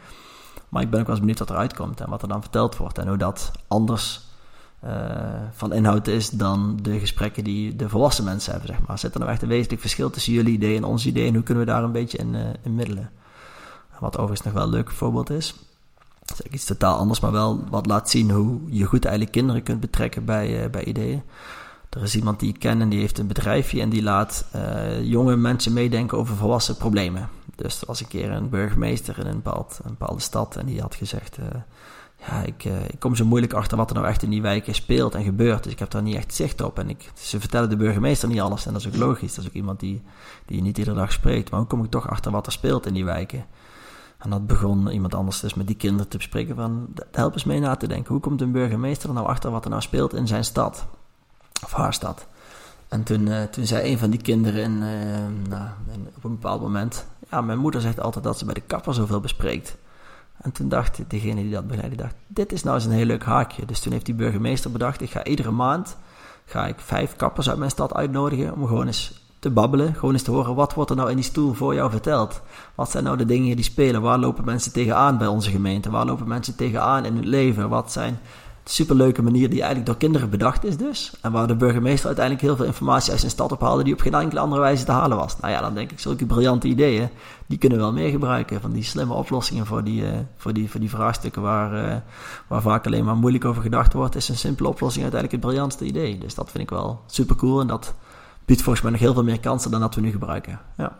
Maar 0.68 0.82
ik 0.82 0.90
ben 0.90 1.00
ook 1.00 1.06
wel 1.06 1.14
eens 1.14 1.24
benieuwd 1.24 1.38
wat 1.38 1.50
eruit 1.50 1.74
komt 1.74 2.00
en 2.00 2.10
wat 2.10 2.22
er 2.22 2.28
dan 2.28 2.40
verteld 2.40 2.76
wordt. 2.76 2.98
En 2.98 3.08
hoe 3.08 3.16
dat 3.16 3.50
anders 3.68 4.25
van 5.52 5.72
inhoud 5.72 6.06
is 6.06 6.30
dan 6.30 6.78
de 6.82 6.98
gesprekken 6.98 7.44
die 7.44 7.76
de 7.76 7.88
volwassen 7.88 8.24
mensen 8.24 8.52
hebben, 8.52 8.70
zeg 8.74 8.86
maar. 8.86 8.98
Zit 8.98 9.14
er 9.14 9.20
nou 9.20 9.32
echt 9.32 9.42
een 9.42 9.48
wezenlijk 9.48 9.80
verschil 9.80 10.10
tussen 10.10 10.32
jullie 10.32 10.54
ideeën 10.54 10.76
en 10.76 10.84
onze 10.84 11.08
ideeën? 11.08 11.28
En 11.28 11.34
hoe 11.34 11.42
kunnen 11.42 11.64
we 11.64 11.70
daar 11.70 11.82
een 11.82 11.92
beetje 11.92 12.18
in, 12.18 12.34
uh, 12.34 12.40
in 12.62 12.74
middelen? 12.74 13.10
Wat 14.00 14.16
overigens 14.16 14.42
nog 14.42 14.52
wel 14.52 14.62
een 14.62 14.68
leuk 14.68 14.90
voorbeeld 14.90 15.30
is. 15.30 15.54
Dat 16.24 16.40
is 16.42 16.52
iets 16.52 16.64
totaal 16.64 16.96
anders, 16.96 17.20
maar 17.20 17.32
wel 17.32 17.64
wat 17.70 17.86
laat 17.86 18.10
zien 18.10 18.30
hoe 18.30 18.60
je 18.66 18.84
goed 18.84 19.04
eigenlijk 19.04 19.34
kinderen 19.34 19.62
kunt 19.62 19.80
betrekken 19.80 20.24
bij, 20.24 20.64
uh, 20.64 20.70
bij 20.70 20.84
ideeën. 20.84 21.22
Er 21.90 22.02
is 22.02 22.16
iemand 22.16 22.40
die 22.40 22.48
ik 22.48 22.58
ken 22.58 22.80
en 22.80 22.88
die 22.88 23.00
heeft 23.00 23.18
een 23.18 23.26
bedrijfje 23.26 23.80
en 23.80 23.88
die 23.88 24.02
laat 24.02 24.44
jonge 25.02 25.36
mensen 25.36 25.72
meedenken 25.72 26.18
over 26.18 26.36
volwassen 26.36 26.76
problemen. 26.76 27.28
Dus 27.54 27.80
er 27.80 27.86
was 27.86 28.00
een 28.00 28.08
keer 28.08 28.30
een 28.30 28.48
burgemeester 28.48 29.18
in 29.18 29.26
een, 29.26 29.42
een 29.44 29.96
bepaalde 29.98 30.20
stad 30.20 30.56
en 30.56 30.66
die 30.66 30.80
had 30.80 30.94
gezegd: 30.94 31.38
Ja, 32.16 32.42
ik, 32.42 32.64
uh, 32.64 32.84
ik, 32.84 32.98
kom 32.98 33.14
zo 33.14 33.24
moeilijk 33.24 33.52
achter 33.52 33.76
wat 33.76 33.90
er 33.90 33.96
nou 33.96 34.08
echt 34.08 34.22
in 34.22 34.30
die 34.30 34.42
wijken 34.42 34.74
speelt 34.74 35.14
en 35.14 35.24
gebeurt. 35.24 35.62
Dus 35.62 35.72
ik 35.72 35.78
heb 35.78 35.90
daar 35.90 36.02
niet 36.02 36.16
echt 36.16 36.34
zicht 36.34 36.60
op. 36.60 36.78
En 36.78 36.88
ik, 36.88 37.10
ze 37.14 37.40
vertellen 37.40 37.68
de 37.68 37.76
burgemeester 37.76 38.28
niet 38.28 38.40
alles 38.40 38.66
en 38.66 38.72
dat 38.72 38.80
is 38.80 38.88
ook 38.88 38.96
logisch. 38.96 39.34
Dat 39.34 39.44
is 39.44 39.50
ook 39.50 39.56
iemand 39.56 39.80
die, 39.80 40.02
die 40.46 40.56
je 40.56 40.62
niet 40.62 40.78
iedere 40.78 40.96
dag 40.96 41.12
spreekt. 41.12 41.50
Maar 41.50 41.60
hoe 41.60 41.68
kom 41.68 41.84
ik 41.84 41.90
toch 41.90 42.08
achter 42.08 42.32
wat 42.32 42.46
er 42.46 42.52
speelt 42.52 42.86
in 42.86 42.94
die 42.94 43.04
wijken? 43.04 43.44
En 44.18 44.30
dat 44.30 44.46
begon 44.46 44.88
iemand 44.88 45.14
anders 45.14 45.40
dus 45.40 45.54
met 45.54 45.66
die 45.66 45.76
kinderen 45.76 46.08
te 46.08 46.16
bespreken 46.16 46.56
van, 46.56 46.88
help 47.12 47.32
eens 47.32 47.44
mee 47.44 47.60
na 47.60 47.76
te 47.76 47.88
denken. 47.88 48.12
Hoe 48.12 48.20
komt 48.20 48.40
een 48.40 48.52
burgemeester 48.52 49.08
er 49.08 49.14
nou 49.14 49.26
achter 49.26 49.50
wat 49.50 49.64
er 49.64 49.70
nou 49.70 49.82
speelt 49.82 50.14
in 50.14 50.26
zijn 50.26 50.44
stad? 50.44 50.86
of 51.64 51.72
haar 51.72 51.94
stad. 51.94 52.26
En 52.88 53.02
toen, 53.02 53.26
uh, 53.26 53.42
toen 53.42 53.66
zei 53.66 53.90
een 53.90 53.98
van 53.98 54.10
die 54.10 54.22
kinderen 54.22 54.62
in, 54.62 54.72
uh, 54.72 55.48
nou, 55.48 55.68
op 56.16 56.24
een 56.24 56.30
bepaald 56.30 56.60
moment: 56.60 57.06
Ja, 57.30 57.40
mijn 57.40 57.58
moeder 57.58 57.80
zegt 57.80 58.00
altijd 58.00 58.24
dat 58.24 58.38
ze 58.38 58.44
bij 58.44 58.54
de 58.54 58.60
kapper 58.60 58.94
zoveel 58.94 59.20
bespreekt. 59.20 59.76
En 60.42 60.52
toen 60.52 60.68
dacht 60.68 61.00
degene 61.08 61.42
die 61.42 61.52
dat 61.52 61.66
begeleidde: 61.66 61.96
dacht, 61.96 62.14
Dit 62.26 62.52
is 62.52 62.62
nou 62.62 62.76
eens 62.76 62.84
een 62.84 62.90
heel 62.90 63.06
leuk 63.06 63.24
haakje. 63.24 63.66
Dus 63.66 63.80
toen 63.80 63.92
heeft 63.92 64.06
die 64.06 64.14
burgemeester 64.14 64.72
bedacht: 64.72 65.00
Ik 65.00 65.10
ga 65.10 65.24
iedere 65.24 65.50
maand 65.50 65.96
ga 66.46 66.66
ik 66.66 66.80
vijf 66.80 67.16
kappers 67.16 67.48
uit 67.48 67.58
mijn 67.58 67.70
stad 67.70 67.94
uitnodigen 67.94 68.54
om 68.54 68.66
gewoon 68.66 68.86
eens 68.86 69.24
te 69.38 69.50
babbelen. 69.50 69.94
Gewoon 69.94 70.12
eens 70.12 70.22
te 70.22 70.30
horen 70.30 70.54
wat 70.54 70.74
wordt 70.74 70.90
er 70.90 70.96
nou 70.96 71.10
in 71.10 71.16
die 71.16 71.24
stoel 71.24 71.52
voor 71.52 71.74
jou 71.74 71.90
verteld. 71.90 72.40
Wat 72.74 72.90
zijn 72.90 73.04
nou 73.04 73.16
de 73.16 73.24
dingen 73.24 73.56
die 73.56 73.64
spelen? 73.64 74.02
Waar 74.02 74.18
lopen 74.18 74.44
mensen 74.44 74.72
tegenaan 74.72 75.18
bij 75.18 75.26
onze 75.26 75.50
gemeente? 75.50 75.90
Waar 75.90 76.06
lopen 76.06 76.28
mensen 76.28 76.56
tegenaan 76.56 77.04
in 77.04 77.16
het 77.16 77.24
leven? 77.24 77.68
Wat 77.68 77.92
zijn 77.92 78.18
superleuke 78.70 79.22
manier 79.22 79.48
die 79.48 79.58
eigenlijk 79.58 79.86
door 79.86 79.96
kinderen 79.96 80.30
bedacht 80.30 80.64
is 80.64 80.76
dus. 80.76 81.12
En 81.20 81.32
waar 81.32 81.46
de 81.46 81.56
burgemeester 81.56 82.06
uiteindelijk 82.06 82.46
heel 82.46 82.56
veel 82.56 82.64
informatie 82.64 83.10
uit 83.10 83.20
zijn 83.20 83.32
stad 83.32 83.52
ophaalde 83.52 83.84
die 83.84 83.92
op 83.92 84.00
geen 84.00 84.14
enkele 84.14 84.40
andere 84.40 84.60
wijze 84.60 84.84
te 84.84 84.92
halen 84.92 85.16
was. 85.16 85.38
Nou 85.40 85.52
ja, 85.52 85.60
dan 85.60 85.74
denk 85.74 85.90
ik, 85.90 86.00
zulke 86.00 86.26
briljante 86.26 86.68
ideeën, 86.68 87.08
die 87.46 87.58
kunnen 87.58 87.78
we 87.78 87.84
wel 87.84 87.92
meer 87.92 88.10
gebruiken. 88.10 88.60
Van 88.60 88.72
die 88.72 88.82
slimme 88.82 89.14
oplossingen 89.14 89.66
voor 89.66 89.84
die, 89.84 90.02
uh, 90.02 90.08
voor 90.36 90.52
die, 90.52 90.70
voor 90.70 90.80
die 90.80 90.90
vraagstukken 90.90 91.42
waar, 91.42 91.88
uh, 91.88 91.96
waar 92.46 92.62
vaak 92.62 92.86
alleen 92.86 93.04
maar 93.04 93.16
moeilijk 93.16 93.44
over 93.44 93.62
gedacht 93.62 93.92
wordt, 93.92 94.16
is 94.16 94.28
een 94.28 94.36
simpele 94.36 94.68
oplossing 94.68 95.02
uiteindelijk 95.04 95.42
het 95.42 95.52
briljantste 95.52 95.84
idee. 95.84 96.18
Dus 96.18 96.34
dat 96.34 96.50
vind 96.50 96.62
ik 96.62 96.70
wel 96.70 97.00
super 97.06 97.36
cool 97.36 97.60
en 97.60 97.66
dat 97.66 97.94
biedt 98.44 98.62
volgens 98.62 98.84
mij 98.84 98.92
nog 98.92 99.00
heel 99.00 99.14
veel 99.14 99.24
meer 99.24 99.40
kansen 99.40 99.70
dan 99.70 99.80
dat 99.80 99.94
we 99.94 100.00
nu 100.00 100.10
gebruiken. 100.10 100.60
Ja. 100.76 100.96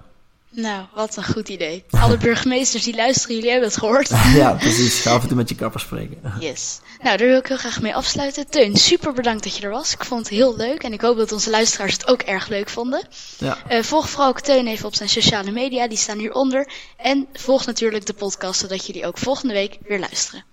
Nou, 0.57 0.85
wat 0.95 1.17
een 1.17 1.25
goed 1.25 1.49
idee. 1.49 1.85
Alle 1.91 2.17
burgemeesters 2.17 2.85
die 2.85 2.97
luisteren, 2.97 3.35
jullie 3.35 3.51
hebben 3.51 3.69
het 3.69 3.79
gehoord. 3.79 4.09
Ja, 4.35 4.53
precies. 4.53 5.01
Ga 5.01 5.13
af 5.13 5.23
en 5.23 5.29
toe 5.29 5.37
met 5.37 5.49
je 5.49 5.55
kapper 5.55 5.81
spreken. 5.81 6.21
Yes. 6.41 6.81
Nou, 7.03 7.17
daar 7.17 7.27
wil 7.27 7.39
ik 7.39 7.47
heel 7.47 7.57
graag 7.57 7.81
mee 7.81 7.95
afsluiten. 7.95 8.49
Teun, 8.51 8.77
super 8.77 9.13
bedankt 9.13 9.43
dat 9.43 9.57
je 9.57 9.63
er 9.63 9.71
was. 9.71 9.93
Ik 9.93 10.05
vond 10.05 10.21
het 10.21 10.29
heel 10.29 10.57
leuk 10.57 10.83
en 10.83 10.93
ik 10.93 11.01
hoop 11.01 11.17
dat 11.17 11.33
onze 11.33 11.51
luisteraars 11.51 11.93
het 11.93 12.09
ook 12.09 12.23
erg 12.23 12.49
leuk 12.49 12.69
vonden. 12.69 13.09
Ja. 13.39 13.59
Uh, 13.71 13.83
volg 13.83 14.11
vooral 14.11 14.29
ook 14.29 14.41
Teun 14.41 14.67
even 14.67 14.87
op 14.87 14.95
zijn 14.95 15.09
sociale 15.09 15.51
media, 15.51 15.89
die 15.89 15.99
staan 15.99 16.19
hieronder. 16.19 16.73
En 16.97 17.27
volg 17.33 17.67
natuurlijk 17.67 18.07
de 18.07 18.15
podcast, 18.15 18.61
zodat 18.61 18.87
jullie 18.87 19.07
ook 19.07 19.19
volgende 19.19 19.55
week 19.55 19.79
weer 19.87 19.99
luisteren. 19.99 20.45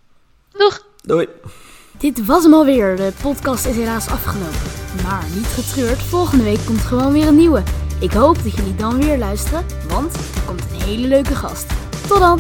Doeg! 0.52 0.86
Doei! 1.02 1.28
Dit 1.98 2.26
was 2.26 2.44
hem 2.44 2.54
alweer. 2.54 2.96
De 2.96 3.12
podcast 3.22 3.66
is 3.66 3.76
helaas 3.76 4.08
afgelopen. 4.08 4.72
Maar 5.04 5.26
niet 5.36 5.46
getreurd, 5.46 6.00
volgende 6.00 6.44
week 6.44 6.66
komt 6.66 6.82
gewoon 6.82 7.13
weer 7.13 7.28
een 7.28 7.36
nieuwe. 7.36 7.63
Ik 8.04 8.12
hoop 8.12 8.44
dat 8.44 8.56
jullie 8.56 8.76
dan 8.76 8.98
weer 8.98 9.18
luisteren, 9.18 9.66
want 9.88 10.13
er 10.13 10.42
komt 10.46 10.62
een 10.62 10.82
hele 10.82 11.08
leuke 11.08 11.36
gast. 11.36 11.66
Tot 12.08 12.20
dan! 12.20 12.39